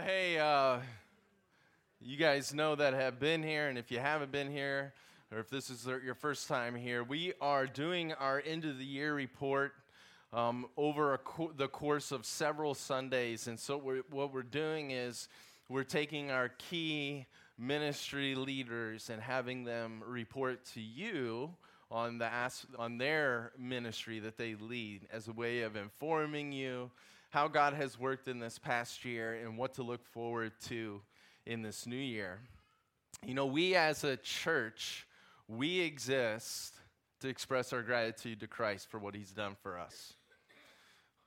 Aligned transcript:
Well, 0.00 0.08
hey, 0.08 0.38
uh, 0.38 0.78
you 2.00 2.16
guys 2.16 2.54
know 2.54 2.74
that 2.74 2.94
have 2.94 3.20
been 3.20 3.42
here, 3.42 3.68
and 3.68 3.76
if 3.76 3.90
you 3.90 3.98
haven't 3.98 4.32
been 4.32 4.50
here, 4.50 4.94
or 5.30 5.40
if 5.40 5.50
this 5.50 5.68
is 5.68 5.84
your 5.84 6.14
first 6.14 6.48
time 6.48 6.74
here, 6.74 7.04
we 7.04 7.34
are 7.38 7.66
doing 7.66 8.14
our 8.14 8.42
end 8.46 8.64
of 8.64 8.78
the 8.78 8.84
year 8.84 9.12
report 9.12 9.74
um, 10.32 10.64
over 10.78 11.18
co- 11.18 11.52
the 11.54 11.68
course 11.68 12.12
of 12.12 12.24
several 12.24 12.72
Sundays. 12.72 13.46
And 13.46 13.60
so, 13.60 13.76
we're, 13.76 14.02
what 14.10 14.32
we're 14.32 14.42
doing 14.42 14.90
is 14.90 15.28
we're 15.68 15.84
taking 15.84 16.30
our 16.30 16.48
key 16.48 17.26
ministry 17.58 18.34
leaders 18.34 19.10
and 19.10 19.20
having 19.20 19.64
them 19.64 20.02
report 20.06 20.64
to 20.72 20.80
you 20.80 21.50
on, 21.90 22.16
the 22.16 22.30
on 22.78 22.96
their 22.96 23.52
ministry 23.58 24.18
that 24.20 24.38
they 24.38 24.54
lead 24.54 25.06
as 25.12 25.28
a 25.28 25.32
way 25.32 25.60
of 25.60 25.76
informing 25.76 26.52
you 26.52 26.90
how 27.30 27.48
God 27.48 27.74
has 27.74 27.98
worked 27.98 28.28
in 28.28 28.40
this 28.40 28.58
past 28.58 29.04
year 29.04 29.34
and 29.34 29.56
what 29.56 29.74
to 29.74 29.82
look 29.82 30.04
forward 30.04 30.52
to 30.66 31.00
in 31.46 31.62
this 31.62 31.86
new 31.86 31.96
year. 31.96 32.40
You 33.24 33.34
know, 33.34 33.46
we 33.46 33.74
as 33.76 34.04
a 34.04 34.16
church, 34.16 35.06
we 35.48 35.80
exist 35.80 36.74
to 37.20 37.28
express 37.28 37.72
our 37.72 37.82
gratitude 37.82 38.40
to 38.40 38.46
Christ 38.46 38.90
for 38.90 38.98
what 38.98 39.14
he's 39.14 39.30
done 39.30 39.56
for 39.62 39.78
us. 39.78 40.14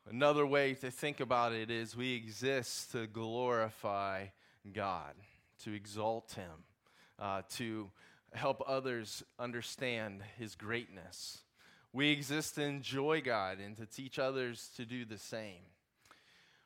Another 0.10 0.46
way 0.46 0.74
to 0.76 0.92
think 0.92 1.22
about 1.22 1.54
it 1.54 1.72
is 1.72 1.96
we 1.96 2.16
exist 2.16 2.92
to 2.92 3.08
glorify 3.08 4.26
God, 4.74 5.14
to 5.64 5.74
exalt 5.74 6.34
him, 6.34 6.66
uh, 7.20 7.44
to 7.52 7.90
help 8.34 8.62
others 8.68 9.24
understand 9.40 10.22
his 10.38 10.56
greatness. 10.56 11.40
We 11.94 12.10
exist 12.10 12.56
to 12.56 12.64
enjoy 12.64 13.22
God 13.22 13.60
and 13.60 13.78
to 13.78 13.86
teach 13.86 14.20
others 14.20 14.70
to 14.76 14.86
do 14.86 15.06
the 15.06 15.18
same. 15.18 15.62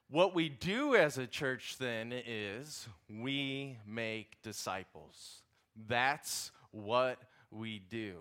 What 0.09 0.33
we 0.33 0.47
do 0.47 0.95
as 0.95 1.17
a 1.17 1.27
church 1.27 1.75
then 1.79 2.13
is 2.13 2.87
we 3.09 3.77
make 3.85 4.41
disciples. 4.41 5.41
That's 5.87 6.51
what 6.71 7.19
we 7.51 7.79
do. 7.79 8.15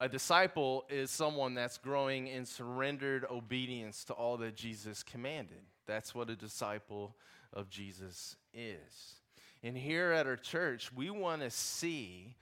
A 0.00 0.08
disciple 0.08 0.84
is 0.90 1.10
someone 1.10 1.54
that's 1.54 1.78
growing 1.78 2.26
in 2.26 2.44
surrendered 2.44 3.24
obedience 3.30 4.04
to 4.04 4.12
all 4.12 4.36
that 4.38 4.54
Jesus 4.54 5.02
commanded. 5.02 5.62
That's 5.86 6.14
what 6.14 6.28
a 6.28 6.36
disciple 6.36 7.16
of 7.54 7.70
Jesus 7.70 8.36
is. 8.52 9.14
And 9.62 9.76
here 9.76 10.12
at 10.12 10.26
our 10.26 10.36
church, 10.36 10.92
we 10.94 11.08
want 11.10 11.40
to 11.42 11.50
see 11.50 12.34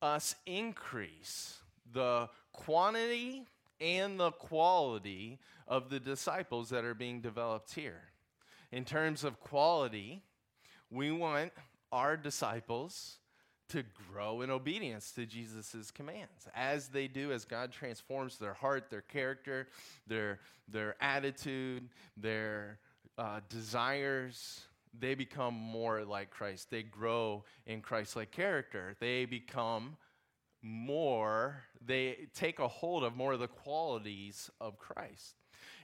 us 0.00 0.36
increase 0.46 1.58
the 1.92 2.28
quantity 2.52 3.44
and 3.80 4.18
the 4.18 4.32
quality 4.32 5.38
of 5.66 5.90
the 5.90 6.00
disciples 6.00 6.70
that 6.70 6.84
are 6.84 6.94
being 6.94 7.20
developed 7.20 7.74
here. 7.74 8.02
In 8.72 8.84
terms 8.84 9.24
of 9.24 9.40
quality, 9.40 10.22
we 10.90 11.10
want 11.10 11.52
our 11.92 12.16
disciples 12.16 13.18
to 13.70 13.84
grow 14.10 14.40
in 14.40 14.50
obedience 14.50 15.12
to 15.12 15.26
Jesus' 15.26 15.90
commands 15.90 16.48
as 16.54 16.88
they 16.88 17.06
do, 17.06 17.32
as 17.32 17.44
God 17.44 17.70
transforms 17.70 18.38
their 18.38 18.54
heart, 18.54 18.88
their 18.90 19.02
character, 19.02 19.68
their, 20.06 20.40
their 20.68 20.96
attitude, 21.00 21.88
their 22.16 22.78
uh, 23.18 23.40
desires. 23.48 24.62
They 24.98 25.14
become 25.14 25.54
more 25.54 26.04
like 26.04 26.30
Christ. 26.30 26.70
They 26.70 26.82
grow 26.82 27.44
in 27.66 27.82
Christ 27.82 28.16
like 28.16 28.30
character. 28.30 28.96
They 29.00 29.26
become 29.26 29.96
more, 30.62 31.64
they 31.84 32.28
take 32.34 32.58
a 32.58 32.68
hold 32.68 33.04
of 33.04 33.16
more 33.16 33.34
of 33.34 33.40
the 33.40 33.48
qualities 33.48 34.50
of 34.60 34.78
Christ. 34.78 35.36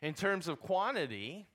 In 0.03 0.15
terms 0.15 0.49
of 0.49 0.61
quantity, 0.61 1.47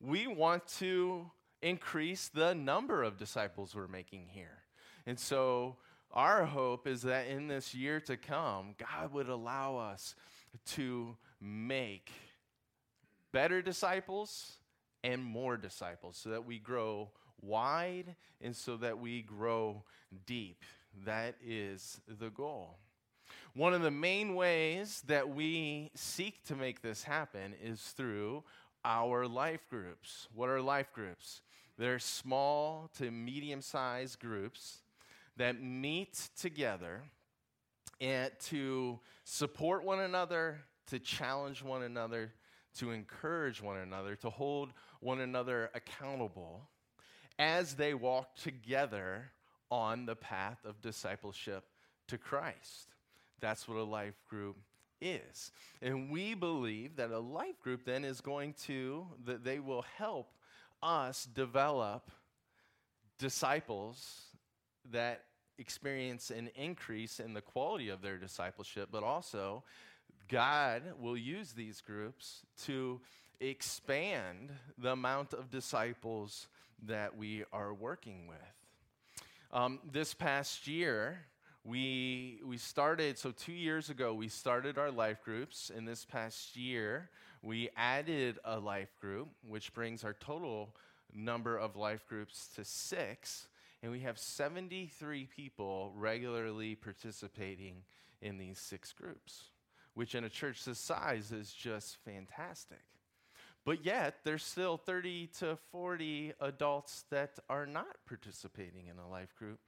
we 0.00 0.26
want 0.26 0.66
to 0.78 1.30
increase 1.62 2.28
the 2.28 2.54
number 2.54 3.02
of 3.02 3.16
disciples 3.16 3.74
we're 3.74 3.88
making 3.88 4.28
here. 4.30 4.62
And 5.06 5.18
so, 5.18 5.76
our 6.12 6.44
hope 6.44 6.86
is 6.86 7.02
that 7.02 7.26
in 7.26 7.48
this 7.48 7.74
year 7.74 7.98
to 8.00 8.16
come, 8.16 8.74
God 8.78 9.12
would 9.12 9.28
allow 9.28 9.76
us 9.76 10.14
to 10.66 11.16
make 11.40 12.12
better 13.32 13.60
disciples 13.60 14.58
and 15.02 15.22
more 15.24 15.56
disciples 15.56 16.16
so 16.16 16.30
that 16.30 16.46
we 16.46 16.58
grow 16.58 17.10
wide 17.40 18.14
and 18.40 18.54
so 18.54 18.76
that 18.76 18.98
we 18.98 19.22
grow 19.22 19.82
deep. 20.24 20.62
That 21.04 21.34
is 21.44 22.00
the 22.06 22.30
goal. 22.30 22.78
One 23.54 23.74
of 23.74 23.82
the 23.82 23.90
main 23.90 24.34
ways 24.34 25.02
that 25.06 25.28
we 25.28 25.90
seek 25.94 26.44
to 26.46 26.56
make 26.56 26.82
this 26.82 27.02
happen 27.04 27.54
is 27.62 27.80
through 27.80 28.44
our 28.84 29.26
life 29.26 29.68
groups. 29.70 30.28
What 30.34 30.48
are 30.48 30.60
life 30.60 30.92
groups? 30.92 31.40
They're 31.78 31.98
small 31.98 32.90
to 32.98 33.10
medium 33.10 33.60
sized 33.60 34.20
groups 34.20 34.78
that 35.36 35.60
meet 35.60 36.28
together 36.38 37.02
and 38.00 38.30
to 38.46 39.00
support 39.24 39.84
one 39.84 40.00
another, 40.00 40.60
to 40.88 40.98
challenge 40.98 41.62
one 41.62 41.82
another, 41.82 42.32
to 42.78 42.90
encourage 42.90 43.62
one 43.62 43.78
another, 43.78 44.16
to 44.16 44.30
hold 44.30 44.72
one 45.00 45.20
another 45.20 45.70
accountable 45.74 46.68
as 47.38 47.74
they 47.74 47.94
walk 47.94 48.36
together 48.36 49.30
on 49.74 50.06
the 50.06 50.14
path 50.14 50.58
of 50.64 50.80
discipleship 50.80 51.64
to 52.06 52.16
Christ. 52.16 52.94
That's 53.40 53.66
what 53.66 53.76
a 53.76 53.82
life 53.82 54.14
group 54.30 54.56
is. 55.00 55.50
And 55.82 56.12
we 56.12 56.34
believe 56.34 56.94
that 56.94 57.10
a 57.10 57.18
life 57.18 57.60
group 57.60 57.84
then 57.84 58.04
is 58.04 58.20
going 58.20 58.54
to, 58.66 59.04
that 59.26 59.42
they 59.42 59.58
will 59.58 59.84
help 59.98 60.30
us 60.80 61.26
develop 61.34 62.08
disciples 63.18 64.26
that 64.92 65.24
experience 65.58 66.30
an 66.30 66.50
increase 66.54 67.18
in 67.18 67.34
the 67.34 67.40
quality 67.40 67.88
of 67.88 68.00
their 68.00 68.16
discipleship, 68.16 68.90
but 68.92 69.02
also 69.02 69.64
God 70.28 70.82
will 71.00 71.16
use 71.16 71.50
these 71.50 71.80
groups 71.80 72.42
to 72.66 73.00
expand 73.40 74.52
the 74.78 74.92
amount 74.92 75.32
of 75.32 75.50
disciples 75.50 76.46
that 76.86 77.16
we 77.16 77.42
are 77.52 77.74
working 77.74 78.28
with. 78.28 78.38
Um, 79.54 79.78
this 79.92 80.14
past 80.14 80.66
year, 80.66 81.20
we, 81.62 82.40
we 82.44 82.56
started, 82.56 83.16
so 83.16 83.30
two 83.30 83.52
years 83.52 83.88
ago, 83.88 84.12
we 84.12 84.26
started 84.26 84.78
our 84.78 84.90
life 84.90 85.22
groups. 85.24 85.70
In 85.70 85.84
this 85.84 86.04
past 86.04 86.56
year, 86.56 87.08
we 87.40 87.70
added 87.76 88.40
a 88.44 88.58
life 88.58 88.96
group, 89.00 89.28
which 89.46 89.72
brings 89.72 90.02
our 90.02 90.14
total 90.14 90.74
number 91.14 91.56
of 91.56 91.76
life 91.76 92.04
groups 92.08 92.48
to 92.56 92.64
six. 92.64 93.46
And 93.80 93.92
we 93.92 94.00
have 94.00 94.18
73 94.18 95.28
people 95.36 95.92
regularly 95.94 96.74
participating 96.74 97.76
in 98.20 98.38
these 98.38 98.58
six 98.58 98.92
groups, 98.92 99.50
which 99.94 100.16
in 100.16 100.24
a 100.24 100.28
church 100.28 100.64
this 100.64 100.80
size 100.80 101.30
is 101.30 101.52
just 101.52 101.98
fantastic. 102.04 102.82
But 103.64 103.84
yet, 103.84 104.16
there's 104.24 104.44
still 104.44 104.76
30 104.76 105.28
to 105.38 105.58
40 105.72 106.34
adults 106.40 107.04
that 107.10 107.38
are 107.48 107.66
not 107.66 107.96
participating 108.06 108.88
in 108.88 108.98
a 108.98 109.08
life 109.08 109.34
group 109.38 109.58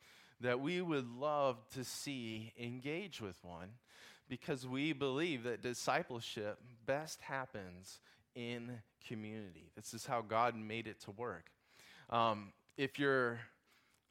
that 0.41 0.61
we 0.61 0.83
would 0.83 1.09
love 1.09 1.57
to 1.75 1.83
see 1.83 2.53
engage 2.61 3.21
with 3.23 3.39
one 3.43 3.71
because 4.29 4.67
we 4.67 4.93
believe 4.93 5.45
that 5.45 5.63
discipleship 5.63 6.59
best 6.85 7.21
happens 7.23 8.01
in 8.35 8.71
community. 9.09 9.71
This 9.77 9.95
is 9.95 10.05
how 10.05 10.21
God 10.21 10.55
made 10.55 10.87
it 10.87 11.01
to 11.03 11.11
work. 11.13 11.51
Um, 12.11 12.53
if 12.77 12.99
you're 12.99 13.39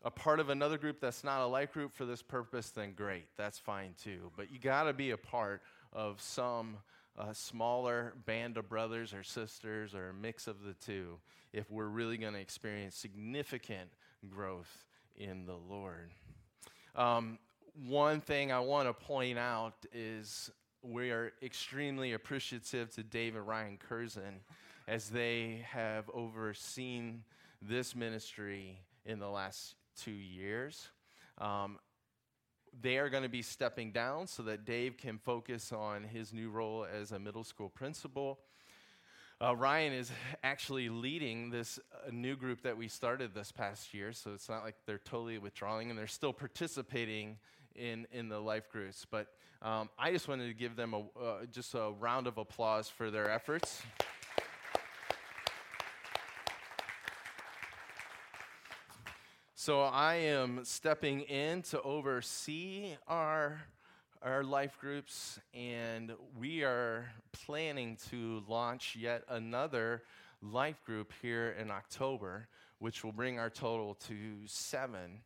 a 0.03 0.12
part 0.12 0.40
of 0.40 0.50
another 0.50 0.78
group 0.78 1.00
that's 1.00 1.23
not 1.23 1.41
a 1.41 1.47
life 1.47 1.73
group 1.73 1.94
for 1.94 2.06
this 2.06 2.22
purpose, 2.22 2.72
then 2.72 2.94
great, 2.94 3.25
that's 3.38 3.59
fine 3.59 3.94
too. 4.03 4.31
But 4.35 4.52
you 4.52 4.59
got 4.59 4.84
to 4.84 4.94
be 4.94 5.12
a 5.12 5.17
part 5.17 5.62
of 5.94 6.22
some 6.22 6.78
a 7.18 7.34
smaller 7.34 8.14
band 8.26 8.58
of 8.58 8.68
brothers 8.70 9.14
or 9.14 9.24
sisters 9.24 9.96
or 9.96 10.09
a 10.09 10.14
mix 10.14 10.48
of 10.48 10.64
the 10.64 10.74
two 10.74 11.18
if 11.53 11.72
we're 11.72 11.88
really 11.88 12.18
going 12.18 12.34
to 12.34 12.40
experience 12.40 12.96
significant 12.96 13.90
growth 14.29 14.85
in 15.16 15.46
the 15.46 15.56
Lord. 15.56 16.12
Um, 16.96 17.40
one 17.88 18.22
thing 18.22 18.52
I 18.52 18.59
want 18.59 18.88
to 18.88 18.94
point 18.94 19.38
out 19.38 19.85
is 19.94 20.50
we 20.82 21.12
are 21.12 21.34
extremely 21.41 22.14
appreciative 22.14 22.94
to 22.96 23.03
Dave 23.03 23.35
and 23.35 23.47
Ryan 23.47 23.78
Curzon 23.78 24.41
as 24.88 25.09
they 25.09 25.66
have 25.70 26.09
overseen 26.14 27.23
this 27.62 27.96
ministry 27.96 28.79
in 29.06 29.20
the 29.20 29.29
last 29.29 29.76
two 29.97 30.12
years. 30.12 30.90
Um, 31.38 31.79
they 32.82 32.98
are 32.98 33.10
going 33.10 33.24
to 33.24 33.30
be 33.30 33.42
stepping 33.42 33.92
down 33.92 34.28
so 34.28 34.44
that 34.44 34.66
Dave 34.66 34.98
can 34.98 35.18
focus 35.18 35.72
on 35.72 36.04
his 36.04 36.34
new 36.34 36.50
role 36.50 36.86
as 36.86 37.12
a 37.12 37.20
middle 37.20 37.44
school 37.44 37.70
principal. 37.70 38.40
Uh, 39.42 39.56
Ryan 39.56 39.94
is 39.94 40.12
actually 40.44 40.88
leading 40.88 41.50
this 41.50 41.78
uh, 41.94 42.10
new 42.12 42.36
group 42.36 42.62
that 42.62 42.78
we 42.78 42.88
started 42.88 43.34
this 43.34 43.52
past 43.52 43.94
year, 43.94 44.14
so 44.14 44.32
it's 44.34 44.48
not 44.48 44.64
like 44.64 44.76
they're 44.86 44.98
totally 44.98 45.38
withdrawing 45.38 45.90
and 45.90 46.00
they're 46.00 46.08
still 46.08 46.32
participating 46.32 47.38
in, 47.76 48.08
in 48.14 48.30
the 48.30 48.40
life 48.40 48.70
groups. 48.72 49.06
But 49.10 49.28
um, 49.62 49.90
I 50.00 50.12
just 50.12 50.28
wanted 50.28 50.48
to 50.48 50.54
give 50.54 50.76
them 50.76 50.94
a, 50.94 51.00
uh, 51.00 51.46
just 51.52 51.74
a 51.74 51.92
round 52.00 52.28
of 52.28 52.38
applause 52.38 52.88
for 52.88 53.12
their 53.12 53.30
efforts. 53.30 53.82
So 59.66 59.82
I 59.82 60.14
am 60.14 60.64
stepping 60.64 61.22
in 61.22 61.64
to 61.64 61.82
oversee 61.82 62.97
our 63.08 63.64
our 64.22 64.44
life 64.44 64.78
groups, 64.79 65.40
and 65.56 66.14
we 66.38 66.62
are 66.64 67.09
planning 67.32 67.97
to 68.12 68.44
launch 68.47 68.96
yet 68.96 69.23
another 69.28 70.03
life 70.40 70.84
group 70.85 71.12
here 71.20 71.56
in 71.59 71.72
October, 71.72 72.47
which 72.78 73.03
will 73.03 73.12
bring 73.12 73.40
our 73.40 73.50
total 73.50 73.96
to 74.08 74.16
seven. 74.46 75.22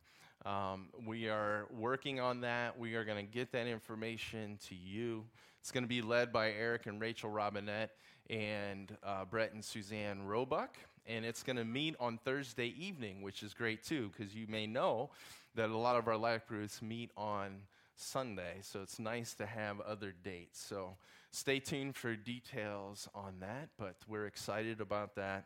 Um, 0.46 0.88
we 1.06 1.28
are 1.28 1.66
working 1.70 2.18
on 2.18 2.40
that. 2.40 2.78
We 2.78 2.94
are 2.94 3.04
going 3.04 3.22
to 3.22 3.30
get 3.30 3.52
that 3.52 3.66
information 3.66 4.58
to 4.70 4.74
you. 4.74 5.26
It's 5.60 5.70
going 5.70 5.84
to 5.84 5.88
be 5.88 6.00
led 6.00 6.32
by 6.32 6.52
Eric 6.52 6.86
and 6.86 6.98
Rachel 6.98 7.28
Robinette 7.28 7.90
and 8.30 8.96
uh, 9.02 9.24
Brett 9.24 9.52
and 9.52 9.62
Suzanne 9.64 10.22
Roebuck. 10.22 10.76
And 11.06 11.24
it's 11.24 11.42
going 11.42 11.56
to 11.56 11.64
meet 11.64 11.96
on 11.98 12.18
Thursday 12.24 12.74
evening, 12.78 13.20
which 13.20 13.42
is 13.42 13.52
great 13.52 13.82
too, 13.82 14.10
because 14.16 14.34
you 14.34 14.46
may 14.48 14.66
know 14.66 15.10
that 15.56 15.68
a 15.68 15.76
lot 15.76 15.96
of 15.96 16.06
our 16.06 16.16
life 16.16 16.46
groups 16.46 16.80
meet 16.80 17.10
on 17.16 17.62
Sunday, 17.96 18.58
so 18.62 18.80
it's 18.80 18.98
nice 18.98 19.34
to 19.34 19.46
have 19.46 19.80
other 19.80 20.14
dates. 20.24 20.58
So 20.60 20.96
stay 21.32 21.58
tuned 21.58 21.96
for 21.96 22.16
details 22.16 23.08
on 23.14 23.40
that, 23.40 23.68
but 23.78 23.96
we're 24.08 24.26
excited 24.26 24.80
about 24.80 25.16
that. 25.16 25.44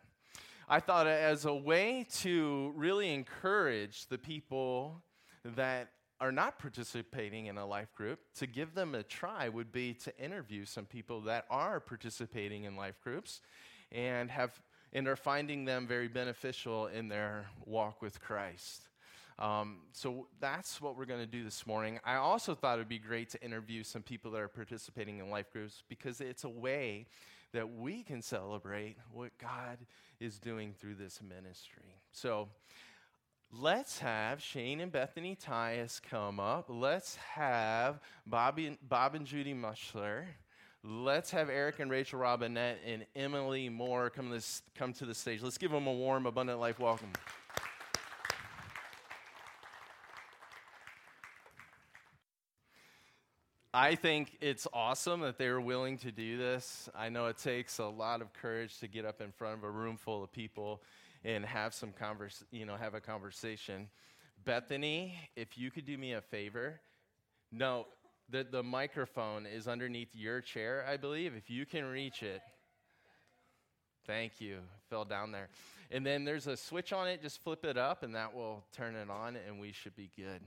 I 0.69 0.79
thought 0.79 1.05
as 1.05 1.45
a 1.45 1.53
way 1.53 2.07
to 2.21 2.73
really 2.75 3.13
encourage 3.13 4.07
the 4.07 4.17
people 4.17 5.03
that 5.43 5.89
are 6.19 6.31
not 6.31 6.59
participating 6.59 7.47
in 7.47 7.57
a 7.57 7.65
life 7.65 7.93
group, 7.95 8.19
to 8.35 8.47
give 8.47 8.73
them 8.73 8.95
a 8.95 9.03
try 9.03 9.49
would 9.49 9.71
be 9.71 9.93
to 9.93 10.17
interview 10.17 10.65
some 10.65 10.85
people 10.85 11.21
that 11.21 11.45
are 11.49 11.79
participating 11.79 12.63
in 12.63 12.75
life 12.75 12.99
groups 13.03 13.41
and 13.91 14.29
have 14.31 14.59
and 14.93 15.09
are 15.09 15.17
finding 15.17 15.65
them 15.65 15.85
very 15.85 16.07
beneficial 16.07 16.87
in 16.87 17.09
their 17.09 17.47
walk 17.65 18.01
with 18.01 18.21
Christ. 18.21 18.87
Um, 19.37 19.79
so 19.91 20.27
that's 20.39 20.79
what 20.79 20.97
we're 20.97 21.05
going 21.05 21.19
to 21.19 21.25
do 21.25 21.43
this 21.43 21.67
morning. 21.67 21.99
I 22.05 22.15
also 22.15 22.55
thought 22.55 22.75
it 22.75 22.81
would 22.81 22.87
be 22.87 22.99
great 22.99 23.29
to 23.31 23.43
interview 23.43 23.83
some 23.83 24.01
people 24.01 24.31
that 24.31 24.39
are 24.39 24.47
participating 24.47 25.19
in 25.19 25.29
life 25.29 25.51
groups 25.51 25.83
because 25.89 26.21
it's 26.21 26.45
a 26.45 26.49
way 26.49 27.07
that 27.51 27.69
we 27.73 28.03
can 28.03 28.21
celebrate 28.21 28.95
what 29.11 29.37
God 29.37 29.79
is 30.21 30.39
doing 30.39 30.73
through 30.79 30.95
this 30.95 31.19
ministry. 31.21 31.99
So 32.13 32.47
let's 33.51 33.99
have 33.99 34.41
Shane 34.41 34.79
and 34.81 34.91
Bethany 34.91 35.35
Tyus 35.35 36.01
come 36.01 36.39
up. 36.39 36.65
Let's 36.69 37.15
have 37.15 37.99
Bobby, 38.25 38.77
Bob 38.81 39.15
and 39.15 39.25
Judy 39.25 39.53
Mushler. 39.53 40.25
Let's 40.83 41.31
have 41.31 41.49
Eric 41.49 41.79
and 41.79 41.89
Rachel 41.89 42.19
Robinette 42.19 42.77
and 42.85 43.05
Emily 43.15 43.69
Moore 43.69 44.09
come, 44.09 44.29
this, 44.29 44.61
come 44.75 44.93
to 44.93 45.05
the 45.05 45.15
stage. 45.15 45.41
Let's 45.41 45.57
give 45.57 45.71
them 45.71 45.87
a 45.87 45.93
warm, 45.93 46.25
abundant 46.25 46.59
life 46.59 46.79
welcome. 46.79 47.11
I 53.73 53.95
think 53.95 54.37
it's 54.39 54.67
awesome 54.73 55.19
that 55.21 55.37
they're 55.37 55.59
willing 55.59 55.97
to 55.97 56.11
do 56.11 56.37
this. 56.37 56.87
I 56.95 57.09
know 57.09 57.25
it 57.25 57.37
takes 57.37 57.79
a 57.79 57.85
lot 57.85 58.21
of 58.21 58.31
courage 58.31 58.79
to 58.79 58.87
get 58.87 59.03
up 59.05 59.19
in 59.19 59.31
front 59.31 59.57
of 59.57 59.63
a 59.65 59.69
room 59.69 59.97
full 59.97 60.23
of 60.23 60.31
people 60.31 60.81
and 61.25 61.43
have 61.43 61.73
some 61.73 61.91
converse, 61.91 62.43
you 62.51 62.65
know, 62.65 62.75
have 62.75 62.93
a 62.93 63.01
conversation. 63.01 63.89
Bethany, 64.45 65.15
if 65.35 65.57
you 65.57 65.71
could 65.71 65.85
do 65.85 65.97
me 65.97 66.13
a 66.13 66.21
favor, 66.21 66.79
no, 67.51 67.87
the, 68.29 68.45
the 68.49 68.61
microphone 68.61 69.47
is 69.47 69.67
underneath 69.67 70.09
your 70.13 70.39
chair, 70.39 70.85
I 70.87 70.97
believe. 70.97 71.33
If 71.35 71.49
you 71.49 71.65
can 71.65 71.83
reach 71.85 72.21
it, 72.21 72.41
thank 74.05 74.39
you. 74.39 74.59
fell 74.89 75.03
down 75.03 75.31
there. 75.31 75.49
And 75.89 76.05
then 76.05 76.25
there's 76.25 76.45
a 76.45 76.55
switch 76.55 76.93
on 76.93 77.07
it, 77.07 77.23
just 77.23 77.41
flip 77.41 77.65
it 77.65 77.77
up, 77.77 78.03
and 78.03 78.13
that 78.13 78.35
will 78.35 78.63
turn 78.71 78.95
it 78.95 79.09
on, 79.09 79.35
and 79.35 79.59
we 79.59 79.71
should 79.71 79.95
be 79.95 80.11
good. 80.15 80.41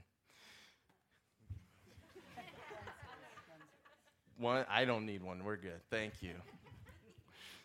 One, 4.37 4.65
I 4.69 4.85
don't 4.85 5.05
need 5.05 5.21
one. 5.21 5.43
We're 5.43 5.57
good. 5.57 5.81
Thank 5.89 6.21
you. 6.21 6.35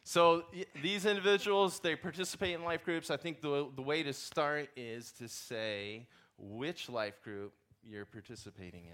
So 0.07 0.45
these 0.83 1.07
individuals, 1.07 1.81
they 1.81 1.97
participate 1.97 2.55
in 2.55 2.63
life 2.63 2.85
groups. 2.85 3.11
I 3.11 3.17
think 3.17 3.41
the, 3.41 3.69
the 3.75 3.81
way 3.81 4.03
to 4.03 4.13
start 4.13 4.69
is 4.77 5.13
to 5.13 5.29
say 5.29 6.07
which 6.37 6.91
life 6.91 7.23
group 7.23 7.55
you're 7.83 8.05
participating 8.05 8.83
in. 8.85 8.93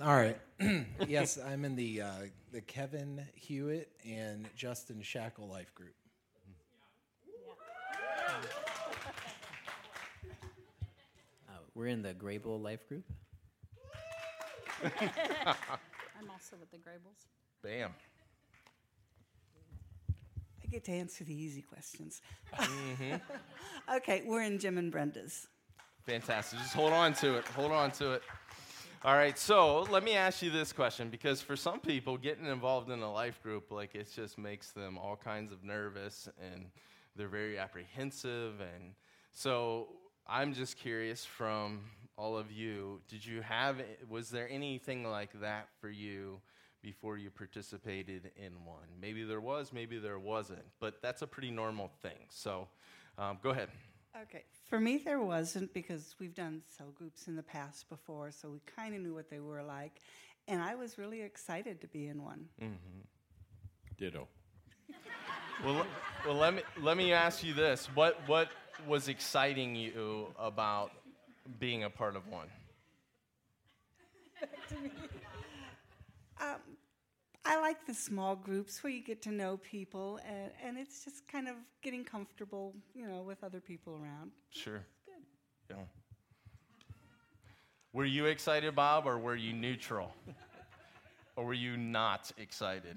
All 0.02 0.14
right. 0.14 0.38
yes, 1.08 1.36
I'm 1.44 1.64
in 1.64 1.74
the 1.74 2.02
uh, 2.02 2.12
the 2.52 2.60
Kevin 2.60 3.26
Hewitt 3.34 3.90
and 4.08 4.48
Justin 4.54 5.02
Shackle 5.02 5.48
life 5.48 5.74
group. 5.74 5.96
Uh, 11.48 11.52
we're 11.74 11.88
in 11.88 12.02
the 12.02 12.14
Grable 12.14 12.62
life 12.62 12.86
group. 12.88 13.02
I'm 14.84 16.30
also 16.30 16.56
with 16.58 16.70
the 16.70 16.76
Grables. 16.76 17.26
Bam. 17.62 17.90
Get 20.70 20.84
to 20.84 20.92
answer 20.92 21.24
the 21.24 21.34
easy 21.34 21.62
questions. 21.62 22.22
Mm-hmm. 22.54 23.16
okay, 23.96 24.22
we're 24.24 24.42
in 24.42 24.58
Jim 24.58 24.78
and 24.78 24.92
Brenda's. 24.92 25.48
Fantastic. 26.06 26.60
Just 26.60 26.74
hold 26.74 26.92
on 26.92 27.12
to 27.14 27.34
it. 27.38 27.44
Hold 27.48 27.72
on 27.72 27.90
to 27.92 28.12
it. 28.12 28.22
All 29.02 29.14
right, 29.14 29.38
so 29.38 29.86
let 29.90 30.04
me 30.04 30.14
ask 30.14 30.42
you 30.42 30.50
this 30.50 30.72
question 30.72 31.08
because 31.08 31.40
for 31.40 31.56
some 31.56 31.80
people, 31.80 32.18
getting 32.18 32.44
involved 32.44 32.90
in 32.90 33.00
a 33.00 33.10
life 33.10 33.42
group, 33.42 33.72
like 33.72 33.94
it 33.94 34.12
just 34.14 34.38
makes 34.38 34.72
them 34.72 34.98
all 34.98 35.16
kinds 35.16 35.52
of 35.52 35.64
nervous 35.64 36.28
and 36.52 36.66
they're 37.16 37.28
very 37.28 37.58
apprehensive. 37.58 38.60
And 38.60 38.92
so 39.32 39.88
I'm 40.26 40.52
just 40.52 40.76
curious 40.76 41.24
from 41.24 41.80
all 42.16 42.36
of 42.36 42.52
you, 42.52 43.00
did 43.08 43.24
you 43.24 43.40
have, 43.40 43.80
was 44.08 44.28
there 44.28 44.48
anything 44.50 45.08
like 45.08 45.30
that 45.40 45.68
for 45.80 45.88
you 45.88 46.40
before 46.82 47.18
you 47.18 47.30
participated 47.30 48.30
in 48.36 48.52
one? 48.64 48.88
Maybe 49.00 49.24
there 49.24 49.40
was, 49.40 49.72
maybe 49.72 49.98
there 49.98 50.18
wasn't, 50.18 50.64
but 50.80 51.02
that's 51.02 51.22
a 51.22 51.26
pretty 51.26 51.50
normal 51.50 51.90
thing. 52.02 52.18
So 52.28 52.68
um, 53.18 53.38
go 53.42 53.50
ahead. 53.50 53.68
Okay, 54.22 54.44
for 54.68 54.80
me, 54.80 54.98
there 54.98 55.20
wasn't 55.20 55.72
because 55.72 56.16
we've 56.18 56.34
done 56.34 56.62
cell 56.66 56.92
groups 56.94 57.28
in 57.28 57.36
the 57.36 57.42
past 57.42 57.88
before, 57.88 58.30
so 58.32 58.48
we 58.48 58.60
kind 58.76 58.94
of 58.94 59.00
knew 59.02 59.14
what 59.14 59.30
they 59.30 59.38
were 59.38 59.62
like. 59.62 60.00
And 60.48 60.60
I 60.60 60.74
was 60.74 60.98
really 60.98 61.22
excited 61.22 61.80
to 61.80 61.86
be 61.86 62.08
in 62.08 62.22
one. 62.22 62.48
Ditto. 63.98 64.26
Well, 65.64 65.86
well, 66.26 66.34
let 66.34 66.54
me 66.54 66.62
let 66.80 66.96
me 66.96 67.12
ask 67.12 67.44
you 67.44 67.52
this: 67.52 67.86
what 67.94 68.18
what 68.26 68.48
was 68.86 69.08
exciting 69.08 69.76
you 69.76 70.28
about 70.38 70.90
being 71.58 71.84
a 71.84 71.90
part 71.90 72.16
of 72.16 72.26
one? 72.28 72.48
Um, 76.40 76.56
I 77.44 77.60
like 77.60 77.86
the 77.86 77.94
small 77.94 78.36
groups 78.36 78.82
where 78.82 78.92
you 78.92 79.02
get 79.02 79.22
to 79.22 79.30
know 79.30 79.56
people, 79.58 80.20
and, 80.26 80.50
and 80.62 80.78
it's 80.78 81.04
just 81.04 81.26
kind 81.26 81.48
of 81.48 81.54
getting 81.82 82.04
comfortable, 82.04 82.74
you 82.94 83.06
know, 83.06 83.22
with 83.22 83.42
other 83.42 83.60
people 83.60 83.94
around. 83.94 84.30
Sure. 84.50 84.84
Yeah. 85.70 85.76
Were 87.92 88.04
you 88.04 88.26
excited, 88.26 88.74
Bob, 88.74 89.06
or 89.06 89.18
were 89.18 89.36
you 89.36 89.52
neutral? 89.52 90.12
or 91.36 91.44
were 91.44 91.54
you 91.54 91.76
not 91.76 92.30
excited? 92.38 92.96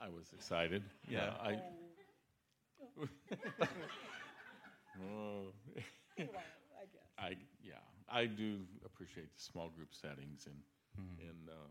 I 0.00 0.08
was 0.08 0.32
excited. 0.34 0.82
Yeah. 1.08 1.32
I. 1.40 1.58
Oh. 5.00 5.52
I 7.18 7.36
yeah. 7.62 7.74
I 8.10 8.26
do 8.26 8.58
appreciate 8.84 9.32
the 9.32 9.40
small 9.40 9.68
group 9.68 9.94
settings 9.94 10.46
and 10.46 10.56
and 11.20 11.48
uh, 11.48 11.68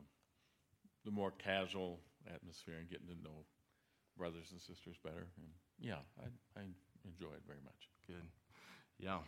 the 1.08 1.14
more 1.14 1.32
casual 1.32 2.02
atmosphere 2.34 2.76
and 2.80 2.90
getting 2.90 3.08
to 3.08 3.14
know 3.24 3.46
brothers 4.18 4.52
and 4.52 4.60
sisters 4.60 4.98
better. 5.02 5.26
And 5.38 5.48
yeah, 5.80 6.04
I 6.20 6.26
I 6.60 6.64
enjoy 7.06 7.34
it 7.34 7.44
very 7.48 7.60
much. 7.64 7.90
Good. 8.06 8.28
Yeah. 9.00 9.20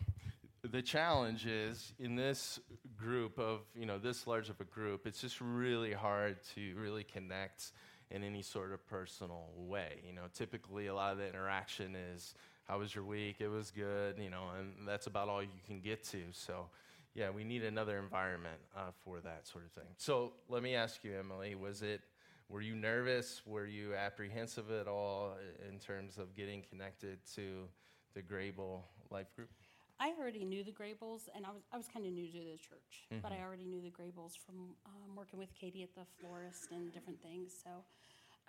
The 0.70 0.82
challenge 0.82 1.46
is 1.46 1.94
in 2.00 2.18
this 2.18 2.60
group 2.98 3.40
of, 3.40 3.62
you 3.74 3.86
know, 3.86 3.98
this 3.98 4.28
large 4.28 4.50
of 4.50 4.60
a 4.60 4.66
group, 4.66 5.08
it's 5.08 5.22
just 5.22 5.40
really 5.40 5.94
hard 5.94 6.36
to 6.56 6.76
really 6.76 7.06
connect 7.06 7.72
in 8.12 8.24
any 8.24 8.42
sort 8.42 8.74
of 8.74 8.86
personal 8.86 9.52
way. 9.56 10.02
You 10.06 10.14
know, 10.14 10.24
typically 10.34 10.88
a 10.88 10.94
lot 10.94 11.14
of 11.14 11.18
the 11.18 11.30
interaction 11.30 11.96
is, 11.96 12.36
how 12.68 12.80
was 12.80 12.94
your 12.94 13.06
week? 13.06 13.38
It 13.40 13.48
was 13.48 13.72
good, 13.72 14.20
you 14.20 14.30
know, 14.30 14.48
and 14.60 14.86
that's 14.86 15.08
about 15.08 15.30
all 15.30 15.42
you 15.42 15.48
can 15.66 15.80
get 15.80 16.04
to. 16.06 16.24
So, 16.34 16.68
yeah, 17.14 17.30
we 17.30 17.44
need 17.44 17.64
another 17.64 17.98
environment 17.98 18.60
uh, 18.76 18.92
for 19.04 19.20
that 19.22 19.48
sort 19.48 19.66
of 19.66 19.72
thing. 19.72 19.92
So, 19.98 20.34
let 20.48 20.64
me 20.64 20.76
ask 20.76 21.04
you, 21.04 21.14
Emily, 21.18 21.56
was 21.56 21.82
it, 21.82 22.02
were 22.50 22.62
you 22.62 22.76
nervous? 22.76 23.42
Were 23.46 23.66
you 23.66 23.96
apprehensive 23.96 24.72
at 24.72 24.88
all 24.88 25.36
in 25.70 25.80
terms 25.80 26.18
of 26.18 26.36
getting 26.36 26.64
connected 26.70 27.20
to 27.36 27.68
the 28.14 28.22
Grable 28.22 28.82
Life 29.12 29.36
Group? 29.36 29.50
I 30.00 30.14
already 30.18 30.46
knew 30.46 30.64
the 30.64 30.72
Grables, 30.72 31.28
and 31.36 31.46
I 31.46 31.50
was 31.50 31.64
I 31.74 31.78
was 31.78 31.88
kind 31.94 32.06
of 32.06 32.14
new 32.14 32.26
to 32.28 32.38
the 32.38 32.58
church, 32.58 33.04
but 33.22 33.34
I 33.34 33.44
already 33.44 33.66
knew 33.66 33.82
the 33.82 33.92
Grables 33.92 34.32
from 34.46 34.56
um, 34.86 35.16
working 35.16 35.38
with 35.38 35.54
Katie 35.54 35.84
at 35.84 35.94
the 35.94 36.06
florist 36.20 36.72
and 36.72 36.94
different 36.94 37.22
things. 37.22 37.52
So 37.62 37.70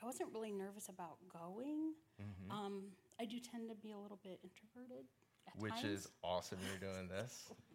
I 0.01 0.07
wasn't 0.07 0.33
really 0.33 0.53
nervous 0.53 0.89
about 0.89 1.17
going. 1.29 1.95
Um, 2.51 2.85
I 3.21 3.25
do 3.25 3.39
tend 3.39 3.69
to 3.69 3.75
be 3.75 3.93
a 3.93 3.99
little 3.99 4.19
bit 4.23 4.39
introverted 4.43 5.07
at 5.47 5.61
which 5.61 5.73
times. 5.73 5.85
is 5.85 6.09
awesome. 6.23 6.59
You're 6.69 6.93
doing 6.93 7.09
this. 7.09 7.51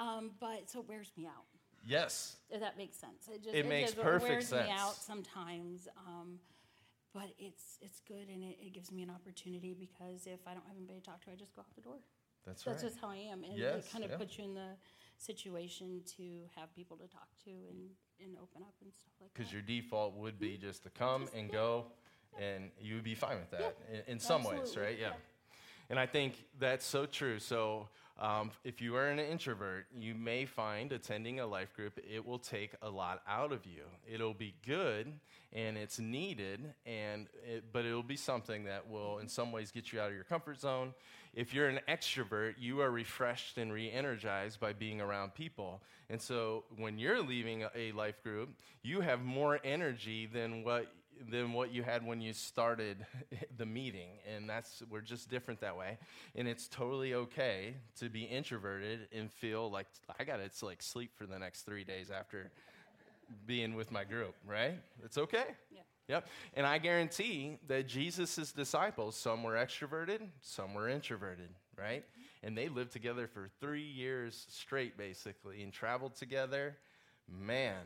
Um, 0.00 0.30
but 0.40 0.70
so 0.70 0.80
it 0.80 0.88
wears 0.88 1.12
me 1.16 1.26
out. 1.26 1.44
Yes. 1.86 2.36
If 2.50 2.60
that 2.60 2.76
makes 2.76 2.96
sense. 2.96 3.28
It 3.32 3.42
just 3.44 3.54
It 3.54 3.66
makes 3.66 3.92
just 3.92 4.02
perfect 4.02 4.30
wears 4.30 4.48
sense. 4.48 4.66
me 4.66 4.72
out 4.76 4.94
sometimes. 4.96 5.88
Um, 6.06 6.38
but 7.12 7.28
it's 7.38 7.78
it's 7.80 8.00
good 8.06 8.28
and 8.32 8.42
it, 8.42 8.56
it 8.60 8.72
gives 8.72 8.92
me 8.92 9.02
an 9.02 9.10
opportunity 9.10 9.74
because 9.78 10.26
if 10.26 10.40
I 10.46 10.54
don't 10.54 10.66
have 10.66 10.76
anybody 10.76 11.00
to 11.00 11.04
talk 11.04 11.24
to, 11.24 11.30
I 11.30 11.34
just 11.34 11.54
go 11.54 11.60
out 11.62 11.74
the 11.74 11.80
door. 11.82 11.98
That's 12.46 12.62
That's 12.62 12.82
right. 12.82 12.90
just 12.90 13.00
how 13.00 13.10
I 13.10 13.16
am, 13.16 13.44
and 13.44 13.58
Yes, 13.58 13.84
it 13.86 13.92
kind 13.92 14.02
of 14.04 14.10
yeah. 14.12 14.16
puts 14.16 14.38
you 14.38 14.44
in 14.44 14.54
the 14.54 14.70
situation 15.18 16.00
to 16.16 16.22
have 16.56 16.74
people 16.74 16.96
to 16.96 17.06
talk 17.06 17.28
to 17.44 17.50
and, 17.50 17.90
and 18.18 18.34
open 18.42 18.62
up 18.62 18.74
and 18.80 18.90
stuff 18.94 19.12
like 19.20 19.30
that. 19.32 19.38
Because 19.38 19.52
your 19.52 19.60
default 19.60 20.14
would 20.16 20.38
be 20.38 20.56
just 20.56 20.82
to 20.84 20.90
come 20.90 21.24
Just- 21.24 21.34
and 21.34 21.48
yeah. 21.48 21.52
go, 21.54 21.86
and 22.40 22.70
you 22.80 22.94
would 22.94 23.04
be 23.04 23.14
fine 23.14 23.38
with 23.38 23.50
that 23.50 23.76
in, 23.92 24.14
in 24.14 24.18
some 24.20 24.42
ways, 24.44 24.74
right? 24.76 24.96
Yeah. 24.98 25.08
yeah. 25.08 25.12
And 25.90 25.98
I 25.98 26.06
think 26.06 26.44
that's 26.58 26.86
so 26.86 27.04
true. 27.04 27.38
So, 27.40 27.88
um, 28.20 28.50
if 28.64 28.82
you 28.82 28.96
are 28.96 29.08
an 29.08 29.18
introvert, 29.18 29.86
you 29.98 30.14
may 30.14 30.44
find 30.44 30.92
attending 30.92 31.40
a 31.40 31.46
life 31.46 31.74
group, 31.74 31.98
it 31.98 32.26
will 32.26 32.38
take 32.38 32.72
a 32.82 32.90
lot 32.90 33.22
out 33.26 33.50
of 33.50 33.64
you. 33.64 33.84
It'll 34.06 34.34
be 34.34 34.54
good 34.66 35.12
and 35.52 35.76
it's 35.76 35.98
needed, 35.98 36.60
and 36.86 37.26
it, 37.44 37.64
but 37.72 37.84
it'll 37.84 38.02
be 38.02 38.16
something 38.16 38.64
that 38.64 38.88
will, 38.88 39.18
in 39.18 39.26
some 39.26 39.50
ways, 39.50 39.72
get 39.72 39.92
you 39.92 40.00
out 40.00 40.08
of 40.08 40.14
your 40.14 40.24
comfort 40.24 40.60
zone. 40.60 40.94
If 41.34 41.52
you're 41.52 41.68
an 41.68 41.80
extrovert, 41.88 42.54
you 42.58 42.80
are 42.82 42.90
refreshed 42.90 43.58
and 43.58 43.72
re 43.72 43.90
energized 43.90 44.60
by 44.60 44.74
being 44.74 45.00
around 45.00 45.34
people. 45.34 45.82
And 46.08 46.22
so, 46.22 46.64
when 46.76 46.98
you're 46.98 47.20
leaving 47.20 47.64
a, 47.64 47.70
a 47.74 47.92
life 47.92 48.22
group, 48.22 48.50
you 48.82 49.00
have 49.00 49.22
more 49.22 49.58
energy 49.64 50.26
than 50.26 50.62
what 50.62 50.92
than 51.28 51.52
what 51.52 51.72
you 51.72 51.82
had 51.82 52.04
when 52.06 52.20
you 52.20 52.32
started 52.32 53.04
the 53.56 53.66
meeting 53.66 54.08
and 54.34 54.48
that's 54.48 54.82
we're 54.90 55.00
just 55.00 55.28
different 55.28 55.60
that 55.60 55.76
way. 55.76 55.98
And 56.34 56.48
it's 56.48 56.68
totally 56.68 57.14
okay 57.14 57.74
to 57.98 58.08
be 58.08 58.22
introverted 58.22 59.08
and 59.12 59.30
feel 59.30 59.70
like 59.70 59.86
i 60.18 60.24
gotta 60.24 60.42
it's 60.44 60.62
like 60.62 60.82
sleep 60.82 61.10
for 61.16 61.26
the 61.26 61.38
next 61.38 61.62
three 61.62 61.84
days 61.84 62.10
after 62.10 62.50
being 63.46 63.74
with 63.74 63.90
my 63.90 64.04
group 64.04 64.34
right? 64.46 64.74
It's 65.04 65.18
okay. 65.18 65.44
Yeah. 65.72 65.80
yep. 66.08 66.28
And 66.54 66.66
i 66.66 66.78
guarantee 66.78 67.58
that 67.68 67.86
jesus' 67.86 68.52
disciples 68.52 69.16
some 69.16 69.42
were 69.42 69.54
extroverted 69.54 70.20
some 70.40 70.74
were 70.74 70.88
introverted 70.88 71.50
right? 71.78 72.04
And 72.42 72.56
they 72.56 72.68
lived 72.68 72.92
together 72.92 73.26
for 73.26 73.48
three 73.60 73.82
years 73.82 74.46
straight 74.48 74.96
basically 74.96 75.62
and 75.62 75.72
traveled 75.72 76.14
together. 76.14 76.76
Man 77.28 77.84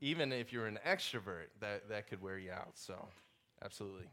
even 0.00 0.32
if 0.32 0.52
you're 0.52 0.66
an 0.66 0.78
extrovert, 0.86 1.48
that, 1.60 1.88
that 1.88 2.08
could 2.08 2.22
wear 2.22 2.38
you 2.38 2.50
out. 2.52 2.72
So, 2.74 2.94
absolutely. 3.64 4.06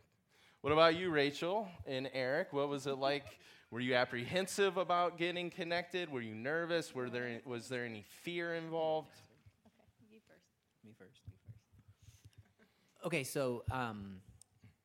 What 0.61 0.73
about 0.73 0.95
you, 0.95 1.11
Rachel 1.11 1.67
and 1.85 2.09
Eric? 2.13 2.51
What 2.51 2.69
was 2.69 2.87
it 2.87 2.97
like? 2.97 3.25
Were 3.71 3.79
you 3.79 3.95
apprehensive 3.95 4.77
about 4.77 5.17
getting 5.17 5.49
connected? 5.49 6.09
Were 6.09 6.21
you 6.21 6.33
nervous? 6.33 6.95
Were 6.95 7.09
there 7.09 7.41
was 7.45 7.67
there 7.67 7.85
any 7.85 8.03
fear 8.23 8.55
involved? 8.55 9.09
Okay. 9.09 10.13
you 10.13 10.19
first. 10.27 10.45
Me 10.85 10.91
first. 10.97 11.21
Me 11.27 12.51
first. 12.57 13.05
Okay, 13.05 13.23
so 13.23 13.63
um, 13.71 14.17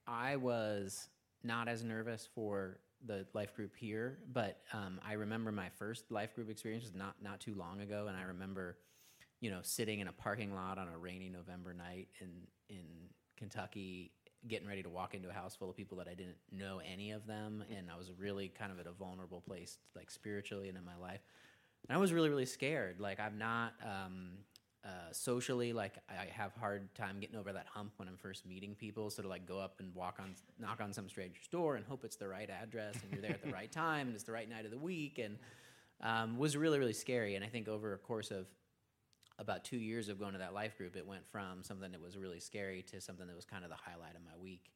I 0.07 0.37
was 0.37 1.09
not 1.43 1.69
as 1.69 1.83
nervous 1.83 2.29
for 2.35 2.79
the 3.07 3.27
life 3.33 3.55
group 3.55 3.75
here, 3.77 4.19
but 4.33 4.61
um, 4.73 5.01
I 5.07 5.15
remember 5.15 5.53
my 5.53 5.69
first 5.79 6.11
life 6.11 6.35
group 6.35 6.51
experience 6.51 6.85
was 6.85 6.95
not 6.95 7.15
not 7.23 7.41
too 7.41 7.55
long 7.55 7.81
ago, 7.81 8.07
and 8.09 8.17
I 8.17 8.23
remember, 8.23 8.77
you 9.41 9.51
know, 9.51 9.61
sitting 9.63 10.01
in 10.01 10.09
a 10.09 10.13
parking 10.13 10.55
lot 10.55 10.79
on 10.79 10.89
a 10.89 10.99
rainy 10.99 11.29
November 11.29 11.73
night 11.75 12.09
in 12.21 12.29
in 12.69 12.85
Kentucky, 13.37 14.13
getting 14.49 14.69
ready 14.69 14.83
to 14.83 14.91
walk 14.91 15.15
into 15.15 15.29
a 15.29 15.33
house 15.33 15.55
full 15.55 15.71
of 15.71 15.77
people 15.77 15.99
that 15.99 16.09
I 16.09 16.15
didn't 16.15 16.37
know 16.53 16.81
any 16.81 17.11
of 17.11 17.27
them, 17.27 17.65
and 17.77 17.91
I 17.91 17.97
was 17.97 18.11
really 18.19 18.49
kind 18.49 18.71
of 18.71 18.79
at 18.79 18.87
a 18.87 18.93
vulnerable 18.93 19.41
place, 19.41 19.79
like 19.97 20.11
spiritually 20.11 20.69
and 20.69 20.77
in 20.77 20.85
my 20.85 20.97
life. 20.97 21.21
And 21.89 21.97
I 21.97 22.01
was 22.01 22.13
really, 22.13 22.29
really 22.29 22.47
scared. 22.47 23.01
Like 23.01 23.19
I'm 23.19 23.39
not 23.39 23.73
um, 23.83 24.33
uh, 24.85 25.13
socially, 25.13 25.73
like 25.73 25.99
I 26.09 26.27
have 26.33 26.53
hard 26.55 26.95
time 26.95 27.21
getting 27.21 27.37
over 27.37 27.53
that 27.53 27.67
hump 27.67 27.93
when 27.97 28.09
I'm 28.09 28.17
first 28.17 28.47
meeting 28.47 28.75
people. 28.75 29.11
So 29.11 29.23
to 29.23 29.29
like 29.29 29.47
go 29.47 29.59
up 29.59 29.77
and 29.81 29.95
walk 29.95 30.19
on, 30.21 30.35
knock 30.59 30.81
on 30.81 30.93
some 30.93 31.09
stranger's 31.09 31.49
door 31.49 31.77
and 31.77 31.85
hope 31.85 32.05
it's 32.05 32.17
the 32.17 32.29
right 32.29 32.49
address 32.51 32.97
and 33.03 33.13
you're 33.13 33.23
there 33.23 33.33
at 33.33 33.43
the 33.43 33.53
right 33.53 33.71
time 33.71 34.07
and 34.07 34.15
it's 34.15 34.25
the 34.25 34.33
right 34.33 34.49
night 34.49 34.65
of 34.65 34.71
the 34.71 34.79
week 34.79 35.19
and 35.19 35.39
um, 36.03 36.39
was 36.39 36.57
really, 36.57 36.79
really 36.79 36.93
scary. 36.93 37.35
And 37.35 37.45
I 37.45 37.49
think 37.49 37.69
over 37.69 37.93
a 37.95 37.99
course 37.99 38.31
of 38.31 38.47
about 39.41 39.65
two 39.65 39.79
years 39.79 40.09
of 40.09 40.21
going 40.21 40.35
to 40.35 40.39
that 40.39 40.55
life 40.55 40.77
group, 40.77 40.95
it 40.97 41.07
went 41.07 41.27
from 41.27 41.65
something 41.65 41.91
that 41.91 42.01
was 42.01 42.17
really 42.17 42.39
scary 42.39 42.83
to 42.83 43.01
something 43.01 43.27
that 43.27 43.35
was 43.35 43.47
kind 43.47 43.65
of 43.65 43.71
the 43.71 43.77
highlight 43.77 44.15
of 44.15 44.23
my 44.23 44.37
week. 44.41 44.71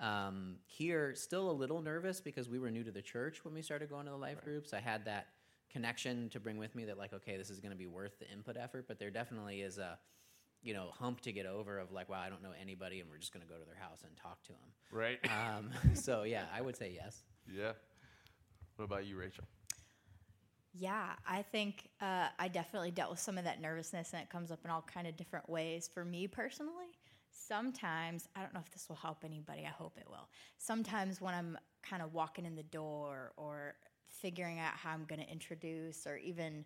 Um, 0.00 0.56
here, 0.66 1.14
still 1.14 1.50
a 1.50 1.52
little 1.52 1.82
nervous 1.82 2.20
because 2.20 2.48
we 2.48 2.58
were 2.58 2.70
new 2.70 2.84
to 2.84 2.92
the 2.92 3.02
church 3.02 3.44
when 3.44 3.54
we 3.54 3.62
started 3.62 3.90
going 3.90 4.04
to 4.06 4.12
the 4.12 4.16
life 4.16 4.42
groups. 4.44 4.72
I 4.72 4.80
had 4.80 5.04
that 5.06 5.28
connection 5.70 6.28
to 6.30 6.38
bring 6.38 6.58
with 6.58 6.74
me 6.74 6.84
that 6.84 6.96
like, 6.96 7.12
okay, 7.12 7.36
this 7.36 7.50
is 7.50 7.60
going 7.60 7.72
to 7.72 7.76
be 7.76 7.86
worth 7.86 8.18
the 8.18 8.30
input 8.30 8.56
effort. 8.56 8.86
But 8.86 8.98
there 8.98 9.10
definitely 9.10 9.62
is 9.62 9.78
a 9.78 9.98
you 10.62 10.74
know 10.74 10.90
hump 10.98 11.20
to 11.22 11.32
get 11.32 11.46
over 11.46 11.78
of 11.78 11.92
like, 11.92 12.08
wow, 12.08 12.20
I 12.24 12.28
don't 12.28 12.42
know 12.42 12.52
anybody, 12.60 13.00
and 13.00 13.10
we're 13.10 13.18
just 13.18 13.32
going 13.32 13.44
to 13.44 13.52
go 13.52 13.58
to 13.58 13.64
their 13.64 13.74
house 13.76 14.02
and 14.06 14.16
talk 14.16 14.42
to 14.44 14.52
them. 14.52 14.70
Right. 14.92 15.18
Um, 15.24 15.70
so 15.94 16.22
yeah, 16.22 16.44
I 16.54 16.60
would 16.60 16.76
say 16.76 16.92
yes. 16.94 17.22
yeah. 17.52 17.72
What 18.76 18.86
about 18.86 19.06
you, 19.06 19.16
Rachel? 19.16 19.44
Yeah, 20.76 21.10
I 21.26 21.42
think 21.42 21.88
uh, 22.00 22.28
I 22.36 22.48
definitely 22.48 22.90
dealt 22.90 23.10
with 23.10 23.20
some 23.20 23.38
of 23.38 23.44
that 23.44 23.60
nervousness, 23.60 24.12
and 24.12 24.20
it 24.20 24.28
comes 24.28 24.50
up 24.50 24.58
in 24.64 24.70
all 24.70 24.82
kind 24.82 25.06
of 25.06 25.16
different 25.16 25.48
ways. 25.48 25.88
For 25.92 26.04
me 26.04 26.26
personally, 26.26 26.98
sometimes 27.30 28.28
I 28.34 28.40
don't 28.40 28.52
know 28.52 28.60
if 28.64 28.72
this 28.72 28.88
will 28.88 28.96
help 28.96 29.18
anybody. 29.24 29.62
I 29.64 29.70
hope 29.70 29.96
it 29.98 30.06
will. 30.08 30.28
Sometimes 30.58 31.20
when 31.20 31.32
I'm 31.32 31.56
kind 31.88 32.02
of 32.02 32.12
walking 32.12 32.44
in 32.44 32.56
the 32.56 32.64
door 32.64 33.32
or 33.36 33.74
figuring 34.06 34.58
out 34.58 34.72
how 34.74 34.90
I'm 34.90 35.04
going 35.04 35.20
to 35.20 35.30
introduce, 35.30 36.08
or 36.08 36.16
even 36.16 36.64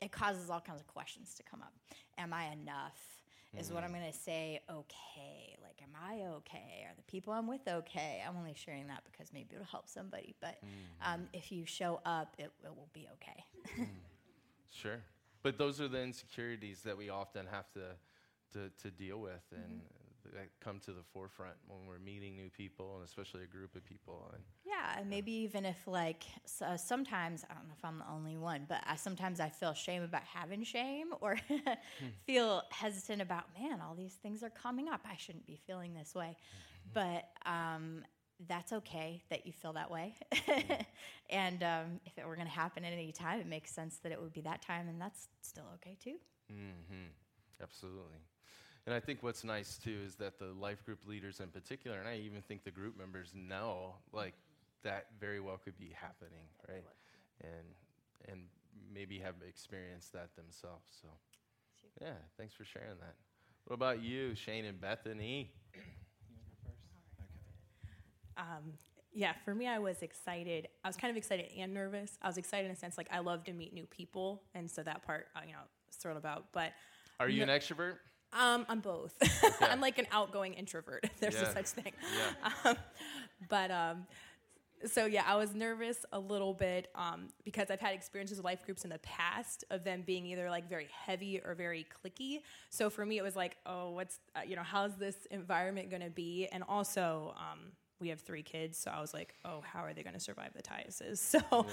it 0.00 0.10
causes 0.10 0.48
all 0.48 0.60
kinds 0.60 0.80
of 0.80 0.86
questions 0.86 1.34
to 1.34 1.42
come 1.42 1.60
up. 1.60 1.74
Am 2.16 2.32
I 2.32 2.46
enough? 2.52 2.98
Is 3.58 3.72
what 3.72 3.82
I'm 3.82 3.90
going 3.92 4.10
to 4.10 4.16
say 4.16 4.60
okay? 4.70 5.56
Am 5.90 6.02
I 6.02 6.26
okay? 6.36 6.86
Are 6.86 6.94
the 6.96 7.02
people 7.02 7.32
I'm 7.32 7.46
with 7.46 7.66
okay? 7.66 8.22
I'm 8.26 8.36
only 8.36 8.54
sharing 8.54 8.86
that 8.88 9.02
because 9.10 9.32
maybe 9.32 9.54
it'll 9.54 9.64
help 9.64 9.88
somebody. 9.88 10.34
But 10.40 10.56
mm. 10.64 11.14
um, 11.14 11.28
if 11.32 11.50
you 11.50 11.66
show 11.66 12.00
up, 12.04 12.34
it, 12.38 12.52
it 12.64 12.68
will 12.68 12.88
be 12.92 13.08
okay. 13.14 13.44
Mm. 13.80 13.86
Sure. 14.72 15.00
But 15.42 15.58
those 15.58 15.80
are 15.80 15.88
the 15.88 16.00
insecurities 16.00 16.82
that 16.82 16.96
we 16.96 17.10
often 17.10 17.46
have 17.50 17.70
to 17.72 17.96
to, 18.52 18.70
to 18.82 18.90
deal 18.90 19.18
with 19.18 19.42
and 19.52 19.64
mm-hmm. 19.64 19.99
That 20.24 20.50
come 20.60 20.78
to 20.80 20.92
the 20.92 21.02
forefront 21.12 21.56
when 21.66 21.86
we're 21.86 21.98
meeting 21.98 22.36
new 22.36 22.50
people 22.50 22.96
and 22.96 23.04
especially 23.04 23.42
a 23.42 23.46
group 23.46 23.74
of 23.76 23.84
people. 23.84 24.30
And 24.34 24.42
Yeah, 24.64 24.98
and 24.98 25.08
maybe 25.08 25.32
even 25.32 25.64
if 25.64 25.86
like 25.86 26.24
s- 26.44 26.62
uh, 26.62 26.76
sometimes 26.76 27.44
I 27.50 27.54
don't 27.54 27.66
know 27.66 27.74
if 27.76 27.84
I'm 27.84 27.98
the 27.98 28.10
only 28.10 28.36
one, 28.36 28.66
but 28.68 28.82
I, 28.86 28.96
sometimes 28.96 29.40
I 29.40 29.48
feel 29.48 29.72
shame 29.74 30.02
about 30.02 30.22
having 30.22 30.62
shame 30.64 31.08
or 31.20 31.36
feel 32.26 32.62
hesitant 32.70 33.22
about 33.22 33.44
man, 33.58 33.80
all 33.80 33.94
these 33.94 34.14
things 34.14 34.42
are 34.42 34.50
coming 34.50 34.88
up. 34.88 35.00
I 35.10 35.16
shouldn't 35.16 35.46
be 35.46 35.56
feeling 35.66 35.94
this 35.94 36.14
way, 36.14 36.36
but 36.92 37.24
um, 37.46 38.04
that's 38.48 38.72
okay 38.72 39.22
that 39.30 39.46
you 39.46 39.52
feel 39.52 39.72
that 39.74 39.90
way. 39.90 40.14
and 41.30 41.62
um, 41.62 42.00
if 42.04 42.18
it 42.18 42.26
were 42.26 42.36
going 42.36 42.46
to 42.46 42.52
happen 42.52 42.84
at 42.84 42.92
any 42.92 43.12
time, 43.12 43.40
it 43.40 43.46
makes 43.46 43.70
sense 43.72 43.98
that 44.02 44.12
it 44.12 44.20
would 44.20 44.32
be 44.32 44.42
that 44.42 44.62
time, 44.62 44.88
and 44.88 45.00
that's 45.00 45.28
still 45.42 45.66
okay 45.76 45.96
too. 46.02 46.16
hmm 46.48 47.10
Absolutely. 47.60 48.20
And 48.90 48.96
I 48.96 48.98
think 48.98 49.22
what's 49.22 49.44
nice 49.44 49.78
too 49.78 49.96
is 50.04 50.16
that 50.16 50.40
the 50.40 50.46
life 50.60 50.84
group 50.84 50.98
leaders 51.06 51.38
in 51.38 51.46
particular, 51.46 52.00
and 52.00 52.08
I 52.08 52.16
even 52.16 52.42
think 52.42 52.64
the 52.64 52.72
group 52.72 52.98
members 52.98 53.32
know, 53.36 53.94
like 54.12 54.34
that 54.82 55.06
very 55.20 55.38
well 55.38 55.60
could 55.64 55.78
be 55.78 55.94
happening, 55.94 56.42
right? 56.68 56.82
And 57.40 58.32
and 58.32 58.40
maybe 58.92 59.20
have 59.20 59.36
experienced 59.48 60.12
that 60.14 60.34
themselves. 60.34 60.90
So, 61.00 61.06
yeah, 62.02 62.14
thanks 62.36 62.52
for 62.52 62.64
sharing 62.64 62.98
that. 62.98 63.14
What 63.66 63.74
about 63.74 64.02
you, 64.02 64.34
Shane 64.34 64.64
and 64.64 64.80
Bethany? 64.80 65.52
Um, 68.36 68.72
yeah, 69.12 69.34
for 69.44 69.54
me, 69.54 69.68
I 69.68 69.78
was 69.78 70.02
excited. 70.02 70.66
I 70.82 70.88
was 70.88 70.96
kind 70.96 71.12
of 71.12 71.16
excited 71.16 71.46
and 71.56 71.72
nervous. 71.72 72.18
I 72.20 72.26
was 72.26 72.38
excited 72.38 72.66
in 72.66 72.72
a 72.72 72.76
sense 72.76 72.98
like 72.98 73.08
I 73.12 73.20
love 73.20 73.44
to 73.44 73.52
meet 73.52 73.72
new 73.72 73.86
people, 73.86 74.42
and 74.52 74.68
so 74.68 74.82
that 74.82 75.06
part, 75.06 75.28
uh, 75.36 75.42
you 75.46 75.52
know, 75.52 75.60
thrilled 75.92 76.18
about. 76.18 76.46
But 76.50 76.72
Are 77.20 77.28
you 77.28 77.44
an 77.44 77.50
extrovert? 77.50 77.98
Um, 78.32 78.64
I'm 78.68 78.80
both. 78.80 79.14
I'm 79.60 79.80
like 79.80 79.98
an 79.98 80.06
outgoing 80.12 80.54
introvert. 80.54 81.04
If 81.04 81.20
there's 81.20 81.34
Yeah. 81.34 81.48
a 81.50 81.52
such 81.52 81.66
thing. 81.66 81.92
Yeah. 82.16 82.52
Um, 82.70 82.76
but 83.48 83.70
um, 83.70 84.06
so 84.86 85.04
yeah, 85.06 85.24
I 85.26 85.36
was 85.36 85.54
nervous 85.54 86.04
a 86.12 86.18
little 86.18 86.54
bit 86.54 86.88
um, 86.94 87.28
because 87.44 87.70
I've 87.70 87.80
had 87.80 87.94
experiences 87.94 88.38
with 88.38 88.44
life 88.44 88.62
groups 88.64 88.84
in 88.84 88.90
the 88.90 88.98
past 89.00 89.64
of 89.70 89.84
them 89.84 90.02
being 90.06 90.26
either 90.26 90.48
like 90.48 90.68
very 90.68 90.88
heavy 91.06 91.40
or 91.44 91.54
very 91.54 91.86
clicky. 92.04 92.40
So 92.70 92.88
for 92.90 93.04
me, 93.04 93.18
it 93.18 93.22
was 93.22 93.36
like, 93.36 93.56
oh, 93.66 93.90
what's 93.90 94.18
uh, 94.36 94.40
you 94.46 94.56
know, 94.56 94.62
how's 94.62 94.94
this 94.96 95.16
environment 95.30 95.90
going 95.90 96.02
to 96.02 96.10
be? 96.10 96.48
And 96.52 96.62
also, 96.68 97.34
um, 97.36 97.72
we 98.00 98.08
have 98.08 98.20
three 98.20 98.42
kids, 98.42 98.78
so 98.78 98.90
I 98.90 99.00
was 99.00 99.12
like, 99.12 99.34
oh, 99.44 99.62
how 99.62 99.80
are 99.80 99.92
they 99.92 100.02
going 100.02 100.14
to 100.14 100.20
survive 100.20 100.52
the 100.54 100.62
Tyuses? 100.62 101.18
So, 101.40 101.66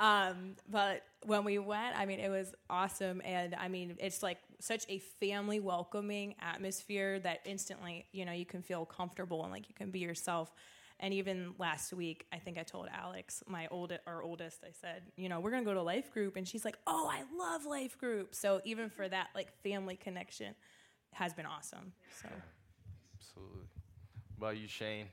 um, 0.00 0.56
but 0.68 1.02
when 1.24 1.44
we 1.44 1.58
went, 1.58 1.96
I 1.96 2.06
mean, 2.06 2.18
it 2.18 2.30
was 2.30 2.54
awesome, 2.68 3.22
and 3.24 3.54
I 3.54 3.68
mean, 3.68 3.96
it's 3.98 4.22
like 4.22 4.38
such 4.60 4.84
a 4.88 4.98
family 4.98 5.60
welcoming 5.60 6.34
atmosphere 6.40 7.18
that 7.20 7.40
instantly, 7.44 8.06
you 8.12 8.24
know, 8.24 8.32
you 8.32 8.46
can 8.46 8.62
feel 8.62 8.84
comfortable 8.84 9.42
and 9.42 9.52
like 9.52 9.68
you 9.68 9.74
can 9.74 9.90
be 9.90 10.00
yourself. 10.00 10.52
And 10.98 11.12
even 11.12 11.52
last 11.58 11.92
week, 11.92 12.24
I 12.32 12.38
think 12.38 12.56
I 12.58 12.62
told 12.62 12.88
Alex, 12.90 13.42
my 13.46 13.68
old 13.70 13.92
our 14.06 14.22
oldest, 14.22 14.64
I 14.64 14.70
said, 14.80 15.02
you 15.16 15.28
know, 15.28 15.40
we're 15.40 15.50
gonna 15.50 15.64
go 15.64 15.74
to 15.74 15.82
life 15.82 16.10
group, 16.10 16.36
and 16.36 16.48
she's 16.48 16.64
like, 16.64 16.78
oh, 16.86 17.10
I 17.12 17.22
love 17.36 17.66
life 17.66 17.98
group. 17.98 18.34
So 18.34 18.60
even 18.64 18.88
for 18.88 19.06
that 19.06 19.28
like 19.34 19.52
family 19.62 19.96
connection, 19.96 20.54
has 21.12 21.32
been 21.32 21.46
awesome. 21.46 21.92
So 22.22 22.28
Absolutely. 23.18 23.64
What 24.38 24.48
about 24.48 24.58
you, 24.58 24.68
Shane? 24.68 25.06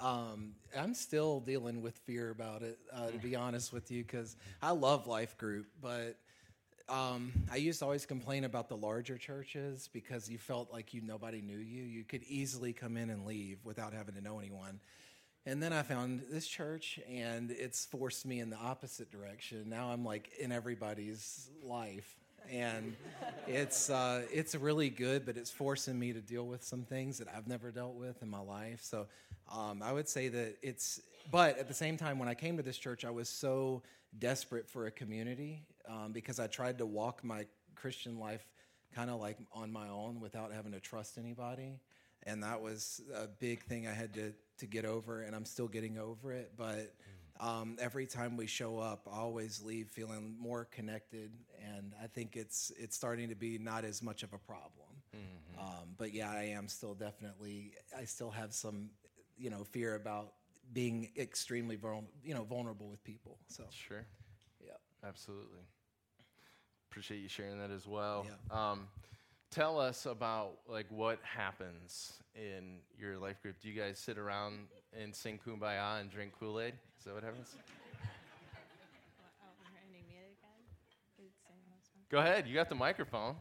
Um, 0.00 0.54
I'm 0.76 0.94
still 0.94 1.40
dealing 1.40 1.80
with 1.80 1.96
fear 1.98 2.30
about 2.30 2.62
it, 2.62 2.78
uh, 2.92 3.10
to 3.10 3.18
be 3.18 3.36
honest 3.36 3.72
with 3.72 3.90
you, 3.90 4.02
because 4.02 4.36
I 4.60 4.72
love 4.72 5.06
life 5.06 5.38
group, 5.38 5.66
but 5.80 6.16
um, 6.88 7.32
I 7.50 7.56
used 7.56 7.78
to 7.78 7.84
always 7.84 8.04
complain 8.04 8.44
about 8.44 8.68
the 8.68 8.76
larger 8.76 9.16
churches 9.16 9.88
because 9.92 10.28
you 10.28 10.36
felt 10.36 10.72
like 10.72 10.92
you 10.92 11.00
nobody 11.00 11.40
knew 11.40 11.56
you. 11.56 11.82
You 11.82 12.04
could 12.04 12.22
easily 12.24 12.72
come 12.72 12.96
in 12.96 13.08
and 13.08 13.24
leave 13.24 13.58
without 13.64 13.92
having 13.92 14.14
to 14.16 14.20
know 14.20 14.38
anyone. 14.38 14.80
And 15.46 15.62
then 15.62 15.72
I 15.72 15.82
found 15.82 16.22
this 16.30 16.46
church, 16.46 16.98
and 17.08 17.50
it's 17.50 17.84
forced 17.84 18.26
me 18.26 18.40
in 18.40 18.50
the 18.50 18.56
opposite 18.56 19.10
direction. 19.10 19.68
Now 19.68 19.90
I'm 19.90 20.04
like 20.04 20.30
in 20.38 20.52
everybody's 20.52 21.50
life, 21.62 22.16
and 22.50 22.96
it's 23.46 23.90
uh, 23.90 24.22
it's 24.32 24.54
really 24.54 24.90
good, 24.90 25.26
but 25.26 25.36
it's 25.36 25.50
forcing 25.50 25.98
me 25.98 26.12
to 26.12 26.20
deal 26.20 26.46
with 26.46 26.62
some 26.62 26.82
things 26.84 27.18
that 27.18 27.28
I've 27.34 27.46
never 27.46 27.70
dealt 27.70 27.94
with 27.94 28.22
in 28.22 28.28
my 28.28 28.40
life. 28.40 28.80
So 28.82 29.06
um, 29.52 29.82
I 29.82 29.92
would 29.92 30.08
say 30.08 30.28
that 30.28 30.56
it's. 30.62 31.00
But 31.30 31.58
at 31.58 31.68
the 31.68 31.74
same 31.74 31.96
time, 31.96 32.18
when 32.18 32.28
I 32.28 32.34
came 32.34 32.58
to 32.58 32.62
this 32.62 32.76
church, 32.76 33.04
I 33.04 33.10
was 33.10 33.28
so 33.30 33.82
desperate 34.18 34.68
for 34.68 34.86
a 34.86 34.90
community 34.90 35.62
um, 35.88 36.12
because 36.12 36.38
I 36.38 36.46
tried 36.46 36.78
to 36.78 36.86
walk 36.86 37.24
my 37.24 37.46
Christian 37.74 38.18
life 38.18 38.46
kind 38.94 39.10
of 39.10 39.20
like 39.20 39.38
on 39.52 39.72
my 39.72 39.88
own 39.88 40.20
without 40.20 40.52
having 40.52 40.72
to 40.72 40.80
trust 40.80 41.18
anybody. 41.18 41.80
And 42.24 42.42
that 42.42 42.60
was 42.60 43.02
a 43.14 43.26
big 43.26 43.62
thing 43.64 43.86
I 43.86 43.92
had 43.92 44.14
to, 44.14 44.32
to 44.58 44.66
get 44.66 44.84
over, 44.84 45.22
and 45.22 45.34
I'm 45.34 45.44
still 45.44 45.68
getting 45.68 45.98
over 45.98 46.32
it. 46.32 46.52
But 46.56 46.94
um, 47.40 47.76
every 47.80 48.06
time 48.06 48.36
we 48.36 48.46
show 48.46 48.78
up, 48.78 49.08
I 49.10 49.18
always 49.18 49.62
leave 49.62 49.88
feeling 49.88 50.36
more 50.38 50.64
connected, 50.66 51.32
and 51.62 51.92
I 52.02 52.06
think 52.06 52.36
it's 52.36 52.70
it's 52.78 52.94
starting 52.96 53.28
to 53.30 53.34
be 53.34 53.58
not 53.58 53.84
as 53.84 54.02
much 54.02 54.22
of 54.22 54.32
a 54.32 54.38
problem. 54.38 54.88
Um, 55.58 55.94
but 55.96 56.12
yeah, 56.12 56.30
I 56.32 56.44
am 56.44 56.68
still 56.68 56.94
definitely. 56.94 57.72
I 57.96 58.04
still 58.04 58.30
have 58.30 58.52
some, 58.52 58.90
you 59.36 59.50
know, 59.50 59.64
fear 59.64 59.94
about 59.94 60.32
being 60.72 61.10
extremely 61.16 61.76
vulnerable, 61.76 62.10
you 62.24 62.34
know, 62.34 62.42
vulnerable 62.44 62.88
with 62.88 63.02
people. 63.04 63.38
So 63.48 63.64
Sure. 63.70 64.04
yeah. 64.64 64.72
Absolutely. 65.06 65.60
Appreciate 66.90 67.18
you 67.18 67.28
sharing 67.28 67.58
that 67.60 67.70
as 67.70 67.86
well. 67.86 68.26
Yeah. 68.50 68.70
Um, 68.70 68.88
tell 69.54 69.78
us 69.78 70.04
about 70.04 70.58
like 70.68 70.86
what 70.88 71.20
happens 71.22 72.14
in 72.34 72.78
your 72.98 73.18
life 73.18 73.40
group. 73.40 73.54
Do 73.62 73.68
you 73.68 73.80
guys 73.80 74.00
sit 74.00 74.18
around 74.18 74.66
and 75.00 75.14
sing 75.14 75.38
kumbaya 75.46 76.00
and 76.00 76.10
drink 76.10 76.32
Kool 76.40 76.60
Aid? 76.60 76.74
Is 76.98 77.04
that 77.04 77.14
what 77.14 77.22
happens? 77.22 77.54
Go 82.10 82.18
ahead. 82.18 82.46
You 82.46 82.54
got 82.54 82.68
the 82.68 82.74
microphone. 82.74 83.36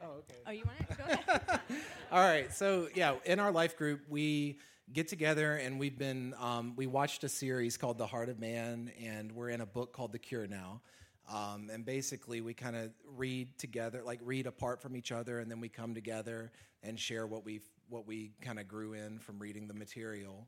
Oh, 0.00 0.06
okay. 0.18 0.34
Oh, 0.46 0.50
you 0.50 0.62
want 0.64 0.90
to 0.90 0.96
go 0.96 1.04
ahead? 1.04 1.60
All 2.12 2.20
right. 2.20 2.52
So 2.52 2.88
yeah, 2.94 3.14
in 3.24 3.38
our 3.38 3.52
life 3.52 3.76
group, 3.76 4.00
we 4.08 4.58
get 4.92 5.06
together 5.06 5.54
and 5.54 5.78
we've 5.78 5.98
been 5.98 6.34
um, 6.40 6.74
we 6.76 6.86
watched 6.86 7.22
a 7.22 7.28
series 7.28 7.76
called 7.76 7.98
The 7.98 8.06
Heart 8.06 8.28
of 8.28 8.40
Man, 8.40 8.90
and 9.00 9.32
we're 9.32 9.50
in 9.50 9.60
a 9.60 9.66
book 9.66 9.92
called 9.92 10.12
The 10.12 10.18
Cure 10.18 10.48
now. 10.48 10.80
Um, 11.28 11.68
and 11.70 11.84
basically, 11.84 12.40
we 12.40 12.54
kind 12.54 12.74
of 12.74 12.90
read 13.16 13.58
together, 13.58 14.02
like 14.04 14.20
read 14.22 14.46
apart 14.46 14.80
from 14.80 14.96
each 14.96 15.12
other, 15.12 15.40
and 15.40 15.50
then 15.50 15.60
we 15.60 15.68
come 15.68 15.94
together 15.94 16.50
and 16.82 16.98
share 16.98 17.26
what 17.26 17.44
we 17.44 17.60
what 17.90 18.06
we 18.06 18.32
kind 18.40 18.58
of 18.58 18.68
grew 18.68 18.94
in 18.94 19.18
from 19.18 19.38
reading 19.38 19.66
the 19.68 19.74
material. 19.74 20.46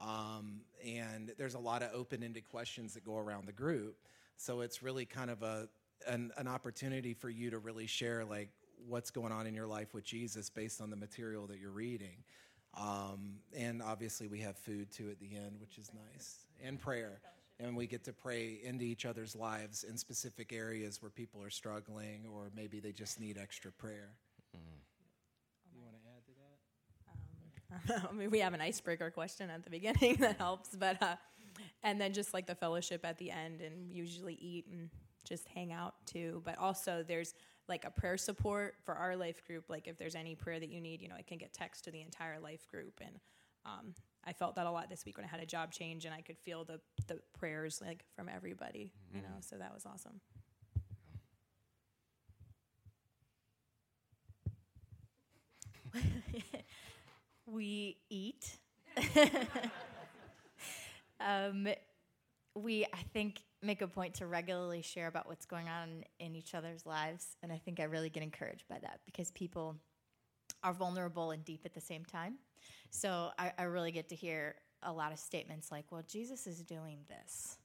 Um, 0.00 0.62
and 0.84 1.32
there's 1.38 1.54
a 1.54 1.58
lot 1.58 1.82
of 1.82 1.90
open-ended 1.94 2.48
questions 2.50 2.94
that 2.94 3.04
go 3.04 3.18
around 3.18 3.46
the 3.46 3.52
group, 3.52 3.96
so 4.36 4.62
it's 4.62 4.82
really 4.82 5.04
kind 5.04 5.30
of 5.30 5.42
a 5.42 5.68
an, 6.08 6.32
an 6.38 6.48
opportunity 6.48 7.12
for 7.14 7.28
you 7.28 7.50
to 7.50 7.58
really 7.58 7.86
share 7.86 8.24
like 8.24 8.48
what's 8.88 9.10
going 9.10 9.32
on 9.32 9.46
in 9.46 9.54
your 9.54 9.66
life 9.66 9.94
with 9.94 10.04
Jesus 10.04 10.50
based 10.50 10.80
on 10.80 10.90
the 10.90 10.96
material 10.96 11.46
that 11.46 11.58
you're 11.60 11.70
reading. 11.70 12.24
Um, 12.74 13.34
and 13.54 13.82
obviously, 13.82 14.28
we 14.28 14.40
have 14.40 14.56
food 14.56 14.90
too 14.90 15.10
at 15.10 15.20
the 15.20 15.36
end, 15.36 15.56
which 15.60 15.76
is 15.76 15.90
nice, 16.12 16.46
and 16.64 16.80
prayer. 16.80 17.20
And 17.62 17.76
we 17.76 17.86
get 17.86 18.02
to 18.04 18.12
pray 18.12 18.58
into 18.64 18.84
each 18.84 19.06
other's 19.06 19.36
lives 19.36 19.84
in 19.84 19.96
specific 19.96 20.52
areas 20.52 21.00
where 21.00 21.10
people 21.10 21.40
are 21.42 21.50
struggling 21.50 22.26
or 22.34 22.50
maybe 22.56 22.80
they 22.80 22.90
just 22.90 23.20
need 23.20 23.38
extra 23.38 23.70
prayer. 23.70 24.10
You 25.72 25.80
want 25.80 25.94
to 25.94 26.08
add 26.10 26.24
to 26.26 26.32
that? 27.98 28.08
I 28.10 28.12
mean, 28.12 28.30
we 28.30 28.40
have 28.40 28.52
an 28.52 28.60
icebreaker 28.60 29.10
question 29.10 29.48
at 29.48 29.62
the 29.62 29.70
beginning 29.70 30.16
that 30.20 30.38
helps, 30.38 30.74
but 30.74 31.00
uh, 31.00 31.16
and 31.82 32.00
then 32.00 32.12
just 32.12 32.34
like 32.34 32.46
the 32.46 32.54
fellowship 32.54 33.04
at 33.04 33.18
the 33.18 33.30
end, 33.30 33.60
and 33.60 33.92
usually 33.92 34.34
eat 34.34 34.66
and 34.70 34.90
just 35.24 35.46
hang 35.48 35.72
out 35.72 35.94
too. 36.04 36.42
But 36.44 36.58
also, 36.58 37.04
there's 37.06 37.34
like 37.68 37.84
a 37.84 37.90
prayer 37.90 38.16
support 38.16 38.74
for 38.84 38.94
our 38.94 39.16
life 39.16 39.44
group. 39.46 39.64
Like 39.68 39.86
if 39.86 39.98
there's 39.98 40.14
any 40.14 40.34
prayer 40.34 40.60
that 40.60 40.68
you 40.68 40.80
need, 40.80 41.00
you 41.00 41.08
know, 41.08 41.14
I 41.16 41.22
can 41.22 41.38
get 41.38 41.52
text 41.52 41.84
to 41.84 41.90
the 41.90 42.00
entire 42.00 42.40
life 42.40 42.66
group, 42.68 43.00
and 43.00 43.20
um, 43.64 43.94
I 44.24 44.32
felt 44.32 44.54
that 44.56 44.66
a 44.66 44.70
lot 44.70 44.88
this 44.88 45.04
week 45.04 45.16
when 45.16 45.24
I 45.24 45.28
had 45.28 45.40
a 45.40 45.46
job 45.46 45.72
change, 45.72 46.04
and 46.04 46.14
I 46.14 46.20
could 46.20 46.38
feel 46.38 46.64
the 46.64 46.80
the 47.06 47.20
prayers 47.38 47.80
like 47.84 48.04
from 48.14 48.28
everybody, 48.28 48.92
you 49.14 49.20
know. 49.20 49.40
So 49.40 49.56
that 49.56 49.72
was 49.74 49.84
awesome. 49.86 50.20
we 57.46 57.96
eat. 58.10 58.58
um, 61.20 61.68
we, 62.54 62.84
I 62.84 63.02
think, 63.12 63.42
make 63.62 63.80
a 63.82 63.86
point 63.86 64.14
to 64.14 64.26
regularly 64.26 64.82
share 64.82 65.06
about 65.06 65.26
what's 65.28 65.46
going 65.46 65.68
on 65.68 66.04
in 66.18 66.34
each 66.34 66.54
other's 66.54 66.84
lives. 66.84 67.36
And 67.42 67.52
I 67.52 67.58
think 67.58 67.80
I 67.80 67.84
really 67.84 68.10
get 68.10 68.22
encouraged 68.22 68.64
by 68.68 68.78
that 68.80 69.00
because 69.06 69.30
people 69.30 69.76
are 70.62 70.72
vulnerable 70.72 71.30
and 71.30 71.44
deep 71.44 71.62
at 71.64 71.74
the 71.74 71.80
same 71.80 72.04
time. 72.04 72.34
So 72.90 73.30
I, 73.38 73.52
I 73.58 73.64
really 73.64 73.92
get 73.92 74.08
to 74.10 74.14
hear 74.14 74.54
a 74.82 74.92
lot 74.92 75.12
of 75.12 75.18
statements 75.18 75.70
like, 75.70 75.84
well, 75.90 76.02
Jesus 76.08 76.46
is 76.46 76.62
doing 76.62 76.98
this. 77.08 77.58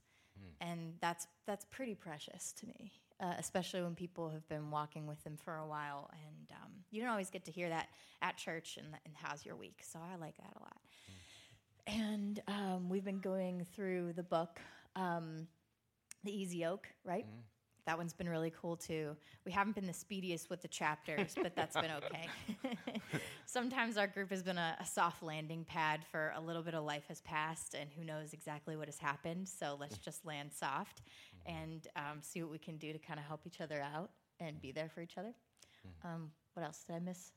And 0.62 0.94
that's, 1.02 1.28
that's 1.46 1.66
pretty 1.72 1.96
precious 1.96 2.54
to 2.60 2.68
me, 2.68 2.92
uh, 3.20 3.34
especially 3.40 3.82
when 3.82 3.96
people 3.96 4.30
have 4.30 4.48
been 4.48 4.70
walking 4.70 5.08
with 5.08 5.24
him 5.26 5.36
for 5.36 5.58
a 5.58 5.68
while. 5.68 6.10
And 6.14 6.52
um, 6.64 6.72
you 6.92 7.02
don't 7.02 7.10
always 7.10 7.30
get 7.32 7.46
to 7.46 7.52
hear 7.52 7.70
that 7.70 7.88
at 8.22 8.38
church 8.38 8.78
and, 8.78 8.88
and 9.06 9.16
how's 9.16 9.46
your 9.46 9.56
week. 9.56 9.82
So 9.84 10.00
I 10.00 10.16
like 10.18 10.38
that 10.38 10.54
a 10.56 10.60
lot. 10.60 10.78
And 11.88 12.42
um, 12.48 12.90
we've 12.90 13.06
been 13.06 13.20
going 13.20 13.66
through 13.76 14.14
the 14.14 14.24
book, 14.24 14.60
um, 14.96 15.48
The 16.24 16.32
Easy 16.38 16.58
Yoke, 16.58 16.88
right? 17.04 17.26
That 17.86 17.98
one's 17.98 18.14
been 18.14 18.28
really 18.28 18.52
cool 18.60 18.76
too. 18.76 19.16
We 19.46 19.52
haven't 19.54 19.74
been 19.74 19.88
the 19.88 19.94
speediest 19.94 20.50
with 20.50 20.62
the 20.62 20.68
chapters, 20.68 21.36
but 21.42 21.56
that's 21.56 21.76
been 21.76 21.92
okay. 22.04 22.28
Sometimes 23.58 23.98
our 23.98 24.06
group 24.06 24.30
has 24.30 24.44
been 24.44 24.60
a, 24.60 24.78
a 24.80 24.86
soft 24.86 25.24
landing 25.24 25.66
pad 25.68 26.02
for 26.12 26.32
a 26.36 26.40
little 26.40 26.62
bit 26.62 26.76
of 26.76 26.84
life 26.84 27.06
has 27.08 27.22
passed, 27.22 27.74
and 27.74 27.90
who 27.98 28.04
knows 28.04 28.32
exactly 28.32 28.78
what 28.78 28.86
has 28.86 29.00
happened. 29.00 29.50
So 29.50 29.76
let's 29.80 29.98
just 29.98 30.24
land 30.28 30.52
soft 30.54 31.02
and 31.48 31.88
um, 31.96 32.20
see 32.22 32.44
what 32.44 32.52
we 32.52 32.60
can 32.60 32.78
do 32.78 32.94
to 32.94 33.00
kind 33.00 33.20
of 33.20 33.26
help 33.26 33.48
each 33.48 33.60
other 33.60 33.82
out 33.82 34.12
and 34.40 34.62
be 34.62 34.72
there 34.72 34.90
for 34.94 35.02
each 35.02 35.18
other. 35.18 35.34
Um, 36.04 36.30
what 36.54 36.68
else 36.68 36.84
did 36.86 36.98
I 36.98 37.00
miss? 37.00 37.32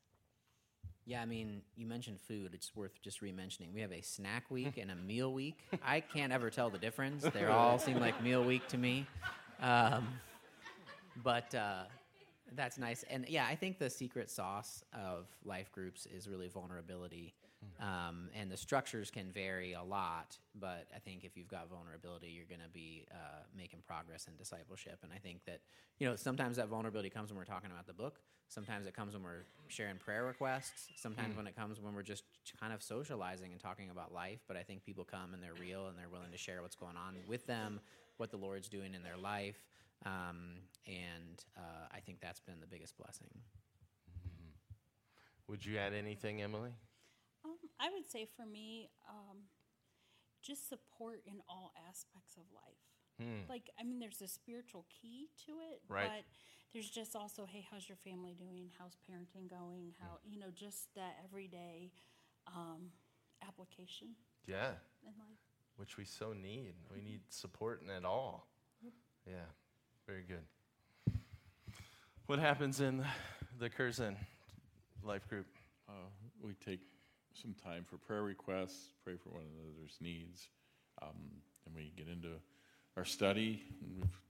Yeah, 1.07 1.23
I 1.23 1.25
mean, 1.25 1.63
you 1.75 1.87
mentioned 1.87 2.21
food. 2.21 2.51
It's 2.53 2.77
worth 2.77 3.01
just 3.01 3.23
re-mentioning. 3.23 3.73
We 3.73 3.81
have 3.81 3.93
a 3.93 4.03
snack 4.03 4.45
week 4.51 4.77
and 4.77 4.91
a 4.91 4.97
meal 4.97 5.33
week. 5.33 5.57
I 5.83 6.01
can't 6.01 6.35
ever 6.35 6.51
tell 6.51 6.69
the 6.69 6.77
difference. 6.77 7.23
They 7.23 7.45
all 7.47 7.79
seem 7.79 7.99
like 7.99 8.23
meal 8.23 8.45
week 8.45 8.69
to 8.69 8.77
me. 8.77 9.07
Um, 9.63 10.07
but 11.25 11.55
uh, 11.55 11.85
that's 12.55 12.79
nice. 12.79 13.05
And 13.11 13.27
yeah, 13.29 13.47
I 13.47 13.55
think 13.55 13.79
the 13.79 13.91
secret 13.91 14.31
sauce 14.31 14.85
of 14.93 15.27
life 15.45 15.71
groups 15.73 16.07
is 16.07 16.29
really 16.29 16.49
vulnerability. 16.49 17.35
Um, 17.79 18.31
and 18.35 18.51
the 18.51 18.57
structures 18.57 19.11
can 19.11 19.31
vary 19.31 19.75
a 19.75 19.83
lot, 19.83 20.39
but 20.59 20.87
I 20.97 20.99
think 20.99 21.25
if 21.25 21.37
you've 21.37 21.49
got 21.49 21.69
vulnerability, 21.69 22.29
you're 22.29 22.47
going 22.47 22.63
to 22.63 22.73
be 22.73 23.05
uh, 23.11 23.43
making 23.55 23.81
progress 23.87 24.29
in 24.29 24.37
discipleship. 24.37 24.99
And 25.03 25.13
I 25.13 25.19
think 25.19 25.45
that, 25.45 25.61
you 25.99 26.09
know, 26.09 26.17
sometimes 26.17 26.57
that 26.57 26.69
vulnerability 26.69 27.11
comes 27.11 27.31
when 27.31 27.37
we're 27.37 27.45
talking 27.45 27.71
about 27.71 27.87
the 27.87 27.93
book. 27.93 28.21
Sometimes 28.49 28.87
it 28.87 28.95
comes 28.95 29.13
when 29.13 29.23
we're 29.23 29.45
sharing 29.69 29.97
prayer 29.97 30.25
requests. 30.25 30.89
Sometimes 30.97 31.37
when 31.37 31.47
it 31.47 31.55
comes 31.55 31.79
when 31.81 31.95
we're 31.95 32.03
just 32.03 32.25
kind 32.59 32.73
of 32.73 32.83
socializing 32.83 33.53
and 33.53 33.61
talking 33.61 33.91
about 33.91 34.13
life. 34.13 34.41
But 34.49 34.57
I 34.57 34.63
think 34.63 34.83
people 34.83 35.05
come 35.05 35.35
and 35.35 35.43
they're 35.43 35.55
real 35.61 35.89
and 35.89 35.99
they're 35.99 36.09
willing 36.09 36.33
to 36.33 36.39
share 36.39 36.63
what's 36.63 36.77
going 36.77 36.97
on 36.97 37.15
with 37.29 37.47
them, 37.47 37.81
what 38.17 38.31
the 38.31 38.39
Lord's 38.39 38.69
doing 38.69 38.95
in 38.95 39.03
their 39.03 39.19
life. 39.19 39.57
Um, 40.07 40.61
and 40.87 41.45
uh, 41.57 41.87
I 41.93 42.01
think 42.01 42.21
that's 42.21 42.41
been 42.41 42.61
the 42.61 42.67
biggest 42.67 42.97
blessing. 42.97 43.29
Would 45.49 45.65
you 45.67 45.79
add 45.79 45.93
anything, 45.93 46.41
Emily? 46.43 46.71
Um, 47.45 47.57
I 47.81 47.91
would 47.91 48.09
say 48.11 48.25
for 48.37 48.47
me, 48.47 48.89
um, 49.09 49.39
just 50.43 50.69
support 50.69 51.23
in 51.27 51.41
all 51.49 51.73
aspects 51.89 52.37
of 52.37 52.45
life. 52.55 52.79
Like, 53.51 53.69
I 53.79 53.83
mean, 53.85 53.99
there's 53.99 54.23
a 54.23 54.29
spiritual 54.29 54.87
key 54.89 55.29
to 55.45 55.53
it, 55.71 55.83
Right. 55.89 56.09
but 56.09 56.25
there's 56.73 56.89
just 56.89 57.15
also, 57.15 57.45
hey, 57.45 57.67
how's 57.71 57.87
your 57.87 57.97
family 57.99 58.33
doing? 58.33 58.71
How's 58.79 58.97
parenting 58.97 59.47
going? 59.51 59.93
How, 60.01 60.19
you 60.25 60.39
know, 60.39 60.51
just 60.55 60.95
that 60.95 61.17
everyday 61.23 61.93
um, 62.47 62.91
application 63.47 64.15
Yeah, 64.47 64.71
in 65.03 65.13
life. 65.19 65.37
which 65.77 65.99
we 65.99 66.07
so 66.07 66.33
need. 66.33 66.73
We 66.91 67.03
need 67.03 67.21
support 67.29 67.83
in 67.83 67.91
it 67.91 68.07
all. 68.07 68.49
Yeah, 69.27 69.45
very 70.11 70.25
good. 70.27 71.15
What 72.27 72.41
happens 72.41 72.81
in 72.81 73.05
the 73.61 73.71
Curzon 73.71 74.17
life 75.05 75.29
group? 75.29 75.47
Uh, 75.89 75.93
we 76.43 76.55
take 76.55 76.81
some 77.33 77.55
time 77.55 77.85
for 77.89 77.97
prayer 77.97 78.25
requests, 78.25 78.95
pray 79.05 79.15
for 79.15 79.29
one 79.29 79.45
another's 79.45 79.99
needs, 80.01 80.49
um, 81.01 81.15
and 81.65 81.77
we 81.77 81.93
get 81.97 82.09
into 82.09 82.31
our 82.97 83.05
study. 83.05 83.63
And 83.83 83.99
we've 83.99 84.21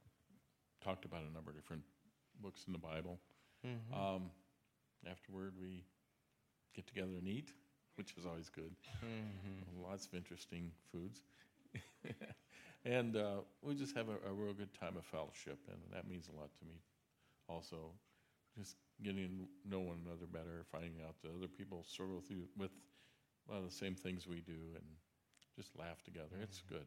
talked 0.85 1.07
about 1.07 1.23
a 1.23 1.33
number 1.33 1.51
of 1.51 1.57
different 1.57 1.83
books 2.43 2.64
in 2.66 2.75
the 2.75 2.79
Bible. 2.79 3.19
Um, 3.95 4.31
afterward, 5.11 5.55
we 5.59 5.83
get 6.77 6.87
together 6.87 7.12
and 7.19 7.27
eat, 7.27 7.55
which 7.95 8.12
is 8.19 8.27
always 8.27 8.51
good. 8.51 8.75
Lots 9.83 10.05
of 10.05 10.12
interesting 10.12 10.73
foods. 10.93 11.23
and 12.85 13.16
uh, 13.16 13.40
we 13.62 13.75
just 13.75 13.97
have 13.97 14.09
a, 14.09 14.29
a 14.29 14.33
real 14.33 14.55
good 14.55 14.73
time 14.79 14.97
of 14.97 15.05
fellowship, 15.05 15.59
and 15.69 15.79
that 15.93 16.09
means 16.09 16.29
a 16.29 16.38
lot 16.38 16.51
to 16.59 16.64
me 16.64 16.81
also. 17.49 17.93
Just 18.59 18.77
getting 19.03 19.29
to 19.29 19.71
know 19.71 19.81
one 19.81 19.99
another 20.05 20.27
better, 20.27 20.64
finding 20.73 20.95
out 21.07 21.14
that 21.23 21.31
other 21.37 21.47
people 21.47 21.85
struggle 21.88 22.21
through 22.27 22.49
with 22.57 22.71
a 23.49 23.53
lot 23.53 23.59
of 23.59 23.71
the 23.71 23.75
same 23.75 23.95
things 23.95 24.27
we 24.27 24.40
do, 24.40 24.59
and 24.75 24.85
just 25.57 25.71
laugh 25.79 26.03
together. 26.05 26.37
It's 26.43 26.62
good. 26.69 26.87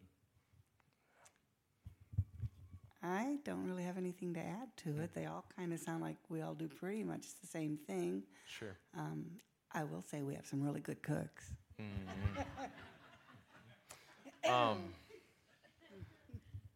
I 3.01 3.37
don't 3.43 3.67
really 3.67 3.83
have 3.83 3.97
anything 3.97 4.33
to 4.33 4.39
add 4.39 4.69
to 4.85 5.01
it. 5.01 5.13
They 5.13 5.25
all 5.25 5.43
kind 5.57 5.73
of 5.73 5.79
sound 5.79 6.01
like 6.01 6.15
we 6.29 6.41
all 6.41 6.53
do 6.53 6.69
pretty 6.69 7.03
much 7.03 7.25
the 7.41 7.47
same 7.47 7.77
thing. 7.85 8.23
Sure. 8.47 8.77
Um, 8.97 9.25
I 9.73 9.83
will 9.83 10.03
say 10.09 10.21
we 10.21 10.35
have 10.35 10.45
some 10.45 10.61
really 10.63 10.79
good 10.79 11.01
cooks. 11.01 11.53
Um, 14.49 14.93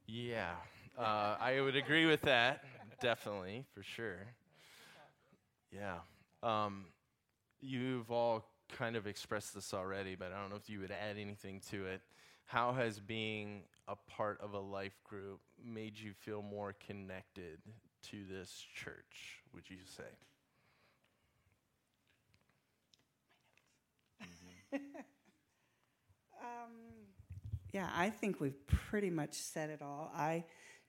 yeah, 0.07 0.55
uh, 0.97 1.37
I 1.39 1.61
would 1.61 1.75
agree 1.75 2.05
with 2.05 2.21
that. 2.23 2.63
Definitely, 3.01 3.65
for 3.73 3.83
sure. 3.83 4.27
Yeah. 5.71 5.97
Um, 6.43 6.85
you've 7.61 8.11
all 8.11 8.45
kind 8.77 8.95
of 8.95 9.07
expressed 9.07 9.55
this 9.55 9.73
already, 9.73 10.15
but 10.15 10.31
I 10.33 10.39
don't 10.41 10.49
know 10.49 10.55
if 10.57 10.69
you 10.69 10.79
would 10.81 10.91
add 10.91 11.17
anything 11.19 11.61
to 11.71 11.85
it. 11.87 12.01
How 12.45 12.73
has 12.73 12.99
being 12.99 13.63
a 13.87 13.95
part 13.95 14.39
of 14.41 14.53
a 14.53 14.59
life 14.59 14.99
group 15.03 15.41
made 15.63 15.99
you 15.99 16.13
feel 16.13 16.41
more 16.41 16.73
connected 16.87 17.59
to 18.11 18.17
this 18.29 18.65
church, 18.75 19.43
would 19.53 19.69
you 19.69 19.77
say? 19.85 20.03
Yeah, 27.77 27.89
I 27.95 28.09
think 28.09 28.41
we've 28.41 28.65
pretty 28.65 29.11
much 29.11 29.35
said 29.35 29.69
it 29.69 29.83
all. 29.83 30.11
I 30.17 30.45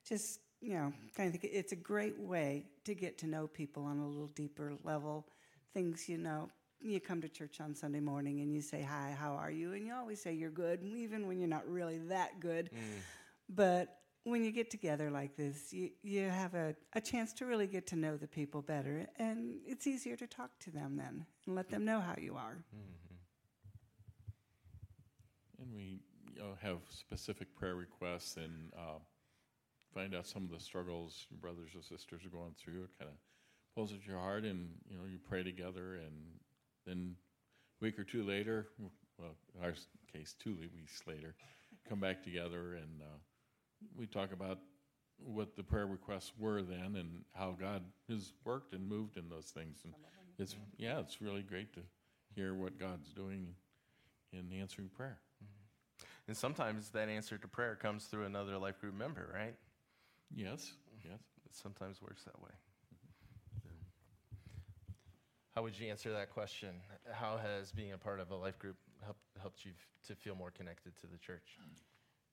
just, 0.07 0.39
you 0.59 0.73
know, 0.73 0.91
kind 1.15 1.27
of 1.27 1.39
think 1.39 1.53
it's 1.53 1.71
a 1.71 1.75
great 1.75 2.17
way 2.17 2.65
to 2.85 2.95
get 2.95 3.19
to 3.19 3.27
know 3.27 3.45
people 3.45 3.83
on 3.83 3.99
a 3.99 4.07
little 4.07 4.29
deeper 4.29 4.73
level. 4.83 5.27
Things, 5.71 6.09
you 6.09 6.17
know, 6.17 6.49
you 6.81 6.99
come 6.99 7.21
to 7.21 7.29
church 7.29 7.61
on 7.61 7.75
Sunday 7.75 7.99
morning 7.99 8.39
and 8.39 8.51
you 8.51 8.61
say, 8.61 8.81
Hi, 8.81 9.15
how 9.15 9.33
are 9.33 9.51
you? 9.51 9.73
And 9.73 9.85
you 9.85 9.93
always 9.93 10.19
say 10.19 10.33
you're 10.33 10.49
good, 10.49 10.81
even 10.83 11.27
when 11.27 11.39
you're 11.39 11.47
not 11.47 11.69
really 11.69 11.99
that 12.09 12.39
good. 12.39 12.71
Mm. 12.73 13.01
But 13.49 13.95
when 14.23 14.43
you 14.43 14.51
get 14.51 14.71
together 14.71 15.11
like 15.11 15.37
this, 15.37 15.71
you, 15.71 15.91
you 16.01 16.27
have 16.27 16.55
a, 16.55 16.75
a 16.93 17.01
chance 17.01 17.33
to 17.33 17.45
really 17.45 17.67
get 17.67 17.85
to 17.87 17.95
know 17.95 18.17
the 18.17 18.27
people 18.27 18.63
better. 18.63 19.05
And 19.19 19.59
it's 19.67 19.85
easier 19.85 20.15
to 20.15 20.25
talk 20.25 20.49
to 20.61 20.71
them 20.71 20.97
then 20.97 21.27
and 21.45 21.55
let 21.55 21.69
them 21.69 21.85
know 21.85 21.99
how 21.99 22.15
you 22.17 22.35
are. 22.35 22.65
Mm-hmm. 22.73 23.09
And 25.61 25.75
we 25.75 25.99
you 26.39 26.45
know, 26.45 26.57
have 26.61 26.77
specific 26.89 27.53
prayer 27.55 27.75
requests 27.75 28.37
and 28.37 28.71
uh, 28.77 28.99
find 29.93 30.15
out 30.15 30.25
some 30.25 30.43
of 30.43 30.51
the 30.51 30.59
struggles 30.59 31.25
your 31.29 31.39
brothers 31.39 31.71
or 31.75 31.81
sisters 31.81 32.21
are 32.25 32.29
going 32.29 32.53
through. 32.57 32.83
It 32.83 32.89
kind 32.97 33.11
of 33.11 33.17
pulls 33.75 33.91
at 33.91 34.05
your 34.07 34.19
heart, 34.19 34.45
and 34.45 34.69
you 34.89 34.97
know 34.97 35.03
you 35.03 35.19
pray 35.27 35.43
together, 35.43 35.95
and 35.95 36.15
then 36.85 37.15
a 37.81 37.85
week 37.85 37.99
or 37.99 38.03
two 38.05 38.23
later, 38.23 38.67
well, 39.17 39.35
in 39.57 39.63
our 39.63 39.73
case, 40.13 40.33
two 40.41 40.55
weeks 40.55 41.01
later, 41.05 41.35
come 41.87 41.99
back 41.99 42.23
together 42.23 42.75
and 42.75 43.01
uh, 43.01 43.17
we 43.97 44.05
talk 44.05 44.31
about 44.31 44.59
what 45.17 45.55
the 45.55 45.63
prayer 45.63 45.87
requests 45.87 46.31
were 46.37 46.61
then 46.61 46.95
and 46.95 47.23
how 47.33 47.55
God 47.59 47.83
has 48.09 48.31
worked 48.45 48.73
and 48.73 48.87
moved 48.87 49.17
in 49.17 49.29
those 49.29 49.45
things. 49.45 49.79
And 49.83 49.93
it's 50.37 50.55
yeah, 50.77 50.99
it's 50.99 51.21
really 51.21 51.41
great 51.41 51.73
to 51.73 51.81
hear 52.33 52.53
what 52.53 52.79
God's 52.79 53.11
doing 53.13 53.47
in 54.31 54.51
answering 54.57 54.89
prayer. 54.89 55.19
And 56.29 56.37
sometimes 56.37 56.91
that 56.91 57.09
answer 57.09 57.39
to 57.39 57.47
prayer 57.47 57.73
comes 57.73 58.05
through 58.05 58.25
another 58.25 58.55
life 58.59 58.79
group 58.79 58.93
member, 58.93 59.33
right? 59.33 59.55
Yes, 60.29 60.73
yes. 61.03 61.17
It 61.43 61.55
sometimes 61.55 62.03
works 62.03 62.21
that 62.21 62.39
way. 62.39 62.53
How 65.55 65.63
would 65.63 65.73
you 65.73 65.89
answer 65.89 66.13
that 66.13 66.29
question? 66.29 66.69
How 67.11 67.37
has 67.41 67.71
being 67.71 67.93
a 67.93 67.97
part 67.97 68.19
of 68.19 68.29
a 68.29 68.35
life 68.35 68.59
group 68.59 68.77
helped 69.03 69.25
helped 69.41 69.65
you 69.65 69.71
f- 69.73 70.07
to 70.07 70.13
feel 70.13 70.35
more 70.35 70.51
connected 70.51 70.95
to 71.01 71.07
the 71.07 71.17
church? 71.17 71.57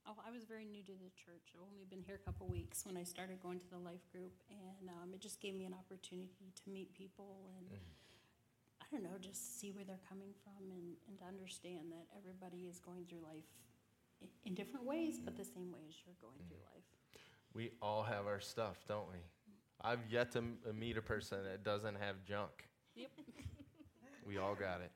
Oh, 0.07 0.13
I 0.29 0.31
was 0.31 0.45
very 0.45 0.67
new 0.67 0.83
to 0.83 0.93
the 0.93 1.09
church. 1.17 1.57
I've 1.57 1.65
only 1.73 1.87
been 1.89 2.03
here 2.03 2.21
a 2.21 2.25
couple 2.27 2.47
weeks 2.49 2.85
when 2.85 2.99
I 2.99 3.03
started 3.03 3.41
going 3.41 3.61
to 3.61 3.71
the 3.71 3.79
life 3.79 4.05
group, 4.13 4.37
and 4.51 4.91
um, 4.91 5.15
it 5.15 5.23
just 5.23 5.41
gave 5.41 5.55
me 5.55 5.65
an 5.65 5.73
opportunity 5.73 6.53
to 6.53 6.71
meet 6.71 6.93
people 6.93 7.49
and 7.57 7.81
I 8.77 8.85
don't 8.93 9.03
know, 9.03 9.19
just 9.19 9.59
see 9.59 9.73
where 9.73 9.83
they're 9.83 10.05
coming 10.07 10.31
from 10.45 10.71
and, 10.71 10.95
and 11.09 11.19
to 11.19 11.25
understand 11.25 11.91
that 11.91 12.07
everybody 12.15 12.69
is 12.71 12.79
going 12.79 13.03
through 13.09 13.25
life 13.25 13.49
in, 14.45 14.55
different 14.55 14.87
ways, 14.87 15.19
but 15.25 15.37
the 15.37 15.45
same 15.45 15.73
way 15.73 15.81
as 15.89 15.95
you're 16.05 16.15
going 16.21 16.39
through 16.49 16.59
life. 16.73 16.85
We 17.55 17.73
all 17.81 18.03
have 18.03 18.27
our 18.27 18.41
stuff, 18.41 18.85
don't 18.87 19.09
we? 19.09 19.19
I've 19.83 20.01
yet 20.11 20.33
to 20.33 20.43
meet 20.73 20.97
a 20.97 21.03
person 21.03 21.39
that 21.45 21.63
doesn't 21.65 21.97
have 21.97 22.25
junk. 22.25 22.69
Yep. 22.95 23.11
We 24.27 24.39
all 24.39 24.55
got 24.55 24.81
it. 24.81 24.91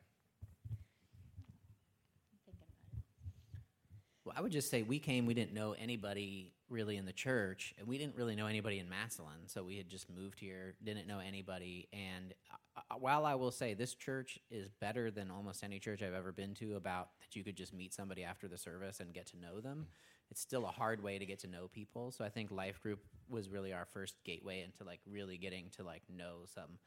I 4.36 4.40
would 4.40 4.52
just 4.52 4.70
say 4.70 4.82
we 4.82 4.98
came, 4.98 5.26
we 5.26 5.34
didn't 5.34 5.52
know 5.52 5.72
anybody 5.72 6.52
really 6.68 6.96
in 6.96 7.04
the 7.04 7.12
church, 7.12 7.74
and 7.78 7.86
we 7.86 7.98
didn't 7.98 8.16
really 8.16 8.36
know 8.36 8.46
anybody 8.46 8.78
in 8.78 8.88
Massillon. 8.88 9.46
So 9.46 9.62
we 9.62 9.76
had 9.76 9.88
just 9.88 10.08
moved 10.10 10.38
here, 10.38 10.74
didn't 10.84 11.06
know 11.06 11.18
anybody. 11.18 11.88
And 11.92 12.34
uh, 12.76 12.96
while 12.98 13.26
I 13.26 13.34
will 13.34 13.50
say 13.50 13.74
this 13.74 13.94
church 13.94 14.38
is 14.50 14.68
better 14.80 15.10
than 15.10 15.30
almost 15.30 15.64
any 15.64 15.78
church 15.78 16.02
I've 16.02 16.14
ever 16.14 16.32
been 16.32 16.54
to 16.54 16.76
about 16.76 17.08
that 17.20 17.36
you 17.36 17.42
could 17.42 17.56
just 17.56 17.74
meet 17.74 17.92
somebody 17.92 18.22
after 18.24 18.48
the 18.48 18.58
service 18.58 19.00
and 19.00 19.12
get 19.12 19.26
to 19.28 19.38
know 19.38 19.60
them, 19.60 19.86
it's 20.30 20.40
still 20.40 20.64
a 20.64 20.70
hard 20.70 21.02
way 21.02 21.18
to 21.18 21.26
get 21.26 21.40
to 21.40 21.48
know 21.48 21.68
people. 21.72 22.12
So 22.12 22.24
I 22.24 22.28
think 22.28 22.50
life 22.50 22.80
group 22.80 23.00
was 23.28 23.48
really 23.48 23.72
our 23.72 23.84
first 23.84 24.14
gateway 24.24 24.62
into 24.62 24.84
like 24.84 25.00
really 25.10 25.38
getting 25.38 25.70
to 25.76 25.82
like 25.82 26.02
know 26.08 26.44
some 26.54 26.78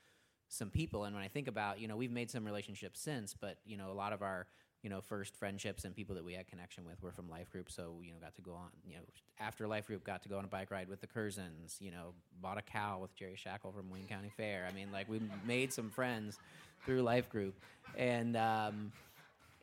some 0.50 0.70
people 0.70 1.06
and 1.06 1.16
when 1.16 1.24
i 1.24 1.28
think 1.28 1.48
about 1.48 1.80
you 1.80 1.88
know 1.88 1.96
we've 1.96 2.12
made 2.12 2.30
some 2.30 2.46
relationships 2.46 3.00
since 3.00 3.34
but 3.34 3.58
you 3.66 3.76
know 3.76 3.92
a 3.92 3.94
lot 3.94 4.14
of 4.14 4.22
our 4.22 4.46
you 4.84 4.90
know 4.90 5.02
first 5.02 5.36
friendships 5.36 5.86
and 5.86 5.96
people 5.96 6.14
that 6.16 6.24
we 6.24 6.34
had 6.34 6.48
connection 6.48 6.86
with 6.86 7.02
were 7.02 7.12
from 7.12 7.30
life 7.30 7.50
group. 7.50 7.72
So 7.72 7.96
you 8.04 8.12
know 8.12 8.18
got 8.22 8.36
to 8.36 8.42
go 8.42 8.54
on 8.54 8.70
you 8.86 8.96
know 8.96 9.02
after 9.40 9.68
life 9.68 9.88
group 9.88 10.04
got 10.04 10.22
to 10.24 10.30
go 10.30 10.38
on 10.38 10.46
a 10.46 10.48
bike 10.48 10.70
ride 10.70 10.88
with 10.90 11.02
the 11.02 11.08
curzons 11.08 11.78
you 11.80 11.90
know 11.90 12.14
bought 12.42 12.58
a 12.58 12.62
cow 12.62 13.00
with 13.02 13.16
jerry 13.16 13.36
shackle 13.36 13.72
from 13.72 13.90
wayne 13.90 14.08
county 14.08 14.32
fair. 14.38 14.68
I 14.70 14.74
mean 14.76 14.92
like 14.92 15.10
we 15.10 15.22
made 15.46 15.74
some 15.74 15.90
friends 15.90 16.38
through 16.86 17.02
life 17.02 17.30
group. 17.30 17.56
And 17.98 18.36
um, 18.38 18.92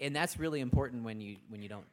and 0.01 0.15
that's 0.15 0.39
really 0.39 0.61
important 0.61 1.05
when 1.05 1.21
you 1.21 1.37
when 1.49 1.63
you 1.63 1.69
don't 1.69 1.87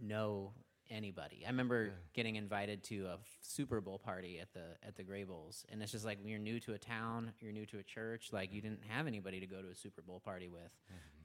know 0.00 0.52
anybody. 0.90 1.42
I 1.46 1.50
remember 1.50 1.90
getting 2.12 2.36
invited 2.36 2.82
to 2.84 3.06
a 3.06 3.18
Super 3.40 3.80
Bowl 3.80 3.98
party 3.98 4.38
at 4.40 4.52
the 4.52 4.86
at 4.86 4.96
the 4.96 5.02
Grables, 5.02 5.64
and 5.70 5.82
it's 5.82 5.92
just 5.92 6.04
like 6.04 6.18
when 6.18 6.28
you're 6.28 6.38
new 6.38 6.60
to 6.60 6.74
a 6.74 6.78
town, 6.78 7.32
you're 7.40 7.52
new 7.52 7.66
to 7.66 7.78
a 7.78 7.82
church, 7.82 8.28
like 8.32 8.52
you 8.52 8.60
didn't 8.60 8.82
have 8.88 9.06
anybody 9.06 9.40
to 9.40 9.46
go 9.46 9.62
to 9.62 9.68
a 9.68 9.74
Super 9.74 10.02
Bowl 10.02 10.20
party 10.24 10.48
with. 10.48 10.70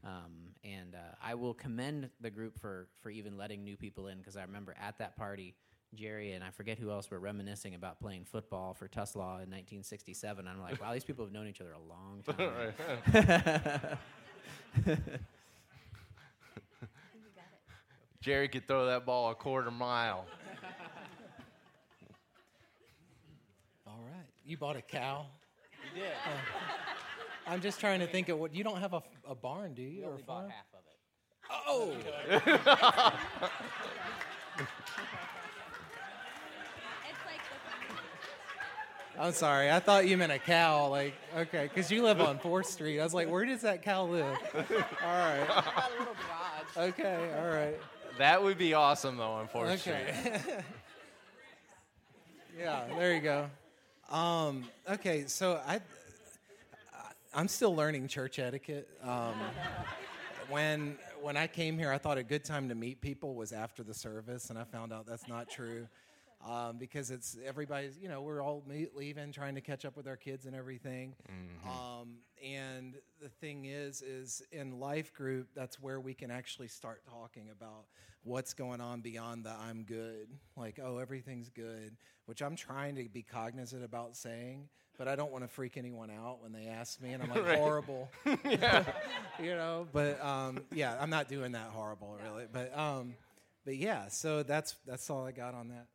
Um, 0.03 0.53
and 0.63 0.95
uh, 0.95 1.15
I 1.21 1.35
will 1.35 1.53
commend 1.53 2.09
the 2.21 2.29
group 2.29 2.57
for 2.59 2.88
for 3.01 3.09
even 3.09 3.38
letting 3.38 3.63
new 3.63 3.77
people 3.77 4.07
in 4.07 4.17
because 4.17 4.38
I 4.38 4.41
remember 4.43 4.75
at 4.79 4.97
that 4.99 5.15
party. 5.17 5.55
Jerry 5.95 6.33
and 6.33 6.43
I 6.43 6.51
forget 6.51 6.77
who 6.77 6.91
else 6.91 7.09
were 7.09 7.17
reminiscing 7.19 7.73
about 7.73 7.99
playing 7.99 8.25
football 8.25 8.75
for 8.75 8.88
Tuslaw 8.88 9.41
in 9.41 9.49
1967. 9.49 10.47
I'm 10.47 10.62
like, 10.62 10.79
wow, 10.79 10.93
these 10.93 11.03
people 11.03 11.25
have 11.25 11.33
known 11.33 11.47
each 11.47 11.62
other 11.62 11.73
a 11.73 11.79
long 11.79 12.21
time. 13.15 13.97
Jerry 18.21 18.49
could 18.49 18.67
throw 18.67 18.85
that 18.85 19.05
ball 19.05 19.31
a 19.31 19.35
quarter 19.35 19.71
mile. 19.71 20.25
All 23.88 24.01
right. 24.05 24.25
You 24.45 24.57
bought 24.57 24.75
a 24.75 24.81
cow? 24.81 25.25
He 25.93 25.99
did. 26.01 26.12
I'm 27.49 27.62
just 27.62 27.79
trying 27.79 27.99
to 27.99 28.07
think 28.07 28.29
of 28.29 28.38
what. 28.38 28.53
You 28.53 28.63
don't 28.63 28.79
have 28.79 28.93
a, 28.93 29.01
a 29.27 29.33
barn, 29.33 29.73
do 29.73 29.81
you? 29.81 30.01
We 30.01 30.05
or 30.05 30.09
only 30.12 30.21
a 30.21 30.25
bought 30.25 30.41
farm? 30.41 30.51
half 30.51 30.67
of 30.73 30.81
it. 30.85 30.97
Oh! 31.67 31.91
It's 37.09 37.17
like 37.25 37.41
the 39.15 39.21
I'm 39.21 39.33
sorry. 39.33 39.71
I 39.71 39.79
thought 39.79 40.07
you 40.07 40.15
meant 40.15 40.31
a 40.31 40.38
cow. 40.38 40.89
Like, 40.89 41.15
okay, 41.35 41.63
because 41.63 41.89
you 41.91 42.03
live 42.03 42.21
on 42.21 42.38
4th 42.38 42.67
Street. 42.67 42.99
I 42.99 43.03
was 43.03 43.15
like, 43.15 43.27
where 43.29 43.45
does 43.45 43.62
that 43.62 43.81
cow 43.81 44.05
live? 44.05 44.38
all 44.53 44.62
right. 45.07 45.43
Got 45.47 45.65
a 45.65 45.89
little 45.99 46.13
garage. 46.13 46.77
Okay, 46.89 47.31
all 47.39 47.47
right. 47.47 47.79
That 48.19 48.43
would 48.43 48.59
be 48.59 48.75
awesome, 48.75 49.17
though. 49.17 49.39
Unfortunately. 49.39 49.93
Okay. 49.93 50.39
yeah, 52.59 52.83
there 52.95 53.15
you 53.15 53.21
go. 53.21 53.49
Um, 54.12 54.65
okay, 54.89 55.25
so 55.27 55.62
I, 55.67 55.79
I'm 57.34 57.48
still 57.48 57.76
learning 57.76 58.08
church 58.08 58.39
etiquette. 58.39 58.89
Um, 59.04 59.36
when 60.50 60.98
when 61.22 61.38
I 61.38 61.48
came 61.48 61.78
here, 61.78 61.92
I 61.92 61.98
thought 61.98 62.18
a 62.18 62.24
good 62.24 62.44
time 62.44 62.70
to 62.70 62.76
meet 62.76 63.02
people 63.02 63.36
was 63.36 63.52
after 63.52 63.84
the 63.84 63.94
service, 63.94 64.50
and 64.50 64.58
I 64.58 64.63
found 64.63 64.92
out 64.92 65.06
that's 65.06 65.28
not 65.28 65.50
true. 65.50 65.88
Um, 66.48 66.78
because 66.78 67.12
it's 67.12 67.36
everybody's, 67.46 67.98
you 68.02 68.08
know, 68.08 68.22
we're 68.22 68.42
all 68.42 68.63
leaving, 68.96 69.34
trying 69.34 69.56
to 69.56 69.62
catch 69.62 69.84
up 69.84 69.98
with 69.98 70.08
our 70.08 70.15
kids 70.15 70.46
and 70.46 70.56
everything. 70.56 71.13
Mm-hmm. 71.30 71.70
Um, 71.70 72.20
and 72.42 72.96
the 73.22 73.28
thing 73.28 73.65
is, 73.65 74.02
is 74.02 74.42
in 74.54 74.80
life 74.80 75.13
group, 75.13 75.50
that's 75.54 75.82
where 75.82 76.00
we 76.00 76.13
can 76.13 76.32
actually 76.32 76.70
start 76.70 77.02
talking 77.12 77.50
about 77.52 77.88
what's 78.24 78.54
going 78.54 78.80
on 78.80 79.02
beyond 79.02 79.44
the 79.44 79.52
I'm 79.52 79.84
good. 79.84 80.30
Like, 80.56 80.80
oh, 80.82 81.00
everything's 81.00 81.50
good, 81.50 81.98
which 82.26 82.42
I'm 82.42 82.56
trying 82.56 82.96
to 82.96 83.10
be 83.10 83.22
cognizant 83.22 83.84
about 83.84 84.15
saying, 84.15 84.70
but 84.99 85.07
I 85.07 85.15
don't 85.15 85.31
want 85.31 85.45
to 85.45 85.47
freak 85.47 85.77
anyone 85.77 86.12
out 86.12 86.43
when 86.43 86.51
they 86.51 86.67
ask 86.67 87.01
me, 87.01 87.13
and 87.13 87.23
I'm 87.23 87.29
like, 87.29 87.45
right. 87.45 87.57
horrible. 87.57 88.12
you 88.25 89.55
know, 89.55 89.88
but 89.93 90.23
um, 90.23 90.59
yeah, 90.73 90.95
I'm 90.99 91.09
not 91.09 91.29
doing 91.29 91.53
that 91.53 91.69
horrible, 91.71 92.17
really. 92.21 92.45
But, 92.51 92.77
um, 92.77 93.15
but 93.63 93.77
yeah, 93.77 94.09
so 94.09 94.43
that's, 94.43 94.75
that's 94.85 95.09
all 95.09 95.25
I 95.25 95.31
got 95.31 95.55
on 95.55 95.69
that. 95.69 95.85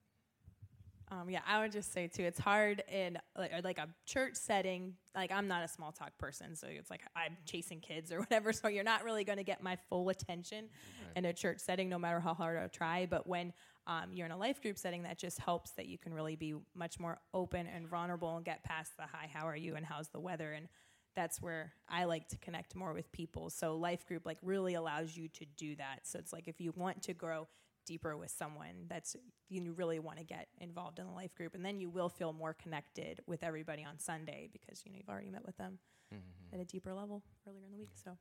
Um, 1.15 1.31
yeah, 1.31 1.41
I 1.47 1.61
would 1.61 1.71
just 1.71 1.93
say 1.93 2.09
too, 2.09 2.23
it's 2.23 2.39
hard 2.39 2.83
in 2.91 3.19
like, 3.39 3.53
like, 3.63 3.79
a 3.79 3.89
church 4.07 4.35
setting. 4.35 4.95
Like 5.15 5.31
I'm 5.31 5.47
not 5.47 5.63
a 5.63 5.69
small 5.69 5.93
talk 5.93 6.17
person, 6.19 6.57
so 6.57 6.67
it's 6.69 6.91
like 6.91 7.03
I'm 7.15 7.37
chasing 7.45 7.81
kids 7.81 8.11
or 8.11 8.19
whatever. 8.21 8.53
So 8.53 8.69
you're 8.69 8.85
not 8.85 9.05
really 9.05 9.23
going 9.25 9.39
to 9.39 9.45
get 9.45 9.63
my 9.63 9.77
full 9.89 10.09
attention 10.09 10.65
right. 10.65 11.17
in 11.17 11.25
a 11.27 11.33
church 11.33 11.61
setting, 11.61 11.89
no 11.89 11.99
matter 11.99 12.21
how 12.21 12.35
hard 12.35 12.59
I 12.59 12.67
try. 12.67 13.07
But 13.07 13.27
when 13.27 13.53
um, 13.87 14.13
you're 14.13 14.27
in 14.27 14.33
a 14.33 14.37
life 14.37 14.61
group 14.61 14.79
setting, 14.79 15.05
that 15.05 15.19
just 15.19 15.39
helps 15.39 15.73
that 15.73 15.87
you 15.87 15.99
can 15.99 16.13
really 16.13 16.37
be 16.37 16.55
much 16.75 16.99
more 16.99 17.19
open 17.33 17.67
and 17.67 17.89
vulnerable 17.89 18.37
and 18.37 18.45
get 18.45 18.65
past 18.65 18.97
the 18.97 19.05
hi, 19.05 19.29
how 19.33 19.47
are 19.47 19.57
you, 19.57 19.77
and 19.77 19.87
how's 19.87 20.09
the 20.09 20.21
weather, 20.21 20.53
and 20.53 20.69
that's 21.15 21.41
where 21.41 21.73
I 21.89 22.05
like 22.05 22.29
to 22.31 22.39
connect 22.39 22.75
more 22.75 22.93
with 22.93 23.13
people. 23.13 23.51
So 23.51 23.77
life 23.77 24.05
group 24.07 24.27
like 24.27 24.39
really 24.43 24.75
allows 24.75 25.17
you 25.17 25.29
to 25.29 25.45
do 25.57 25.77
that. 25.77 26.01
So 26.05 26.19
it's 26.19 26.33
like 26.33 26.49
if 26.49 26.61
you 26.61 26.73
want 26.75 27.03
to 27.03 27.15
grow 27.15 27.47
deeper 27.85 28.17
with 28.17 28.31
someone 28.31 28.87
that's 28.89 29.17
you 29.49 29.73
really 29.73 29.99
want 29.99 30.19
to 30.19 30.25
get 30.25 30.49
involved 30.61 30.99
in 30.99 31.07
the 31.07 31.13
life 31.13 31.35
group 31.35 31.55
and 31.55 31.65
then 31.65 31.81
you 31.81 31.89
will 31.89 32.09
feel 32.09 32.33
more 32.33 32.55
connected 32.55 33.21
with 33.27 33.43
everybody 33.45 33.85
on 33.85 33.99
sunday 33.99 34.49
because 34.53 34.83
you 34.85 34.91
know 34.91 34.99
you've 34.99 35.09
already 35.09 35.31
met 35.31 35.45
with 35.45 35.57
them 35.57 35.79
mm-hmm. 36.15 36.55
at 36.55 36.61
a 36.61 36.65
deeper 36.65 36.93
level 36.93 37.23
earlier 37.47 37.65
in 37.65 37.71
the 37.71 37.79
week 37.79 37.93
so. 38.03 38.17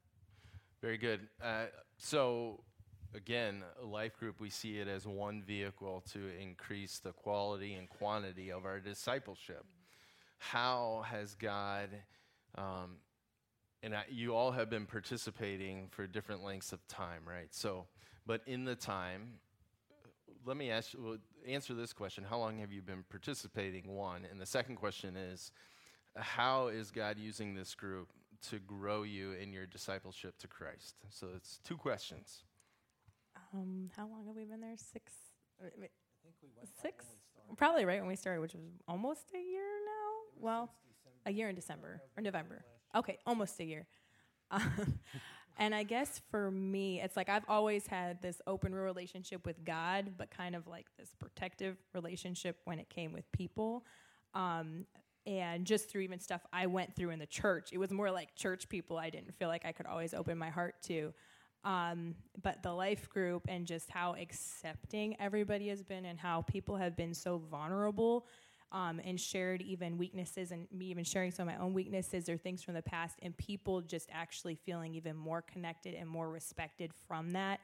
Very 0.82 0.97
good. 0.97 1.21
Uh, 1.41 1.65
so 1.97 2.63
again 3.15 3.63
life 3.82 4.17
group 4.17 4.39
we 4.39 4.49
see 4.49 4.80
it 4.80 4.88
as 4.88 5.08
one 5.08 5.41
vehicle 5.41 6.04
to 6.12 6.19
increase 6.41 6.99
the 6.99 7.12
quality 7.12 7.76
and 7.76 7.88
quantity 7.89 8.52
of 8.52 8.65
our 8.65 8.80
discipleship. 8.80 9.65
How 10.39 11.06
has 11.10 11.36
god 11.36 11.89
um, 12.56 12.97
and 13.82 13.95
I, 13.95 14.04
you 14.10 14.36
all 14.36 14.52
have 14.52 14.69
been 14.69 14.86
participating 14.86 15.88
for 15.89 16.08
different 16.08 16.43
lengths 16.43 16.73
of 16.73 16.86
time 16.88 17.21
right? 17.26 17.47
So 17.52 17.86
but 18.26 18.41
in 18.45 18.65
the 18.65 18.76
time 18.76 19.39
let 20.45 20.58
me 20.58 20.69
ask, 20.69 20.91
well, 20.97 21.17
answer 21.47 21.73
this 21.73 21.93
question. 21.93 22.23
How 22.23 22.38
long 22.38 22.60
have 22.60 22.71
you 22.71 22.82
been 22.82 23.03
participating? 23.10 23.93
One. 23.93 24.25
And 24.29 24.39
the 24.39 24.45
second 24.45 24.75
question 24.75 25.15
is, 25.15 25.51
how 26.15 26.67
is 26.67 26.91
God 26.91 27.17
using 27.17 27.56
this 27.56 27.73
group 27.75 28.10
to 28.49 28.60
grow 28.60 29.03
you 29.03 29.32
in 29.34 29.53
your 29.53 29.65
discipleship 29.65 30.38
to 30.39 30.47
Christ? 30.47 30.95
So 31.10 31.27
it's 31.36 31.60
two 31.63 31.77
questions. 31.77 32.43
Um, 33.53 33.89
how 33.95 34.08
long 34.08 34.25
have 34.27 34.36
we 34.36 34.45
been 34.45 34.62
there? 34.62 34.75
Six. 34.75 35.13
I 35.62 35.69
think 35.69 35.91
we 36.41 36.49
went 36.56 36.69
six. 36.82 37.06
Probably 37.58 37.86
right 37.86 37.99
when 37.99 38.10
we 38.10 38.15
started, 38.15 38.41
which 38.41 38.53
was 38.53 38.63
almost 38.88 39.25
a 39.34 39.38
year 39.38 39.62
now. 39.86 40.39
Well, 40.39 40.71
a 41.25 41.32
year 41.32 41.49
in 41.49 41.56
December 41.56 42.01
or 42.17 42.23
November. 42.23 42.63
Okay, 42.95 43.17
almost 43.25 43.60
a 43.60 43.63
year. 43.63 43.88
And 45.57 45.75
I 45.75 45.83
guess 45.83 46.21
for 46.31 46.49
me, 46.49 46.99
it's 47.01 47.15
like 47.15 47.29
I've 47.29 47.45
always 47.47 47.85
had 47.87 48.21
this 48.21 48.41
open 48.47 48.73
relationship 48.73 49.45
with 49.45 49.63
God, 49.63 50.13
but 50.17 50.31
kind 50.31 50.55
of 50.55 50.67
like 50.67 50.87
this 50.97 51.13
protective 51.19 51.77
relationship 51.93 52.57
when 52.65 52.79
it 52.79 52.89
came 52.89 53.13
with 53.13 53.31
people. 53.31 53.85
Um, 54.33 54.85
and 55.25 55.65
just 55.65 55.89
through 55.89 56.01
even 56.01 56.19
stuff 56.19 56.41
I 56.51 56.65
went 56.65 56.95
through 56.95 57.11
in 57.11 57.19
the 57.19 57.25
church, 57.25 57.69
it 57.71 57.77
was 57.77 57.91
more 57.91 58.11
like 58.11 58.35
church 58.35 58.67
people 58.67 58.97
I 58.97 59.09
didn't 59.09 59.33
feel 59.35 59.47
like 59.47 59.63
I 59.65 59.71
could 59.71 59.85
always 59.85 60.13
open 60.13 60.37
my 60.37 60.49
heart 60.49 60.75
to. 60.83 61.13
Um, 61.63 62.15
but 62.41 62.61
the 62.61 62.73
life 62.73 63.09
group 63.09 63.45
and 63.47 63.65
just 63.65 63.89
how 63.89 64.15
accepting 64.15 65.15
everybody 65.19 65.69
has 65.69 65.81
been 65.81 66.03
and 66.03 66.19
how 66.19 66.41
people 66.41 66.75
have 66.75 66.97
been 66.97 67.13
so 67.13 67.41
vulnerable 67.49 68.25
um, 68.73 68.99
and 69.05 69.19
shared 69.19 69.62
even 69.62 69.97
weaknesses 69.97 70.51
and 70.51 70.67
me 70.71 70.88
even 70.88 71.03
sharing 71.03 71.31
some 71.31 71.47
of 71.47 71.55
my 71.55 71.63
own 71.63 71.73
weaknesses 71.73 72.27
or 72.27 72.38
things 72.38 72.62
from 72.62 72.73
the 72.73 72.81
past 72.81 73.19
and 73.21 73.38
people 73.38 73.81
just 73.81 74.09
actually 74.12 74.55
feeling 74.55 74.95
even 74.95 75.15
more 75.15 75.41
connected 75.41 75.93
and 75.93 76.09
more 76.09 76.29
respected 76.29 76.91
from 77.07 77.31
that 77.31 77.59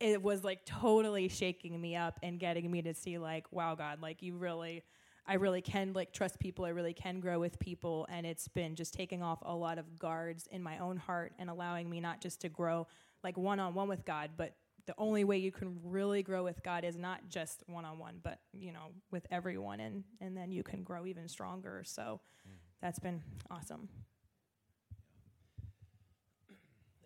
it 0.00 0.22
was 0.22 0.44
like 0.44 0.64
totally 0.64 1.28
shaking 1.28 1.80
me 1.80 1.96
up 1.96 2.18
and 2.22 2.38
getting 2.38 2.70
me 2.70 2.80
to 2.80 2.94
see 2.94 3.18
like 3.18 3.44
wow 3.50 3.74
god 3.74 4.00
like 4.00 4.22
you 4.22 4.36
really 4.36 4.82
i 5.26 5.34
really 5.34 5.60
can 5.60 5.92
like 5.92 6.12
trust 6.12 6.38
people. 6.38 6.64
I 6.64 6.70
really 6.70 6.94
can 6.94 7.20
grow 7.20 7.38
with 7.38 7.58
people. 7.58 8.06
And 8.08 8.24
it's 8.24 8.48
been 8.48 8.74
just 8.74 8.94
taking 8.94 9.22
off 9.22 9.40
a 9.42 9.54
lot 9.54 9.78
of 9.78 9.98
guards 9.98 10.48
in 10.50 10.62
my 10.62 10.78
own 10.78 10.96
heart 10.96 11.32
and 11.38 11.50
allowing 11.50 11.90
me 11.90 12.00
not 12.00 12.20
just 12.22 12.40
to 12.40 12.48
grow 12.48 12.86
like 13.24 13.36
one-on-one 13.36 13.88
with 13.88 14.04
god 14.04 14.30
but 14.36 14.54
the 14.88 14.94
only 14.96 15.22
way 15.22 15.36
you 15.36 15.52
can 15.52 15.78
really 15.84 16.22
grow 16.22 16.42
with 16.42 16.62
God 16.62 16.82
is 16.82 16.96
not 16.96 17.28
just 17.28 17.62
one 17.66 17.84
on 17.84 17.98
one, 17.98 18.20
but 18.22 18.40
you 18.54 18.72
know, 18.72 18.88
with 19.10 19.26
everyone, 19.30 19.80
and 19.80 20.02
and 20.18 20.34
then 20.34 20.50
you 20.50 20.62
can 20.62 20.82
grow 20.82 21.04
even 21.04 21.28
stronger. 21.28 21.82
So 21.84 22.20
mm. 22.48 22.54
that's 22.80 22.98
been 22.98 23.22
awesome. 23.50 23.90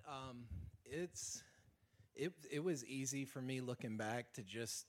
Um, 0.08 0.44
it's 0.84 1.42
it 2.14 2.32
it 2.52 2.62
was 2.62 2.84
easy 2.86 3.24
for 3.24 3.42
me 3.42 3.60
looking 3.60 3.96
back 3.96 4.32
to 4.34 4.42
just. 4.42 4.86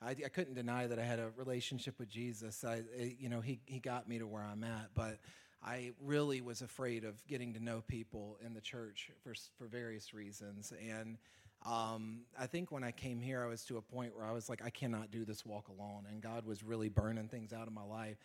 I, 0.00 0.10
I 0.10 0.28
couldn't 0.28 0.54
deny 0.54 0.86
that 0.86 0.98
I 0.98 1.02
had 1.02 1.18
a 1.18 1.30
relationship 1.36 1.98
with 1.98 2.08
Jesus. 2.08 2.64
I, 2.64 2.82
it, 2.96 3.16
you 3.20 3.28
know, 3.28 3.40
he 3.40 3.60
he 3.66 3.78
got 3.78 4.08
me 4.08 4.18
to 4.18 4.26
where 4.26 4.42
I'm 4.42 4.64
at, 4.64 4.90
but 4.96 5.18
I 5.62 5.92
really 6.04 6.40
was 6.40 6.60
afraid 6.60 7.04
of 7.04 7.24
getting 7.28 7.54
to 7.54 7.60
know 7.62 7.82
people 7.86 8.36
in 8.44 8.52
the 8.52 8.60
church 8.60 9.10
for 9.22 9.34
for 9.56 9.66
various 9.68 10.12
reasons, 10.12 10.72
and 10.80 11.18
um, 11.66 12.20
I 12.38 12.46
think 12.46 12.70
when 12.70 12.84
I 12.84 12.92
came 12.92 13.20
here, 13.20 13.42
I 13.42 13.46
was 13.46 13.64
to 13.64 13.76
a 13.76 13.82
point 13.82 14.16
where 14.16 14.24
I 14.24 14.32
was 14.32 14.48
like, 14.48 14.62
I 14.64 14.70
cannot 14.70 15.10
do 15.10 15.24
this 15.24 15.44
walk 15.44 15.68
alone. 15.68 16.04
And 16.08 16.22
God 16.22 16.46
was 16.46 16.62
really 16.62 16.88
burning 16.88 17.28
things 17.28 17.52
out 17.52 17.66
of 17.66 17.72
my 17.72 17.82
life. 17.82 18.16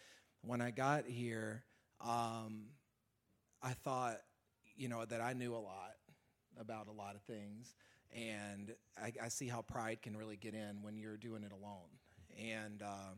When 0.41 0.61
I 0.61 0.71
got 0.71 1.05
here, 1.07 1.63
um, 2.01 2.65
I 3.61 3.71
thought, 3.71 4.17
you 4.75 4.87
know, 4.87 5.05
that 5.05 5.21
I 5.21 5.33
knew 5.33 5.53
a 5.53 5.57
lot 5.57 5.93
about 6.59 6.87
a 6.87 6.91
lot 6.91 7.15
of 7.15 7.21
things. 7.23 7.75
And 8.15 8.73
I, 9.01 9.11
I 9.23 9.27
see 9.29 9.47
how 9.47 9.61
pride 9.61 10.01
can 10.03 10.15
really 10.15 10.37
get 10.37 10.53
in 10.53 10.81
when 10.81 10.97
you're 10.97 11.17
doing 11.17 11.43
it 11.43 11.51
alone. 11.51 11.89
And 12.39 12.81
uh, 12.83 13.15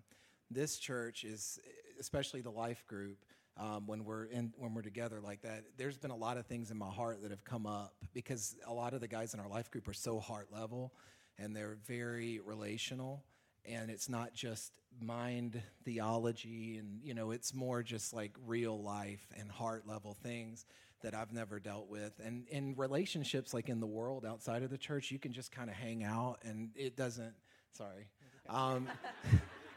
this 0.50 0.78
church 0.78 1.24
is, 1.24 1.60
especially 2.00 2.42
the 2.42 2.52
life 2.52 2.86
group, 2.88 3.18
um, 3.58 3.88
when 3.88 4.04
we're 4.04 4.26
in 4.26 4.54
when 4.58 4.74
we're 4.74 4.82
together 4.82 5.22
like 5.22 5.42
that. 5.42 5.64
There's 5.78 5.98
been 5.98 6.12
a 6.12 6.16
lot 6.16 6.38
of 6.38 6.46
things 6.46 6.72
in 6.72 6.78
my 6.78 6.90
heart 6.90 7.22
that 7.22 7.32
have 7.32 7.46
come 7.46 7.66
up 7.66 7.94
because 8.14 8.56
a 8.68 8.74
lot 8.74 8.94
of 8.94 9.02
the 9.02 9.08
guys 9.08 9.34
in 9.34 9.40
our 9.40 9.48
life 9.48 9.72
group 9.72 9.88
are 9.88 9.94
so 9.94 10.20
heart 10.20 10.48
level 10.52 10.94
and 11.38 11.56
they're 11.56 11.78
very 11.86 12.40
relational. 12.40 13.24
And 13.68 13.90
it's 13.90 14.10
not 14.10 14.34
just 14.34 14.74
mind 15.02 15.62
theology 15.84 16.78
and 16.78 17.02
you 17.04 17.14
know 17.14 17.32
it's 17.32 17.54
more 17.54 17.84
just 17.84 18.14
like 18.14 18.32
real 18.46 18.82
life 18.82 19.28
and 19.38 19.52
heart 19.52 19.86
level 19.86 20.16
things 20.24 20.66
that 21.02 21.14
I've 21.14 21.34
never 21.34 21.60
dealt 21.60 21.90
with. 21.90 22.20
And 22.24 22.48
in 22.50 22.76
relationships 22.76 23.54
like 23.54 23.70
in 23.70 23.80
the 23.80 23.88
world 23.88 24.26
outside 24.26 24.64
of 24.64 24.70
the 24.70 24.78
church 24.78 25.12
you 25.12 25.20
can 25.20 25.34
just 25.34 25.52
kind 25.52 25.70
of 25.70 25.76
hang 25.76 26.04
out 26.04 26.40
and 26.44 26.70
it 26.76 26.96
doesn't 26.96 27.34
sorry. 27.72 28.08
Um, 28.48 28.88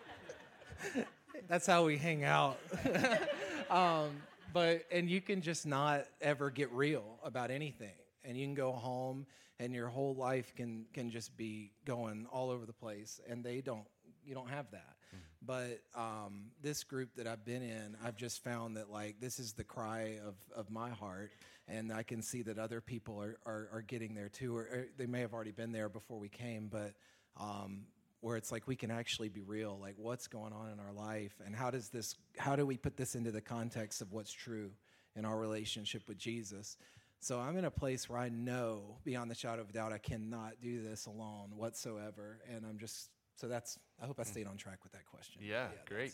that's 1.49 1.67
how 1.67 1.85
we 1.85 1.97
hang 1.97 2.25
out 2.25 2.59
um, 3.71 4.23
but 4.53 4.85
and 4.91 5.11
you 5.11 5.21
can 5.21 5.43
just 5.43 5.67
not 5.67 6.07
ever 6.21 6.51
get 6.51 6.71
real 6.73 7.19
about 7.23 7.51
anything, 7.51 7.95
and 8.25 8.37
you 8.37 8.47
can 8.47 8.55
go 8.55 8.73
home 8.73 9.27
and 9.61 9.75
your 9.75 9.89
whole 9.89 10.15
life 10.15 10.55
can 10.57 10.87
can 10.93 11.11
just 11.11 11.37
be 11.37 11.73
going 11.85 12.27
all 12.31 12.51
over 12.51 12.67
the 12.67 12.73
place, 12.73 13.21
and 13.29 13.45
they 13.45 13.61
don't. 13.61 13.87
You 14.25 14.35
don't 14.35 14.51
have 14.51 14.71
that. 14.73 14.97
Mm-hmm. 15.07 15.47
But 15.47 15.81
um, 15.95 16.51
this 16.61 16.85
group 16.85 17.15
that 17.17 17.27
I've 17.27 17.45
been 17.45 17.63
in, 17.63 17.97
I've 18.05 18.17
just 18.17 18.45
found 18.45 18.77
that 18.77 18.91
like 18.91 19.21
this 19.21 19.39
is 19.39 19.53
the 19.53 19.65
cry 19.65 20.19
of 20.27 20.35
of 20.55 20.71
my 20.71 20.91
heart, 20.91 21.31
and 21.67 21.93
I 21.93 22.03
can 22.03 22.23
see 22.23 22.43
that 22.43 22.59
other 22.59 22.81
people 22.81 23.21
are 23.21 23.39
are, 23.47 23.69
are 23.73 23.83
getting 23.83 24.15
there 24.15 24.29
too, 24.29 24.57
or, 24.57 24.63
or, 24.63 24.87
they 24.97 25.07
may 25.07 25.21
have 25.21 25.33
already 25.33 25.53
been 25.53 25.73
there 25.73 25.89
before 25.89 26.19
we 26.19 26.29
came, 26.29 26.69
but. 26.69 26.95
Um, 27.41 27.85
where 28.21 28.37
it's 28.37 28.51
like 28.51 28.67
we 28.67 28.77
can 28.77 28.91
actually 28.91 29.29
be 29.29 29.43
real 29.43 29.79
like 29.81 29.95
what's 29.97 30.27
going 30.27 30.53
on 30.53 30.71
in 30.71 30.81
our 30.81 30.93
life 30.93 31.41
and 31.45 31.55
how 31.55 31.71
does 31.71 31.89
this 31.89 32.17
how 32.37 32.57
do 32.57 32.67
we 32.67 32.77
put 32.77 32.97
this 32.97 33.15
into 33.15 33.31
the 33.31 33.41
context 33.41 34.03
of 34.03 34.13
what's 34.13 34.33
true 34.33 34.71
in 35.17 35.25
our 35.25 35.39
relationship 35.39 36.03
with 36.09 36.19
jesus 36.19 36.77
So 37.21 37.41
I'm 37.41 37.57
in 37.57 37.65
a 37.65 37.71
place 37.71 38.09
where 38.09 38.19
I 38.19 38.29
know 38.29 38.97
beyond 39.05 39.31
the 39.31 39.35
shadow 39.35 39.63
of 39.63 39.73
doubt 39.73 39.93
I 39.93 39.99
cannot 39.99 40.61
do 40.63 40.83
this 40.83 41.07
alone 41.07 41.51
whatsoever. 41.57 42.39
And 42.49 42.65
I'm 42.65 42.79
just, 42.79 43.11
so 43.35 43.49
that's, 43.49 43.79
I 44.01 44.07
hope 44.07 44.21
I 44.21 44.23
hmm. 44.23 44.29
stayed 44.29 44.47
on 44.47 44.57
track 44.57 44.79
with 44.85 44.93
that 44.93 45.07
question. 45.07 45.43
Yeah, 45.45 45.67
great. 45.87 46.13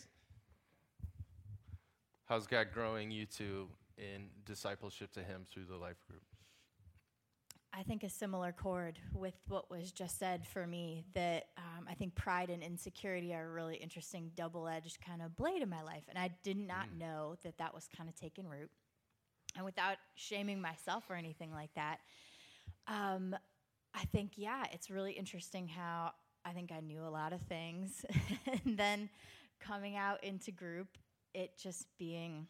How's 2.26 2.46
God 2.46 2.68
growing 2.72 3.10
you 3.10 3.26
two 3.26 3.68
in 3.98 4.28
discipleship 4.46 5.12
to 5.12 5.20
Him 5.20 5.44
through 5.50 5.64
the 5.64 5.76
life 5.76 6.02
group? 6.08 6.22
I 7.76 7.82
think 7.82 8.04
a 8.04 8.08
similar 8.08 8.52
chord 8.52 8.98
with 9.12 9.34
what 9.48 9.68
was 9.68 9.90
just 9.90 10.18
said 10.18 10.46
for 10.46 10.66
me 10.66 11.04
that 11.14 11.46
um, 11.58 11.87
I 11.90 11.94
think 11.94 12.14
pride 12.14 12.48
and 12.48 12.62
insecurity 12.62 13.34
are 13.34 13.46
a 13.46 13.52
really 13.52 13.76
interesting 13.76 14.30
double 14.37 14.68
edged 14.68 14.98
kind 15.04 15.20
of 15.20 15.37
blade 15.37 15.60
in 15.60 15.68
my 15.68 15.82
life. 15.82 16.04
And 16.08 16.16
I 16.16 16.30
did 16.44 16.56
not 16.56 16.87
mm. 16.94 17.00
know 17.00 17.37
that 17.42 17.58
that 17.58 17.74
was 17.74 17.88
kind 17.96 18.08
of 18.08 18.14
taking 18.14 18.48
root. 18.48 18.70
And 19.56 19.64
without 19.64 19.96
shaming 20.14 20.60
myself 20.60 21.04
or 21.10 21.16
anything 21.16 21.52
like 21.52 21.74
that, 21.74 21.98
um, 22.87 23.34
I 23.92 24.04
think, 24.06 24.32
yeah, 24.37 24.64
it's 24.72 24.90
really 24.90 25.12
interesting 25.12 25.66
how 25.66 26.12
I 26.44 26.52
think 26.52 26.70
I 26.70 26.80
knew 26.80 27.04
a 27.04 27.10
lot 27.10 27.32
of 27.32 27.40
things. 27.42 28.04
and 28.64 28.78
then 28.78 29.08
coming 29.60 29.96
out 29.96 30.22
into 30.22 30.52
group, 30.52 30.88
it 31.34 31.58
just 31.58 31.87
being 31.98 32.46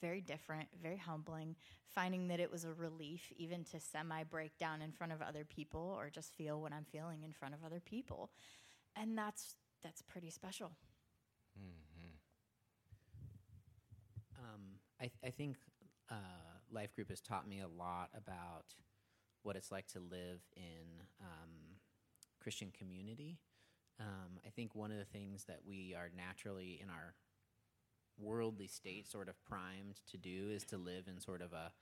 very 0.00 0.20
different, 0.20 0.68
very 0.82 0.96
humbling, 0.96 1.56
finding 1.86 2.28
that 2.28 2.40
it 2.40 2.50
was 2.50 2.64
a 2.64 2.72
relief 2.72 3.32
even 3.36 3.64
to 3.64 3.80
semi 3.80 4.24
break 4.24 4.56
down 4.58 4.82
in 4.82 4.92
front 4.92 5.12
of 5.12 5.22
other 5.22 5.44
people 5.44 5.94
or 5.98 6.10
just 6.10 6.34
feel 6.34 6.60
what 6.60 6.72
I'm 6.72 6.86
feeling 6.90 7.22
in 7.24 7.32
front 7.32 7.54
of 7.54 7.64
other 7.64 7.80
people. 7.80 8.30
And 8.96 9.16
that's 9.16 9.56
that's 9.82 10.02
pretty 10.02 10.30
special. 10.30 10.72
Mm-hmm. 11.58 12.10
Um, 14.38 14.60
I, 15.00 15.04
th- 15.04 15.20
I 15.24 15.30
think 15.30 15.56
uh, 16.10 16.14
life 16.70 16.94
group 16.94 17.08
has 17.10 17.20
taught 17.20 17.48
me 17.48 17.60
a 17.60 17.68
lot 17.68 18.10
about 18.14 18.74
what 19.42 19.56
it's 19.56 19.72
like 19.72 19.86
to 19.88 20.00
live 20.00 20.40
in 20.56 21.02
um, 21.20 21.78
Christian 22.40 22.72
community. 22.76 23.38
Um, 23.98 24.38
I 24.46 24.50
think 24.50 24.74
one 24.74 24.90
of 24.90 24.98
the 24.98 25.04
things 25.04 25.44
that 25.44 25.60
we 25.66 25.94
are 25.96 26.10
naturally 26.16 26.80
in 26.82 26.88
our 26.88 27.14
worldly 28.18 28.66
state 28.66 29.10
sort 29.10 29.28
of 29.28 29.34
primed 29.44 30.00
to 30.10 30.16
do 30.16 30.50
is 30.52 30.64
to 30.64 30.76
live 30.76 31.04
in 31.08 31.20
sort 31.20 31.42
of 31.42 31.52
a 31.52 31.72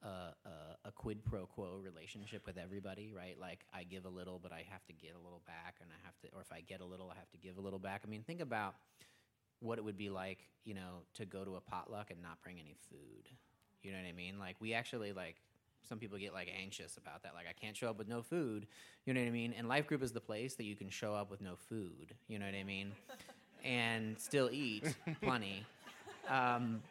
a, 0.00 0.06
a, 0.06 0.88
a, 0.88 0.92
quid 0.92 1.24
pro 1.24 1.44
quo 1.46 1.80
relationship 1.82 2.46
with 2.46 2.56
everybody, 2.56 3.12
right? 3.12 3.36
Like 3.40 3.64
I 3.74 3.82
give 3.82 4.04
a 4.04 4.08
little, 4.08 4.38
but 4.40 4.52
I 4.52 4.64
have 4.70 4.86
to 4.86 4.92
get 4.92 5.16
a 5.16 5.18
little 5.18 5.42
back, 5.44 5.74
and 5.80 5.90
I 5.90 5.98
have 6.06 6.16
to, 6.20 6.28
or 6.36 6.40
if 6.40 6.52
I 6.52 6.60
get 6.60 6.80
a 6.80 6.84
little, 6.84 7.10
I 7.10 7.18
have 7.18 7.30
to 7.30 7.36
give 7.36 7.58
a 7.58 7.60
little 7.60 7.80
back. 7.80 8.02
I 8.06 8.08
mean, 8.08 8.22
think 8.22 8.40
about 8.40 8.76
what 9.60 9.78
it 9.78 9.84
would 9.84 9.98
be 9.98 10.08
like, 10.08 10.38
you 10.64 10.74
know, 10.74 11.02
to 11.14 11.24
go 11.26 11.44
to 11.44 11.56
a 11.56 11.60
potluck 11.60 12.10
and 12.10 12.22
not 12.22 12.40
bring 12.42 12.60
any 12.60 12.76
food. 12.88 13.28
You 13.82 13.90
know 13.90 13.98
what 13.98 14.06
I 14.08 14.12
mean? 14.12 14.38
Like 14.38 14.56
we 14.60 14.72
actually 14.72 15.12
like 15.12 15.36
some 15.88 15.98
people 15.98 16.18
get 16.18 16.32
like 16.32 16.48
anxious 16.56 16.96
about 16.96 17.22
that. 17.22 17.34
Like 17.34 17.46
I 17.48 17.52
can't 17.52 17.76
show 17.76 17.88
up 17.88 17.98
with 17.98 18.08
no 18.08 18.22
food. 18.22 18.66
You 19.04 19.14
know 19.14 19.20
what 19.20 19.28
I 19.28 19.32
mean? 19.32 19.54
And 19.56 19.68
life 19.68 19.86
group 19.86 20.02
is 20.02 20.12
the 20.12 20.20
place 20.20 20.54
that 20.54 20.64
you 20.64 20.76
can 20.76 20.90
show 20.90 21.14
up 21.14 21.30
with 21.30 21.40
no 21.40 21.56
food. 21.56 22.14
You 22.28 22.38
know 22.38 22.46
what 22.46 22.54
I 22.54 22.64
mean? 22.64 22.92
and 23.64 24.18
still 24.18 24.50
eat 24.52 24.84
plenty. 25.22 25.64
Um, 26.28 26.82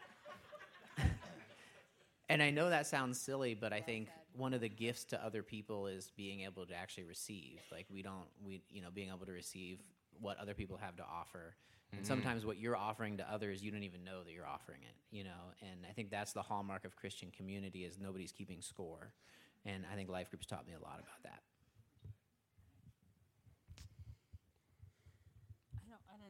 and 2.29 2.41
I 2.41 2.49
know 2.49 2.69
that 2.69 2.87
sounds 2.87 3.19
silly, 3.19 3.53
but 3.53 3.73
I 3.73 3.81
think 3.81 4.09
one 4.35 4.53
of 4.53 4.61
the 4.61 4.69
gifts 4.69 5.03
to 5.05 5.23
other 5.23 5.41
people 5.43 5.87
is 5.87 6.11
being 6.15 6.41
able 6.41 6.65
to 6.65 6.75
actually 6.75 7.05
receive. 7.05 7.59
Like 7.71 7.85
we 7.91 8.01
don't, 8.01 8.27
we 8.45 8.61
you 8.69 8.81
know, 8.81 8.89
being 8.93 9.09
able 9.09 9.25
to 9.25 9.31
receive 9.31 9.79
what 10.19 10.37
other 10.39 10.53
people 10.53 10.77
have 10.77 10.95
to 10.97 11.03
offer. 11.03 11.55
And 11.91 12.01
mm-hmm. 12.01 12.07
sometimes 12.07 12.45
what 12.45 12.57
you're 12.57 12.75
offering 12.75 13.17
to 13.17 13.31
others, 13.31 13.63
you 13.63 13.71
don't 13.71 13.83
even 13.83 14.03
know 14.03 14.23
that 14.23 14.33
you're 14.33 14.47
offering 14.47 14.81
it, 14.81 14.95
you 15.15 15.23
know. 15.23 15.53
And 15.61 15.85
I 15.89 15.93
think 15.93 16.09
that's 16.09 16.33
the 16.33 16.41
hallmark 16.41 16.85
of 16.85 16.95
Christian 16.95 17.31
community 17.31 17.85
is 17.85 17.97
nobody's 17.99 18.31
keeping 18.31 18.61
score. 18.61 19.13
And 19.65 19.83
I 19.91 19.95
think 19.95 20.09
life 20.09 20.29
groups 20.29 20.45
taught 20.45 20.67
me 20.67 20.73
a 20.73 20.83
lot 20.83 20.99
about 20.99 21.23
that. 21.23 21.41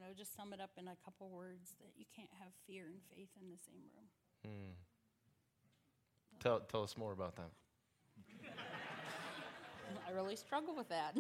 Know, 0.08 0.16
just 0.16 0.36
sum 0.36 0.54
it 0.56 0.62
up 0.64 0.72
in 0.80 0.88
a 0.88 0.96
couple 1.04 1.28
words 1.30 1.76
that 1.84 1.92
you 2.00 2.06
can't 2.16 2.32
have 2.40 2.56
fear 2.66 2.88
and 2.88 3.04
faith 3.12 3.30
in 3.36 3.52
the 3.52 3.60
same 3.60 3.84
room. 3.92 4.08
Mm. 4.48 4.72
Tell, 6.40 6.64
tell 6.72 6.84
us 6.84 6.96
more 6.96 7.12
about 7.12 7.36
that. 7.36 7.52
I 10.08 10.12
really 10.16 10.36
struggle 10.36 10.76
with 10.76 10.88
that. 10.90 11.12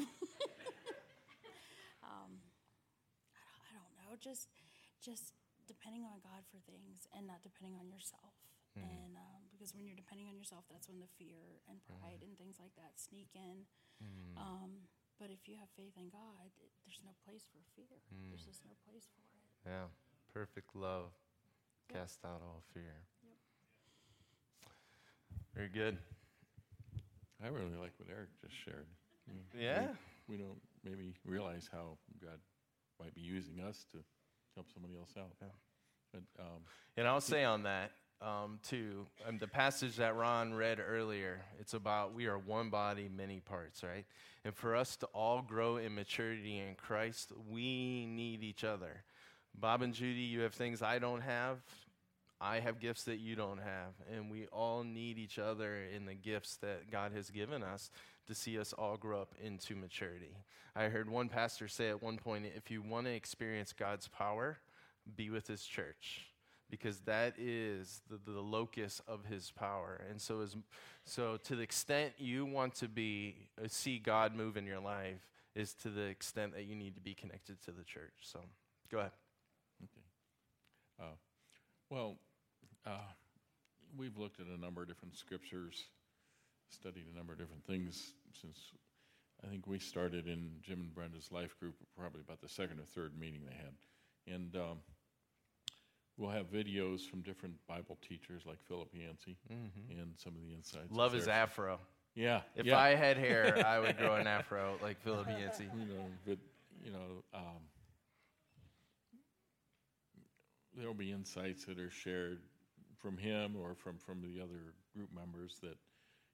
um, 2.07 2.31
I, 3.35 3.71
don't, 3.75 3.91
know, 3.99 4.15
just 4.19 4.47
just 5.03 5.35
depending 5.67 6.07
on 6.07 6.23
God 6.23 6.47
for 6.47 6.59
things 6.63 7.07
and 7.11 7.27
not 7.27 7.43
depending 7.43 7.75
on 7.79 7.91
yourself. 7.91 8.35
Mm. 8.79 8.87
And 8.87 9.13
um, 9.19 9.41
because 9.51 9.75
when 9.75 9.83
you're 9.83 9.99
depending 9.99 10.27
on 10.31 10.39
yourself, 10.39 10.63
that's 10.71 10.87
when 10.87 10.99
the 11.03 11.11
fear 11.19 11.59
and 11.67 11.83
pride 11.83 12.23
mm. 12.23 12.27
and 12.31 12.37
things 12.39 12.59
like 12.59 12.75
that 12.79 12.95
sneak 12.95 13.35
in. 13.35 13.67
Mm. 13.99 14.39
Um, 14.39 14.71
but 15.19 15.29
if 15.33 15.49
you 15.49 15.57
have 15.57 15.69
faith 15.75 15.93
in 15.97 16.09
God, 16.09 16.49
it, 16.61 16.69
there's 16.85 17.01
no 17.03 17.13
place 17.25 17.45
for 17.49 17.61
fear. 17.75 17.97
Mm. 18.13 18.29
There's 18.29 18.45
just 18.45 18.65
no 18.65 18.73
place 18.85 19.09
for 19.09 19.25
it. 19.25 19.69
Yeah. 19.69 19.89
Perfect 20.33 20.75
love 20.75 21.11
yep. 21.89 22.01
cast 22.01 22.23
out 22.23 22.41
all 22.45 22.61
fear. 22.73 23.01
Yep. 23.25 23.37
Very 25.55 25.69
good. 25.69 25.97
I 27.43 27.47
really 27.47 27.77
like 27.79 27.93
what 27.97 28.09
Eric 28.09 28.29
just 28.41 28.53
shared. 28.53 28.87
yeah. 29.57 29.93
We, 30.27 30.37
we, 30.37 30.43
don't 30.43 30.61
maybe 30.83 31.13
realize 31.25 31.69
how 31.71 31.97
God 32.21 32.39
might 32.99 33.13
be 33.13 33.21
using 33.21 33.59
us 33.59 33.85
to 33.91 33.99
help 34.55 34.67
somebody 34.73 34.95
else 34.95 35.13
out. 35.17 35.33
Yeah. 35.41 35.47
But, 36.13 36.23
um, 36.39 36.61
and 36.95 37.07
I'll 37.07 37.21
say 37.21 37.43
on 37.43 37.63
that, 37.63 37.91
um, 38.21 38.59
to 38.69 39.05
um, 39.27 39.37
the 39.37 39.47
passage 39.47 39.97
that 39.97 40.15
Ron 40.15 40.53
read 40.53 40.79
earlier. 40.79 41.41
It's 41.59 41.73
about 41.73 42.13
we 42.13 42.27
are 42.27 42.37
one 42.37 42.69
body, 42.69 43.09
many 43.15 43.39
parts, 43.39 43.83
right? 43.83 44.05
And 44.43 44.55
for 44.55 44.75
us 44.75 44.95
to 44.97 45.05
all 45.07 45.41
grow 45.41 45.77
in 45.77 45.95
maturity 45.95 46.59
in 46.59 46.75
Christ, 46.75 47.31
we 47.49 48.05
need 48.05 48.43
each 48.43 48.63
other. 48.63 49.03
Bob 49.59 49.81
and 49.81 49.93
Judy, 49.93 50.21
you 50.21 50.41
have 50.41 50.53
things 50.53 50.81
I 50.81 50.99
don't 50.99 51.21
have. 51.21 51.57
I 52.39 52.59
have 52.59 52.79
gifts 52.79 53.03
that 53.05 53.17
you 53.17 53.35
don't 53.35 53.59
have. 53.59 53.93
And 54.13 54.29
we 54.29 54.45
all 54.47 54.83
need 54.83 55.17
each 55.17 55.39
other 55.39 55.83
in 55.95 56.05
the 56.05 56.13
gifts 56.13 56.57
that 56.57 56.91
God 56.91 57.11
has 57.13 57.29
given 57.31 57.63
us 57.63 57.89
to 58.27 58.35
see 58.35 58.59
us 58.59 58.73
all 58.73 58.97
grow 58.97 59.21
up 59.21 59.33
into 59.41 59.75
maturity. 59.75 60.35
I 60.75 60.85
heard 60.85 61.09
one 61.09 61.29
pastor 61.29 61.67
say 61.67 61.89
at 61.89 62.03
one 62.03 62.17
point 62.17 62.45
if 62.55 62.69
you 62.69 62.83
want 62.83 63.07
to 63.07 63.11
experience 63.11 63.73
God's 63.73 64.07
power, 64.07 64.59
be 65.15 65.29
with 65.31 65.47
his 65.47 65.63
church 65.63 66.27
because 66.69 66.99
that 67.01 67.35
is 67.37 68.01
the, 68.09 68.19
the 68.31 68.39
locus 68.39 69.01
of 69.07 69.25
his 69.25 69.51
power. 69.51 70.01
And 70.09 70.21
so, 70.21 70.41
as, 70.41 70.55
so 71.05 71.37
to 71.43 71.55
the 71.55 71.61
extent 71.61 72.13
you 72.17 72.45
want 72.45 72.75
to 72.75 72.87
be 72.87 73.47
uh, 73.63 73.67
see 73.67 73.99
God 73.99 74.35
move 74.35 74.57
in 74.57 74.65
your 74.65 74.79
life, 74.79 75.27
is 75.55 75.73
to 75.75 75.89
the 75.89 76.01
extent 76.01 76.53
that 76.53 76.65
you 76.65 76.75
need 76.75 76.95
to 76.95 77.01
be 77.01 77.13
connected 77.13 77.61
to 77.63 77.71
the 77.71 77.83
church. 77.83 78.13
So, 78.21 78.39
go 78.91 78.99
ahead. 78.99 79.11
Okay. 79.83 80.05
Uh, 80.99 81.15
well, 81.89 82.17
uh, 82.85 83.11
we've 83.97 84.17
looked 84.17 84.39
at 84.39 84.47
a 84.47 84.59
number 84.59 84.81
of 84.81 84.87
different 84.87 85.15
scriptures, 85.15 85.85
studied 86.69 87.05
a 87.11 87.17
number 87.17 87.33
of 87.33 87.39
different 87.39 87.65
things 87.65 88.13
since 88.39 88.59
I 89.43 89.47
think 89.47 89.67
we 89.67 89.79
started 89.79 90.27
in 90.27 90.49
Jim 90.63 90.81
and 90.81 90.93
Brenda's 90.93 91.31
life 91.31 91.57
group, 91.59 91.75
probably 91.97 92.21
about 92.21 92.41
the 92.41 92.49
second 92.49 92.79
or 92.79 92.85
third 92.85 93.17
meeting 93.17 93.41
they 93.45 93.55
had, 93.55 94.35
and. 94.35 94.55
Um, 94.55 94.77
We'll 96.17 96.31
have 96.31 96.51
videos 96.51 97.07
from 97.07 97.21
different 97.21 97.55
Bible 97.67 97.97
teachers 98.07 98.43
like 98.45 98.57
Philip 98.67 98.89
Yancey 98.91 99.37
mm-hmm. 99.51 99.99
and 99.99 100.13
some 100.17 100.33
of 100.35 100.41
the 100.41 100.53
insights. 100.53 100.91
Love 100.91 101.13
his 101.13 101.27
afro. 101.27 101.79
Yeah. 102.15 102.41
If 102.55 102.65
yeah. 102.65 102.79
I 102.79 102.95
had 102.95 103.17
hair, 103.17 103.63
I 103.65 103.79
would 103.79 103.97
grow 103.99 104.15
an 104.15 104.25
afro 104.25 104.77
like 104.81 104.99
Philip 105.01 105.27
Yancey. 105.27 105.69
You 105.77 105.93
know, 105.93 106.05
but 106.25 106.39
you 106.83 106.91
know, 106.91 107.23
um, 107.35 107.61
there'll 110.75 110.95
be 110.95 111.11
insights 111.11 111.65
that 111.65 111.79
are 111.79 111.91
shared 111.91 112.39
from 112.99 113.17
him 113.17 113.55
or 113.55 113.75
from 113.75 113.97
from 113.97 114.21
the 114.21 114.41
other 114.41 114.73
group 114.95 115.09
members 115.13 115.57
that 115.61 115.77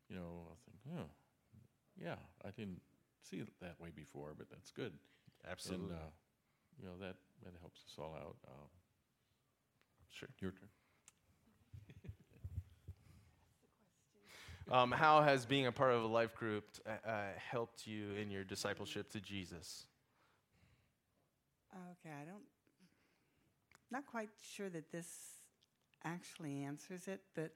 you 0.10 0.16
know 0.16 0.48
I 0.48 0.56
think, 0.64 0.98
oh, 1.00 1.10
yeah, 2.02 2.16
I 2.46 2.52
didn't 2.52 2.82
see 3.22 3.38
it 3.38 3.50
that 3.62 3.76
way 3.82 3.90
before, 3.94 4.34
but 4.38 4.50
that's 4.50 4.72
good. 4.72 4.94
Absolutely. 5.50 5.88
And, 5.88 5.96
uh, 5.96 6.12
you 6.80 6.86
know 6.86 6.96
that 7.02 7.16
that 7.44 7.54
helps 7.60 7.82
us 7.86 7.96
all 8.00 8.16
out. 8.16 8.38
Uh, 8.48 8.68
Sure. 10.14 10.30
Your 10.40 10.52
turn. 10.52 10.70
um, 14.72 14.92
how 14.92 15.22
has 15.22 15.46
being 15.46 15.66
a 15.66 15.72
part 15.72 15.92
of 15.94 16.04
a 16.04 16.08
life 16.08 16.36
group 16.36 16.66
uh, 16.86 17.10
uh, 17.10 17.24
helped 17.38 17.88
you 17.88 18.12
in 18.14 18.30
your 18.30 18.44
discipleship 18.44 19.10
to 19.12 19.20
Jesus? 19.20 19.86
Okay, 21.74 22.14
I 22.14 22.26
don't, 22.26 22.44
not 23.92 24.06
quite 24.06 24.30
sure 24.42 24.70
that 24.70 24.92
this 24.92 25.08
actually 26.04 26.64
answers 26.64 27.08
it, 27.08 27.22
but 27.34 27.52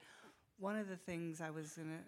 one 0.57 0.75
of 0.75 0.87
the 0.87 0.95
things 0.95 1.39
I 1.39 1.51
was 1.51 1.73
going 1.73 1.89
to 1.89 2.03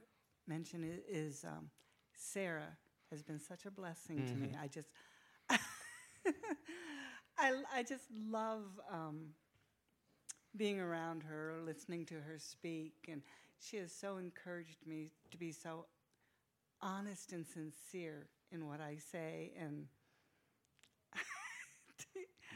mention 0.47 0.83
is, 0.83 1.35
is 1.37 1.45
um, 1.45 1.69
Sarah 2.15 2.77
has 3.11 3.21
been 3.21 3.39
such 3.39 3.65
a 3.65 3.71
blessing 3.71 4.17
mm-hmm. 4.17 4.27
to 4.27 4.35
me. 4.35 4.47
Mm-hmm. 4.47 4.63
I 4.63 4.67
just, 4.67 4.89
I, 7.37 7.53
I 7.75 7.83
just 7.83 8.05
love 8.11 8.63
um, 8.91 9.27
being 10.55 10.79
around 10.79 11.23
her, 11.23 11.55
listening 11.65 12.05
to 12.05 12.15
her 12.15 12.37
speak, 12.37 12.93
and 13.07 13.21
she 13.59 13.77
has 13.77 13.91
so 13.91 14.17
encouraged 14.17 14.85
me 14.85 15.11
to 15.31 15.37
be 15.37 15.51
so 15.51 15.85
honest 16.81 17.33
and 17.33 17.45
sincere 17.45 18.27
in 18.51 18.67
what 18.67 18.79
I 18.81 18.97
say. 19.11 19.51
And 19.59 19.87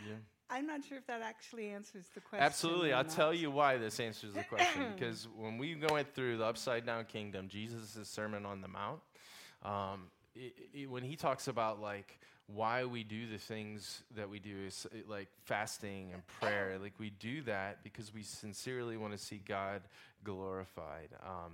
Yeah. 0.07 0.15
I'm 0.49 0.67
not 0.67 0.85
sure 0.85 0.99
if 0.99 1.07
that 1.07 1.21
actually 1.21 1.69
answers 1.69 2.05
the 2.13 2.21
question. 2.21 2.45
Absolutely. 2.45 2.93
I'll 2.93 3.03
not. 3.03 3.11
tell 3.11 3.33
you 3.33 3.49
why 3.49 3.77
this 3.77 3.99
answers 3.99 4.33
the 4.33 4.43
question. 4.43 4.83
because 4.95 5.27
when 5.35 5.57
we 5.57 5.75
went 5.75 6.13
through 6.13 6.37
the 6.37 6.45
upside 6.45 6.85
down 6.85 7.05
kingdom, 7.05 7.47
Jesus' 7.47 8.07
Sermon 8.07 8.45
on 8.45 8.61
the 8.61 8.67
Mount, 8.67 8.99
um, 9.63 10.11
it, 10.35 10.53
it, 10.73 10.89
when 10.89 11.01
he 11.01 11.15
talks 11.15 11.47
about 11.47 11.81
like 11.81 12.19
why 12.47 12.83
we 12.85 13.03
do 13.03 13.25
the 13.27 13.37
things 13.37 14.03
that 14.15 14.29
we 14.29 14.39
do 14.39 14.55
is 14.67 14.85
uh, 14.91 14.97
like 15.09 15.29
fasting 15.45 16.11
and 16.13 16.25
prayer. 16.27 16.77
Like 16.81 16.93
we 16.99 17.09
do 17.09 17.41
that 17.43 17.83
because 17.83 18.13
we 18.13 18.23
sincerely 18.23 18.97
want 18.97 19.13
to 19.13 19.17
see 19.17 19.41
god 19.45 19.81
glorified. 20.23 21.09
Um, 21.23 21.53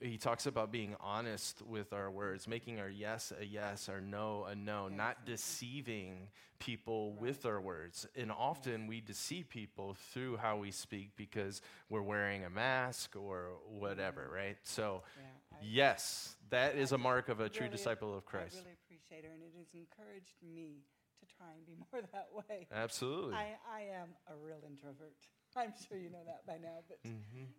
he 0.00 0.18
talks 0.18 0.46
about 0.46 0.72
being 0.72 0.96
honest 1.00 1.62
with 1.62 1.92
our 1.92 2.10
words 2.10 2.48
making 2.48 2.80
our 2.80 2.88
yes 2.88 3.32
a 3.40 3.44
yes 3.46 3.88
our 3.88 4.00
no 4.00 4.44
a 4.50 4.54
no 4.56 4.88
not 4.88 5.24
deceiving 5.24 6.26
people 6.58 7.12
with 7.12 7.46
our 7.46 7.60
words. 7.60 8.04
And 8.16 8.32
often 8.32 8.88
we 8.88 9.00
deceive 9.00 9.48
people 9.48 9.94
through 10.12 10.38
how 10.38 10.56
we 10.56 10.72
speak 10.72 11.10
because 11.16 11.62
we're 11.88 12.02
wearing 12.02 12.44
a 12.44 12.50
mask 12.50 13.14
or 13.14 13.50
whatever 13.78 14.28
right? 14.34 14.56
So 14.64 15.02
Yeah, 15.16 15.58
yes 15.62 16.34
that 16.50 16.74
is 16.76 16.90
a 16.92 16.98
mark 16.98 17.28
of 17.28 17.38
a 17.40 17.48
true 17.48 17.66
really- 17.66 17.76
disciple 17.76 18.16
of 18.16 18.24
christ. 18.26 18.56
really 18.56 18.76
her, 19.24 19.32
and 19.32 19.42
it 19.42 19.54
has 19.56 19.72
encouraged 19.72 20.42
me 20.42 20.84
to 21.20 21.24
try 21.26 21.48
and 21.54 21.64
be 21.64 21.76
more 21.92 22.02
that 22.12 22.28
way. 22.32 22.66
absolutely 22.72 23.34
I, 23.34 23.56
I 23.64 23.80
am 23.96 24.12
a 24.28 24.36
real 24.36 24.60
introvert. 24.66 25.16
I'm 25.56 25.72
sure 25.88 25.96
you 25.96 26.10
know 26.10 26.24
that 26.26 26.44
by 26.46 26.58
now, 26.60 26.84
but 26.88 26.98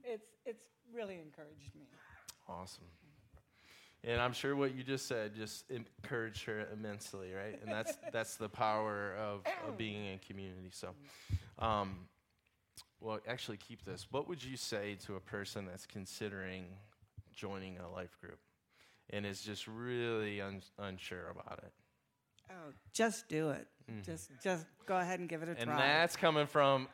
it's 0.03 0.29
it's 0.45 0.63
really 0.93 1.15
encouraged 1.15 1.73
me. 1.73 1.87
Awesome. 2.47 2.85
And 4.03 4.21
I'm 4.21 4.33
sure 4.33 4.55
what 4.55 4.75
you 4.75 4.83
just 4.83 5.07
said 5.07 5.35
just 5.35 5.65
encouraged 5.69 6.45
her 6.45 6.67
immensely, 6.71 7.33
right? 7.33 7.59
And 7.61 7.71
that's 7.71 7.97
that's 8.13 8.35
the 8.35 8.49
power 8.49 9.15
of, 9.15 9.41
of 9.67 9.77
being 9.77 10.05
in 10.05 10.19
community. 10.19 10.69
So, 10.71 10.89
um, 11.59 12.07
well, 12.99 13.19
actually, 13.27 13.57
keep 13.57 13.83
this. 13.83 14.07
What 14.11 14.27
would 14.27 14.43
you 14.43 14.57
say 14.57 14.95
to 15.05 15.15
a 15.15 15.19
person 15.19 15.65
that's 15.65 15.85
considering 15.85 16.65
joining 17.35 17.77
a 17.79 17.89
life 17.89 18.17
group 18.21 18.39
and 19.09 19.25
is 19.25 19.41
just 19.41 19.67
really 19.67 20.41
un- 20.41 20.61
unsure 20.79 21.29
about 21.29 21.59
it? 21.63 21.71
Oh, 22.49 22.71
just 22.93 23.27
do 23.27 23.49
it. 23.49 23.67
Just 24.03 24.31
just 24.43 24.65
go 24.85 24.97
ahead 24.97 25.19
and 25.19 25.29
give 25.29 25.43
it 25.43 25.49
a 25.49 25.51
And 25.51 25.69
try. 25.69 25.77
that's 25.77 26.15
coming 26.17 26.45
from 26.47 26.87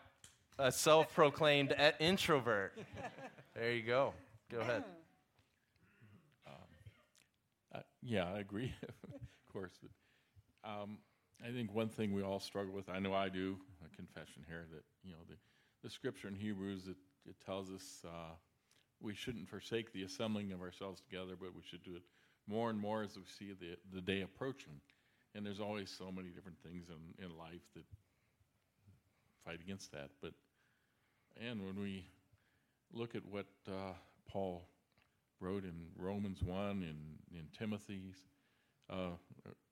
a 0.59 0.72
self-proclaimed 0.72 1.74
introvert. 1.99 2.74
There 3.55 3.72
you 3.72 3.84
go. 3.84 4.14
Go 4.51 4.59
ahead. 4.61 4.84
Uh, 7.76 7.80
yeah, 8.01 8.32
I 8.32 8.39
agree, 8.39 8.72
of 9.14 9.51
course. 9.53 9.72
But, 9.82 10.70
um, 10.70 10.97
I 11.43 11.51
think 11.51 11.74
one 11.74 11.89
thing 11.89 12.14
we 12.14 12.22
all 12.22 12.39
struggle 12.39 12.74
with, 12.74 12.89
I 12.89 12.99
know 12.99 13.14
I 13.14 13.30
do, 13.30 13.57
a 13.84 13.95
confession 13.95 14.43
here, 14.47 14.66
that, 14.72 14.84
you 15.03 15.11
know, 15.11 15.18
the, 15.28 15.36
the 15.84 15.89
scripture 15.89 16.28
in 16.28 16.36
Hebrews, 16.36 16.88
it, 16.88 16.95
it 17.28 17.36
tells 17.45 17.72
us 17.72 18.03
uh, 18.05 18.34
we 19.02 19.14
shouldn't 19.14 19.50
forsake 19.50 19.91
the 19.94 20.04
assembling 20.04 20.52
of 20.52 20.62
ourselves 20.62 21.02
together, 21.02 21.34
but 21.39 21.56
we 21.56 21.62
should 21.70 21.84
do 21.84 21.96
it 21.96 22.04
more 22.48 22.70
and 22.70 22.80
more 22.80 23.04
as 23.04 23.16
we 23.16 23.24
see 23.38 23.54
the, 23.54 23.78
the 23.94 24.02
day 24.02 24.22
approaching. 24.22 24.80
And 25.36 25.46
there's 25.46 25.60
always 25.60 25.89
so 25.89 26.12
many 26.12 26.30
different 26.30 26.58
things 26.64 26.88
in, 26.89 27.26
in 27.26 27.38
life 27.38 27.62
that 27.76 27.84
fight 29.46 29.60
against 29.62 29.91
that. 29.91 30.10
But, 30.22 30.34
and 31.41 31.66
when 31.66 31.80
we 31.80 32.06
look 32.94 33.16
at 33.16 33.26
what 33.26 33.48
uh, 33.68 33.94
Paul 34.28 34.64
wrote 35.39 35.64
in 35.64 35.88
Romans 35.98 36.41
1 36.44 36.60
and 36.60 36.84
in 37.32 37.48
Timothy's 37.58 38.16
uh, 38.89 39.16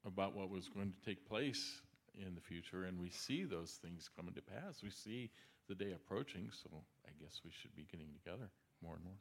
about 0.05 0.35
what 0.35 0.49
was 0.49 0.67
going 0.69 0.91
to 0.91 1.09
take 1.09 1.27
place 1.27 1.81
in 2.15 2.35
the 2.35 2.41
future, 2.41 2.85
and 2.85 2.99
we 2.99 3.09
see 3.09 3.43
those 3.43 3.79
things 3.81 4.09
coming 4.15 4.33
to 4.33 4.41
pass. 4.41 4.81
We 4.83 4.89
see 4.89 5.29
the 5.69 5.75
day 5.75 5.93
approaching, 5.93 6.49
so 6.51 6.69
I 7.05 7.11
guess 7.21 7.41
we 7.45 7.51
should 7.51 7.75
be 7.75 7.85
getting 7.89 8.09
together 8.13 8.49
more 8.83 8.95
and 8.95 9.03
more. 9.03 9.19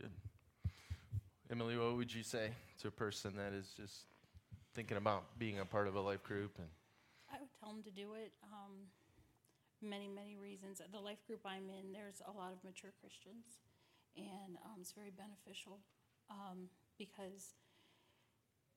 Good. 0.00 0.10
Emily, 1.50 1.76
what 1.76 1.96
would 1.96 2.12
you 2.12 2.22
say 2.22 2.50
to 2.80 2.88
a 2.88 2.90
person 2.90 3.34
that 3.36 3.52
is 3.52 3.72
just 3.76 4.06
thinking 4.74 4.96
about 4.96 5.38
being 5.38 5.58
a 5.58 5.64
part 5.64 5.88
of 5.88 5.96
a 5.96 6.00
life 6.00 6.22
group 6.22 6.52
and 6.58 6.68
I 7.30 7.38
would 7.38 7.50
tell 7.58 7.70
them 7.70 7.82
to 7.86 7.94
do 7.94 8.18
it. 8.18 8.34
Um, 8.42 8.90
many, 9.78 10.10
many 10.10 10.36
reasons. 10.36 10.82
The 10.82 10.98
life 10.98 11.22
group 11.26 11.46
I'm 11.46 11.70
in, 11.70 11.94
there's 11.94 12.20
a 12.26 12.34
lot 12.34 12.52
of 12.52 12.58
mature 12.66 12.90
Christians, 12.98 13.62
and 14.18 14.58
um, 14.66 14.82
it's 14.82 14.92
very 14.92 15.14
beneficial 15.14 15.78
um, 16.28 16.68
because 16.98 17.54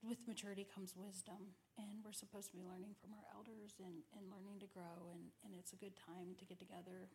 with 0.05 0.21
maturity 0.27 0.67
comes 0.69 0.93
wisdom, 0.93 1.57
and 1.81 2.03
we're 2.05 2.15
supposed 2.15 2.51
to 2.51 2.55
be 2.55 2.63
learning 2.63 2.93
from 3.01 3.15
our 3.17 3.25
elders 3.33 3.79
and, 3.81 4.05
and 4.13 4.29
learning 4.29 4.61
to 4.61 4.69
grow, 4.69 5.09
and, 5.11 5.33
and 5.43 5.57
it's 5.57 5.73
a 5.73 5.79
good 5.79 5.95
time 5.97 6.37
to 6.37 6.45
get 6.45 6.59
together. 6.59 7.09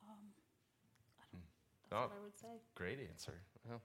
Um, 0.00 0.32
that's 1.90 1.92
Oh. 1.92 2.08
what 2.08 2.12
I 2.18 2.22
would 2.22 2.38
say. 2.38 2.60
great 2.74 2.98
answer? 3.10 3.34
Well, 3.68 3.82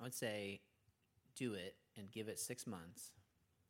I 0.00 0.02
would 0.02 0.14
say 0.14 0.60
do 1.36 1.54
it 1.54 1.76
and 1.96 2.10
give 2.10 2.28
it 2.28 2.38
six 2.38 2.66
months 2.66 3.12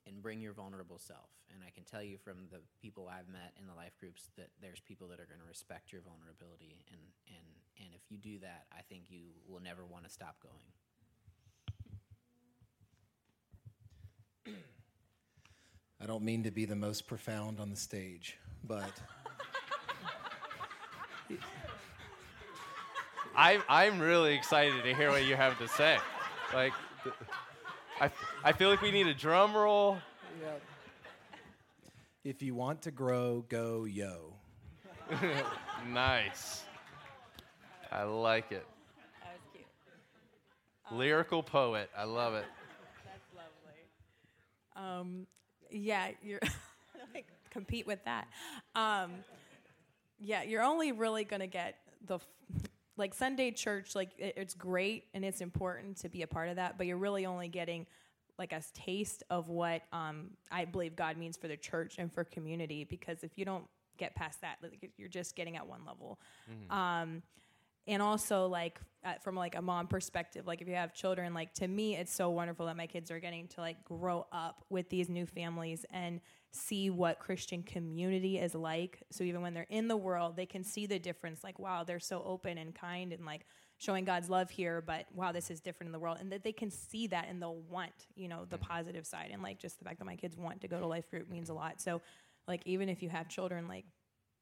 and 0.06 0.22
bring 0.22 0.40
your 0.40 0.52
vulnerable 0.52 0.98
self. 0.98 1.30
And 1.52 1.62
I 1.66 1.70
can 1.70 1.84
tell 1.84 2.02
you 2.02 2.18
from 2.18 2.48
the 2.50 2.60
people 2.80 3.08
I've 3.08 3.28
met 3.28 3.52
in 3.58 3.66
the 3.66 3.74
life 3.74 3.96
groups 3.98 4.28
that 4.36 4.50
there's 4.60 4.80
people 4.80 5.08
that 5.08 5.20
are 5.20 5.26
going 5.26 5.40
to 5.40 5.46
respect 5.46 5.92
your 5.92 6.02
vulnerability. 6.02 6.84
And, 6.90 7.00
and, 7.28 7.46
and 7.78 7.88
if 7.94 8.10
you 8.10 8.18
do 8.18 8.38
that, 8.40 8.66
I 8.76 8.82
think 8.82 9.04
you 9.08 9.28
will 9.48 9.60
never 9.60 9.84
want 9.86 10.04
to 10.04 10.10
stop 10.10 10.36
going. 10.42 10.72
I 16.00 16.06
don't 16.06 16.24
mean 16.24 16.42
to 16.42 16.50
be 16.50 16.64
the 16.64 16.76
most 16.76 17.06
profound 17.06 17.60
on 17.60 17.70
the 17.70 17.76
stage, 17.76 18.36
but 18.64 18.90
I, 23.36 23.60
I'm 23.68 23.98
really 23.98 24.34
excited 24.34 24.84
to 24.84 24.94
hear 24.94 25.10
what 25.10 25.24
you 25.24 25.34
have 25.36 25.58
to 25.58 25.68
say. 25.68 25.98
Like, 26.52 26.72
I, 28.00 28.10
I 28.44 28.52
feel 28.52 28.70
like 28.70 28.80
we 28.80 28.90
need 28.90 29.06
a 29.06 29.14
drum 29.14 29.54
roll. 29.54 29.98
if 32.22 32.42
you 32.42 32.54
want 32.54 32.82
to 32.82 32.90
grow, 32.90 33.44
go 33.48 33.84
yo. 33.84 34.34
Nice. 35.92 36.64
I 37.92 38.04
like 38.04 38.50
it. 38.52 38.66
That 39.22 39.32
was 39.34 39.40
cute. 39.52 40.98
Lyrical 40.98 41.42
poet. 41.42 41.90
I 41.96 42.04
love 42.04 42.34
it. 42.34 42.46
That's 43.04 43.46
lovely. 44.74 45.00
Um, 45.00 45.26
yeah, 45.70 46.08
you're 46.22 46.40
like 47.14 47.26
compete 47.50 47.86
with 47.86 48.02
that. 48.04 48.26
Um, 48.74 49.12
yeah, 50.24 50.42
you're 50.42 50.62
only 50.62 50.92
really 50.92 51.24
gonna 51.24 51.46
get 51.46 51.76
the 52.06 52.16
f- 52.16 52.26
like 52.96 53.14
Sunday 53.14 53.50
church. 53.50 53.94
Like 53.94 54.10
it, 54.18 54.34
it's 54.36 54.54
great 54.54 55.04
and 55.14 55.24
it's 55.24 55.40
important 55.40 55.96
to 55.98 56.08
be 56.08 56.22
a 56.22 56.26
part 56.26 56.48
of 56.48 56.56
that, 56.56 56.78
but 56.78 56.86
you're 56.86 56.96
really 56.96 57.26
only 57.26 57.48
getting 57.48 57.86
like 58.38 58.52
a 58.52 58.62
taste 58.72 59.22
of 59.30 59.48
what 59.48 59.82
um, 59.92 60.30
I 60.50 60.64
believe 60.64 60.96
God 60.96 61.16
means 61.16 61.36
for 61.36 61.48
the 61.48 61.56
church 61.56 61.96
and 61.98 62.12
for 62.12 62.24
community. 62.24 62.84
Because 62.84 63.22
if 63.22 63.32
you 63.36 63.44
don't 63.44 63.64
get 63.96 64.14
past 64.16 64.40
that, 64.40 64.56
like, 64.62 64.90
you're 64.96 65.08
just 65.08 65.36
getting 65.36 65.56
at 65.56 65.66
one 65.66 65.80
level. 65.86 66.18
Um, 66.70 67.22
and 67.86 68.02
also 68.02 68.46
like 68.46 68.80
uh, 69.04 69.14
from 69.22 69.34
like 69.34 69.54
a 69.54 69.62
mom 69.62 69.86
perspective 69.86 70.46
like 70.46 70.62
if 70.62 70.68
you 70.68 70.74
have 70.74 70.94
children 70.94 71.34
like 71.34 71.52
to 71.52 71.68
me 71.68 71.96
it's 71.96 72.12
so 72.12 72.30
wonderful 72.30 72.66
that 72.66 72.76
my 72.76 72.86
kids 72.86 73.10
are 73.10 73.20
getting 73.20 73.46
to 73.46 73.60
like 73.60 73.84
grow 73.84 74.26
up 74.32 74.64
with 74.70 74.88
these 74.88 75.08
new 75.08 75.26
families 75.26 75.84
and 75.90 76.20
see 76.52 76.88
what 76.88 77.18
christian 77.18 77.62
community 77.62 78.38
is 78.38 78.54
like. 78.54 79.02
So 79.10 79.24
even 79.24 79.42
when 79.42 79.54
they're 79.54 79.66
in 79.68 79.88
the 79.88 79.96
world 79.96 80.36
they 80.36 80.46
can 80.46 80.64
see 80.64 80.86
the 80.86 80.98
difference 80.98 81.44
like 81.44 81.58
wow 81.58 81.84
they're 81.84 82.00
so 82.00 82.22
open 82.24 82.58
and 82.58 82.74
kind 82.74 83.12
and 83.12 83.26
like 83.26 83.44
showing 83.76 84.04
god's 84.04 84.30
love 84.30 84.50
here 84.50 84.80
but 84.80 85.06
wow 85.12 85.32
this 85.32 85.50
is 85.50 85.60
different 85.60 85.88
in 85.88 85.92
the 85.92 85.98
world. 85.98 86.18
And 86.20 86.30
that 86.32 86.44
they 86.44 86.52
can 86.52 86.70
see 86.70 87.08
that 87.08 87.26
and 87.28 87.42
they'll 87.42 87.60
want 87.68 87.92
you 88.14 88.28
know 88.28 88.46
the 88.48 88.58
positive 88.58 89.04
side. 89.06 89.30
And 89.32 89.42
like 89.42 89.58
just 89.58 89.78
the 89.78 89.84
fact 89.84 89.98
that 89.98 90.06
my 90.06 90.16
kids 90.16 90.36
want 90.36 90.60
to 90.60 90.68
go 90.68 90.78
to 90.78 90.86
life 90.86 91.10
group 91.10 91.28
means 91.28 91.50
a 91.50 91.54
lot. 91.54 91.80
So 91.80 92.00
like 92.46 92.62
even 92.64 92.88
if 92.88 93.02
you 93.02 93.08
have 93.08 93.28
children 93.28 93.68
like 93.68 93.84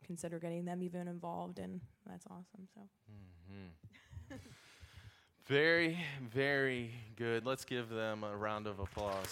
consider 0.04 0.38
getting 0.38 0.64
them 0.64 0.82
even 0.82 1.08
involved 1.08 1.58
and 1.58 1.80
that's 2.06 2.26
awesome 2.26 2.66
so 2.74 2.80
mm-hmm. 3.10 4.36
Very, 5.46 5.98
very 6.32 6.92
good. 7.16 7.44
Let's 7.44 7.64
give 7.64 7.88
them 7.88 8.22
a 8.22 8.36
round 8.36 8.68
of 8.68 8.78
applause. 8.78 9.26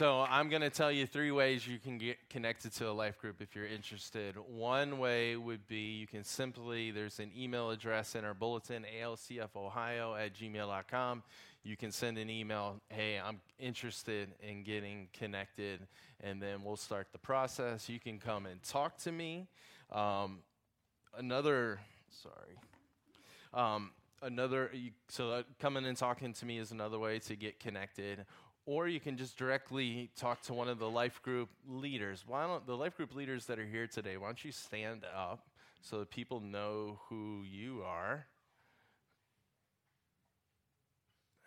So 0.00 0.24
I'm 0.30 0.48
going 0.48 0.62
to 0.62 0.70
tell 0.70 0.90
you 0.90 1.04
three 1.04 1.30
ways 1.30 1.68
you 1.68 1.78
can 1.78 1.98
get 1.98 2.30
connected 2.30 2.72
to 2.76 2.88
a 2.88 2.90
life 2.90 3.18
group 3.18 3.42
if 3.42 3.54
you're 3.54 3.66
interested. 3.66 4.34
One 4.48 4.98
way 4.98 5.36
would 5.36 5.68
be 5.68 5.98
you 5.98 6.06
can 6.06 6.24
simply, 6.24 6.90
there's 6.90 7.18
an 7.18 7.30
email 7.36 7.68
address 7.68 8.14
in 8.14 8.24
our 8.24 8.32
bulletin, 8.32 8.86
alcfohio 8.98 10.18
at 10.18 10.34
gmail.com. 10.34 11.22
You 11.64 11.76
can 11.76 11.92
send 11.92 12.16
an 12.16 12.30
email, 12.30 12.80
hey, 12.88 13.20
I'm 13.22 13.42
interested 13.58 14.30
in 14.42 14.62
getting 14.62 15.08
connected, 15.12 15.86
and 16.22 16.40
then 16.40 16.64
we'll 16.64 16.78
start 16.78 17.08
the 17.12 17.18
process. 17.18 17.86
You 17.90 18.00
can 18.00 18.18
come 18.18 18.46
and 18.46 18.62
talk 18.62 18.96
to 19.00 19.12
me. 19.12 19.48
Um, 19.92 20.38
another, 21.18 21.78
sorry. 22.22 22.56
Um, 23.52 23.90
another, 24.22 24.70
so 25.08 25.30
uh, 25.30 25.42
coming 25.58 25.84
and 25.84 25.96
talking 25.96 26.32
to 26.32 26.46
me 26.46 26.58
is 26.58 26.72
another 26.72 26.98
way 26.98 27.18
to 27.18 27.36
get 27.36 27.60
connected 27.60 28.24
or 28.66 28.88
you 28.88 29.00
can 29.00 29.16
just 29.16 29.36
directly 29.36 30.10
talk 30.16 30.42
to 30.42 30.54
one 30.54 30.68
of 30.68 30.78
the 30.78 30.88
life 30.88 31.20
group 31.22 31.48
leaders. 31.68 32.24
Why 32.26 32.46
don't 32.46 32.66
the 32.66 32.76
life 32.76 32.96
group 32.96 33.14
leaders 33.14 33.46
that 33.46 33.58
are 33.58 33.66
here 33.66 33.86
today, 33.86 34.16
why 34.16 34.26
don't 34.26 34.44
you 34.44 34.52
stand 34.52 35.04
up 35.16 35.48
so 35.80 36.00
that 36.00 36.10
people 36.10 36.40
know 36.40 37.00
who 37.08 37.42
you 37.50 37.82
are? 37.84 38.26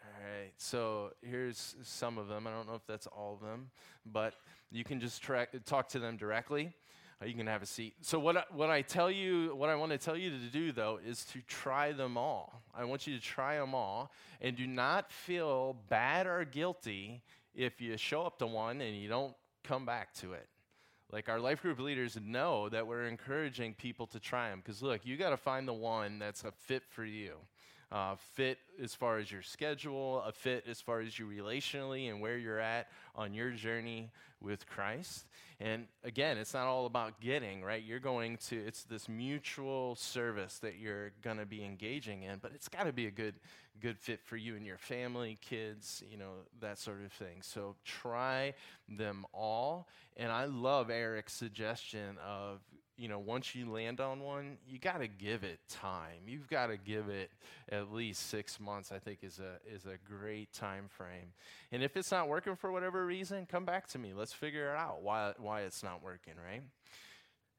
All 0.03 0.29
right, 0.29 0.53
so 0.57 1.11
here's 1.21 1.75
some 1.83 2.17
of 2.17 2.27
them. 2.27 2.45
I 2.45 2.51
don't 2.51 2.67
know 2.67 2.75
if 2.75 2.85
that's 2.87 3.07
all 3.07 3.35
of 3.35 3.47
them, 3.47 3.71
but 4.05 4.33
you 4.71 4.83
can 4.83 4.99
just 4.99 5.21
tra- 5.21 5.47
talk 5.65 5.87
to 5.89 5.99
them 5.99 6.17
directly. 6.17 6.73
You 7.25 7.33
can 7.33 7.47
have 7.47 7.61
a 7.61 7.65
seat. 7.65 7.95
So 8.01 8.19
what 8.19 8.37
I, 8.37 8.43
what 8.51 8.69
I 8.69 8.81
tell 8.81 9.09
you, 9.09 9.55
what 9.55 9.69
I 9.69 9.75
want 9.75 9.91
to 9.91 9.97
tell 9.97 10.17
you 10.17 10.29
to 10.29 10.37
do 10.37 10.71
though, 10.71 10.99
is 11.05 11.23
to 11.25 11.39
try 11.47 11.91
them 11.91 12.17
all. 12.17 12.61
I 12.75 12.85
want 12.85 13.07
you 13.07 13.15
to 13.15 13.21
try 13.21 13.57
them 13.57 13.73
all, 13.73 14.11
and 14.41 14.55
do 14.55 14.67
not 14.67 15.11
feel 15.11 15.77
bad 15.89 16.27
or 16.27 16.43
guilty 16.45 17.21
if 17.55 17.79
you 17.79 17.95
show 17.97 18.23
up 18.23 18.39
to 18.39 18.47
one 18.47 18.81
and 18.81 18.95
you 18.95 19.07
don't 19.07 19.35
come 19.63 19.85
back 19.85 20.13
to 20.15 20.33
it. 20.33 20.47
Like 21.11 21.29
our 21.29 21.39
life 21.39 21.61
group 21.61 21.79
leaders 21.79 22.17
know 22.21 22.69
that 22.69 22.87
we're 22.87 23.05
encouraging 23.05 23.75
people 23.75 24.07
to 24.07 24.19
try 24.19 24.49
them 24.49 24.61
because 24.63 24.81
look, 24.81 25.05
you 25.05 25.15
got 25.15 25.29
to 25.29 25.37
find 25.37 25.67
the 25.67 25.73
one 25.73 26.17
that's 26.17 26.43
a 26.43 26.51
fit 26.51 26.83
for 26.89 27.05
you 27.05 27.35
uh, 27.93 28.15
fit 28.33 28.57
as 28.81 28.95
far 28.95 29.19
as 29.19 29.31
your 29.31 29.43
schedule, 29.43 30.23
a 30.23 30.31
fit 30.31 30.65
as 30.67 30.81
far 30.81 30.99
as 30.99 31.19
you 31.19 31.27
relationally 31.27 32.09
and 32.09 32.19
where 32.19 32.37
you're 32.37 32.59
at 32.59 32.87
on 33.15 33.35
your 33.35 33.51
journey 33.51 34.09
with 34.41 34.65
Christ. 34.67 35.27
And 35.59 35.85
again, 36.03 36.39
it's 36.39 36.55
not 36.55 36.65
all 36.65 36.87
about 36.87 37.21
getting, 37.21 37.63
right? 37.63 37.81
You're 37.81 37.99
going 37.99 38.37
to, 38.47 38.57
it's 38.57 38.83
this 38.83 39.07
mutual 39.07 39.95
service 39.95 40.57
that 40.59 40.79
you're 40.79 41.11
going 41.21 41.37
to 41.37 41.45
be 41.45 41.63
engaging 41.63 42.23
in, 42.23 42.39
but 42.41 42.51
it's 42.55 42.67
got 42.67 42.85
to 42.85 42.91
be 42.91 43.05
a 43.05 43.11
good, 43.11 43.35
good 43.79 43.99
fit 43.99 44.21
for 44.23 44.37
you 44.37 44.55
and 44.55 44.65
your 44.65 44.79
family, 44.79 45.37
kids, 45.39 46.03
you 46.09 46.17
know, 46.17 46.31
that 46.61 46.79
sort 46.79 47.05
of 47.05 47.13
thing. 47.13 47.41
So 47.41 47.75
try 47.85 48.55
them 48.89 49.23
all. 49.31 49.87
And 50.17 50.31
I 50.31 50.45
love 50.45 50.89
Eric's 50.89 51.33
suggestion 51.33 52.17
of 52.27 52.59
you 52.97 53.07
know, 53.07 53.19
once 53.19 53.55
you 53.55 53.69
land 53.71 53.99
on 53.99 54.21
one, 54.21 54.57
you 54.67 54.77
got 54.77 54.99
to 54.99 55.07
give 55.07 55.43
it 55.43 55.59
time. 55.67 56.27
You've 56.27 56.47
got 56.47 56.67
to 56.67 56.77
give 56.77 57.09
it 57.09 57.31
at 57.71 57.91
least 57.91 58.29
six 58.29 58.59
months. 58.59 58.91
I 58.91 58.99
think 58.99 59.19
is 59.23 59.39
a 59.39 59.57
is 59.73 59.85
a 59.85 59.97
great 60.07 60.53
time 60.53 60.85
frame. 60.87 61.33
And 61.71 61.83
if 61.83 61.97
it's 61.97 62.11
not 62.11 62.27
working 62.27 62.55
for 62.55 62.71
whatever 62.71 63.05
reason, 63.05 63.47
come 63.47 63.65
back 63.65 63.87
to 63.89 63.99
me. 63.99 64.13
Let's 64.13 64.33
figure 64.33 64.71
it 64.71 64.77
out 64.77 65.01
why 65.01 65.33
why 65.37 65.61
it's 65.61 65.83
not 65.83 66.03
working. 66.03 66.33
Right. 66.43 66.61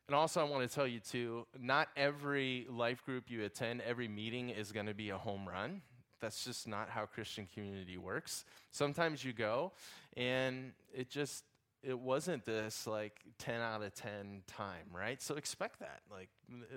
And 0.06 0.14
also, 0.14 0.40
I 0.40 0.44
want 0.44 0.68
to 0.68 0.72
tell 0.72 0.86
you 0.86 1.00
too, 1.00 1.46
not 1.58 1.88
every 1.96 2.66
life 2.70 3.04
group 3.04 3.30
you 3.30 3.44
attend, 3.44 3.80
every 3.80 4.06
meeting 4.06 4.50
is 4.50 4.70
going 4.70 4.86
to 4.86 4.94
be 4.94 5.08
a 5.10 5.16
home 5.16 5.48
run. 5.48 5.80
That's 6.20 6.44
just 6.44 6.68
not 6.68 6.90
how 6.90 7.06
Christian 7.06 7.48
community 7.52 7.96
works. 7.96 8.44
Sometimes 8.70 9.24
you 9.24 9.32
go, 9.32 9.72
and 10.16 10.72
it 10.94 11.10
just 11.10 11.44
it 11.86 11.98
wasn't 11.98 12.44
this 12.44 12.86
like 12.86 13.20
10 13.38 13.60
out 13.60 13.82
of 13.82 13.94
10 13.94 14.42
time, 14.46 14.86
right? 14.92 15.20
So 15.20 15.36
expect 15.36 15.80
that. 15.80 16.00
Like 16.10 16.28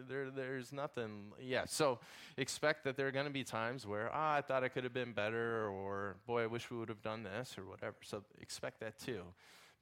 there 0.07 0.29
there's 0.29 0.73
nothing 0.73 1.31
yeah, 1.41 1.65
so 1.65 1.99
expect 2.37 2.83
that 2.83 2.97
there 2.97 3.07
are 3.07 3.11
going 3.11 3.25
to 3.25 3.31
be 3.31 3.43
times 3.43 3.85
where 3.85 4.09
ah 4.13 4.35
I 4.35 4.41
thought 4.41 4.63
I 4.63 4.67
could 4.67 4.83
have 4.83 4.93
been 4.93 5.13
better 5.13 5.67
or 5.67 6.17
boy 6.25 6.43
I 6.43 6.47
wish 6.47 6.69
we 6.69 6.77
would 6.77 6.89
have 6.89 7.01
done 7.01 7.23
this 7.23 7.57
or 7.57 7.65
whatever. 7.65 7.95
So 8.03 8.23
expect 8.41 8.79
that 8.81 8.99
too. 8.99 9.23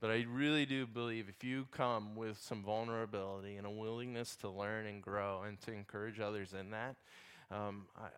But 0.01 0.11
I 0.11 0.26
really 0.30 0.65
do 0.65 0.86
believe 0.86 1.30
if 1.30 1.43
you 1.43 1.67
come 1.71 2.15
with 2.15 2.38
some 2.38 2.61
vulnerability 2.61 3.55
and 3.55 3.65
a 3.65 3.71
willingness 3.71 4.36
to 4.38 4.49
learn 4.49 4.86
and 4.86 5.01
grow 5.01 5.43
and 5.47 5.59
to 5.61 5.71
encourage 5.71 6.19
others 6.19 6.53
in 6.53 6.71
that, 6.71 6.97
um, 7.49 7.88
I, 7.97 8.05
I, 8.05 8.09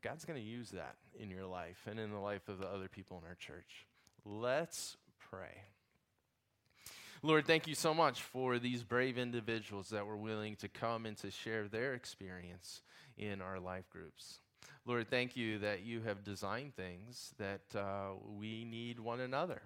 God's 0.00 0.24
going 0.24 0.40
to 0.40 0.44
use 0.44 0.70
that 0.70 0.96
in 1.18 1.30
your 1.30 1.44
life 1.44 1.86
and 1.88 2.00
in 2.00 2.10
the 2.10 2.18
life 2.18 2.48
of 2.48 2.58
the 2.58 2.66
other 2.66 2.88
people 2.88 3.18
in 3.22 3.28
our 3.28 3.34
church. 3.34 3.86
Let's 4.24 4.96
pray. 5.30 5.62
Lord, 7.26 7.44
thank 7.44 7.66
you 7.66 7.74
so 7.74 7.92
much 7.92 8.22
for 8.22 8.60
these 8.60 8.84
brave 8.84 9.18
individuals 9.18 9.88
that 9.88 10.06
were 10.06 10.16
willing 10.16 10.54
to 10.56 10.68
come 10.68 11.06
and 11.06 11.16
to 11.16 11.32
share 11.32 11.66
their 11.66 11.94
experience 11.94 12.82
in 13.18 13.42
our 13.42 13.58
life 13.58 13.90
groups. 13.90 14.38
Lord, 14.84 15.10
thank 15.10 15.36
you 15.36 15.58
that 15.58 15.82
you 15.82 16.02
have 16.02 16.22
designed 16.22 16.76
things 16.76 17.34
that 17.38 17.62
uh, 17.74 18.10
we 18.38 18.64
need 18.64 19.00
one 19.00 19.18
another. 19.18 19.62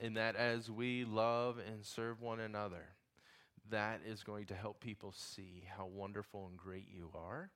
and 0.00 0.16
that 0.16 0.34
as 0.34 0.70
we 0.70 1.04
love 1.04 1.58
and 1.58 1.84
serve 1.84 2.22
one 2.22 2.40
another, 2.40 2.86
that 3.68 4.00
is 4.06 4.22
going 4.22 4.46
to 4.46 4.54
help 4.54 4.80
people 4.80 5.12
see 5.14 5.62
how 5.76 5.84
wonderful 5.84 6.46
and 6.48 6.56
great 6.56 6.88
you 6.90 7.10
are. 7.14 7.50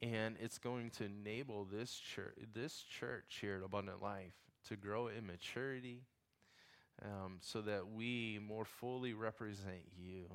And 0.00 0.36
it's 0.38 0.58
going 0.58 0.90
to 0.90 1.06
enable 1.06 1.64
this 1.64 1.96
church, 1.96 2.36
this 2.54 2.84
church 2.88 3.38
here 3.40 3.56
at 3.56 3.64
Abundant 3.64 4.00
Life 4.00 4.34
to 4.68 4.76
grow 4.76 5.08
in 5.08 5.26
maturity 5.26 6.04
um, 7.04 7.38
so 7.40 7.60
that 7.62 7.92
we 7.94 8.40
more 8.46 8.64
fully 8.64 9.12
represent 9.12 9.84
you. 9.98 10.26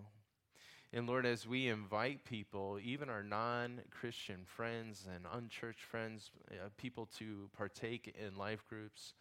And 0.93 1.07
Lord, 1.07 1.25
as 1.25 1.47
we 1.47 1.69
invite 1.69 2.25
people, 2.25 2.77
even 2.83 3.09
our 3.09 3.23
non 3.23 3.81
Christian 3.91 4.41
friends 4.45 5.07
and 5.13 5.25
unchurched 5.31 5.83
friends, 5.83 6.31
uh, 6.51 6.67
people 6.77 7.07
to 7.17 7.49
partake 7.55 8.13
in 8.19 8.37
life 8.37 8.65
groups, 8.67 9.13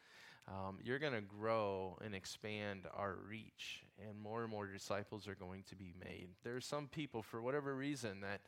um, 0.48 0.78
you're 0.82 0.98
going 0.98 1.12
to 1.12 1.20
grow 1.20 1.96
and 2.04 2.12
expand 2.12 2.86
our 2.92 3.18
reach, 3.28 3.84
and 4.04 4.18
more 4.20 4.42
and 4.42 4.50
more 4.50 4.66
disciples 4.66 5.28
are 5.28 5.36
going 5.36 5.62
to 5.68 5.76
be 5.76 5.94
made. 6.04 6.30
There 6.42 6.56
are 6.56 6.60
some 6.60 6.88
people, 6.88 7.22
for 7.22 7.40
whatever 7.40 7.76
reason, 7.76 8.20
that 8.22 8.40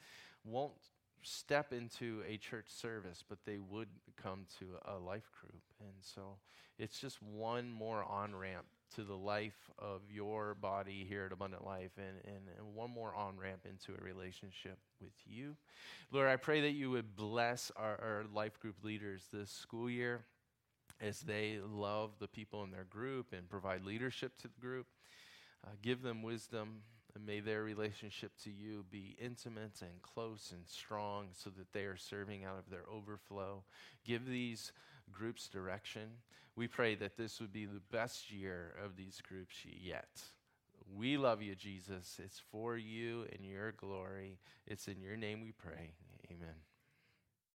won't 0.44 0.72
step 1.22 1.72
into 1.72 2.24
a 2.28 2.36
church 2.38 2.66
service, 2.68 3.22
but 3.28 3.38
they 3.44 3.58
would 3.58 3.88
come 4.20 4.46
to 4.58 4.66
a 4.84 4.98
life 4.98 5.30
group. 5.40 5.62
And 5.78 5.94
so 6.00 6.38
it's 6.76 6.98
just 6.98 7.22
one 7.22 7.70
more 7.70 8.02
on 8.02 8.34
ramp 8.34 8.66
to 8.94 9.02
the 9.02 9.16
life 9.16 9.70
of 9.78 10.00
your 10.10 10.54
body 10.54 11.06
here 11.08 11.24
at 11.26 11.32
Abundant 11.32 11.64
Life 11.64 11.92
and, 11.96 12.18
and, 12.24 12.44
and 12.58 12.74
one 12.74 12.90
more 12.90 13.14
on 13.14 13.38
ramp 13.38 13.66
into 13.68 13.98
a 13.98 14.04
relationship 14.04 14.78
with 15.00 15.12
you. 15.26 15.56
Lord, 16.10 16.28
I 16.28 16.36
pray 16.36 16.60
that 16.62 16.72
you 16.72 16.90
would 16.90 17.16
bless 17.16 17.72
our, 17.76 17.98
our 18.00 18.24
life 18.34 18.60
group 18.60 18.76
leaders 18.82 19.24
this 19.32 19.50
school 19.50 19.88
year 19.88 20.24
as 21.00 21.20
they 21.20 21.58
love 21.64 22.10
the 22.18 22.28
people 22.28 22.62
in 22.64 22.70
their 22.70 22.84
group 22.84 23.32
and 23.32 23.48
provide 23.48 23.84
leadership 23.84 24.36
to 24.38 24.48
the 24.48 24.60
group. 24.60 24.86
Uh, 25.64 25.70
give 25.80 26.02
them 26.02 26.22
wisdom, 26.22 26.82
and 27.14 27.26
may 27.26 27.40
their 27.40 27.62
relationship 27.62 28.32
to 28.42 28.50
you 28.50 28.84
be 28.90 29.16
intimate 29.20 29.80
and 29.80 30.02
close 30.02 30.52
and 30.52 30.66
strong 30.66 31.28
so 31.32 31.50
that 31.50 31.72
they 31.72 31.84
are 31.84 31.96
serving 31.96 32.44
out 32.44 32.58
of 32.58 32.70
their 32.70 32.84
overflow. 32.90 33.62
Give 34.04 34.26
these 34.26 34.72
groups 35.12 35.48
direction. 35.48 36.08
We 36.56 36.68
pray 36.68 36.94
that 36.96 37.16
this 37.16 37.40
would 37.40 37.52
be 37.52 37.64
the 37.64 37.80
best 37.90 38.30
year 38.30 38.74
of 38.84 38.96
these 38.96 39.20
groups 39.26 39.56
yet. 39.64 40.22
We 40.94 41.16
love 41.16 41.40
you, 41.40 41.54
Jesus. 41.54 42.20
It's 42.22 42.40
for 42.50 42.76
you 42.76 43.26
and 43.32 43.46
your 43.46 43.72
glory. 43.72 44.38
It's 44.66 44.88
in 44.88 45.00
your 45.00 45.16
name 45.16 45.40
we 45.40 45.52
pray. 45.52 45.92
Amen. 46.30 46.71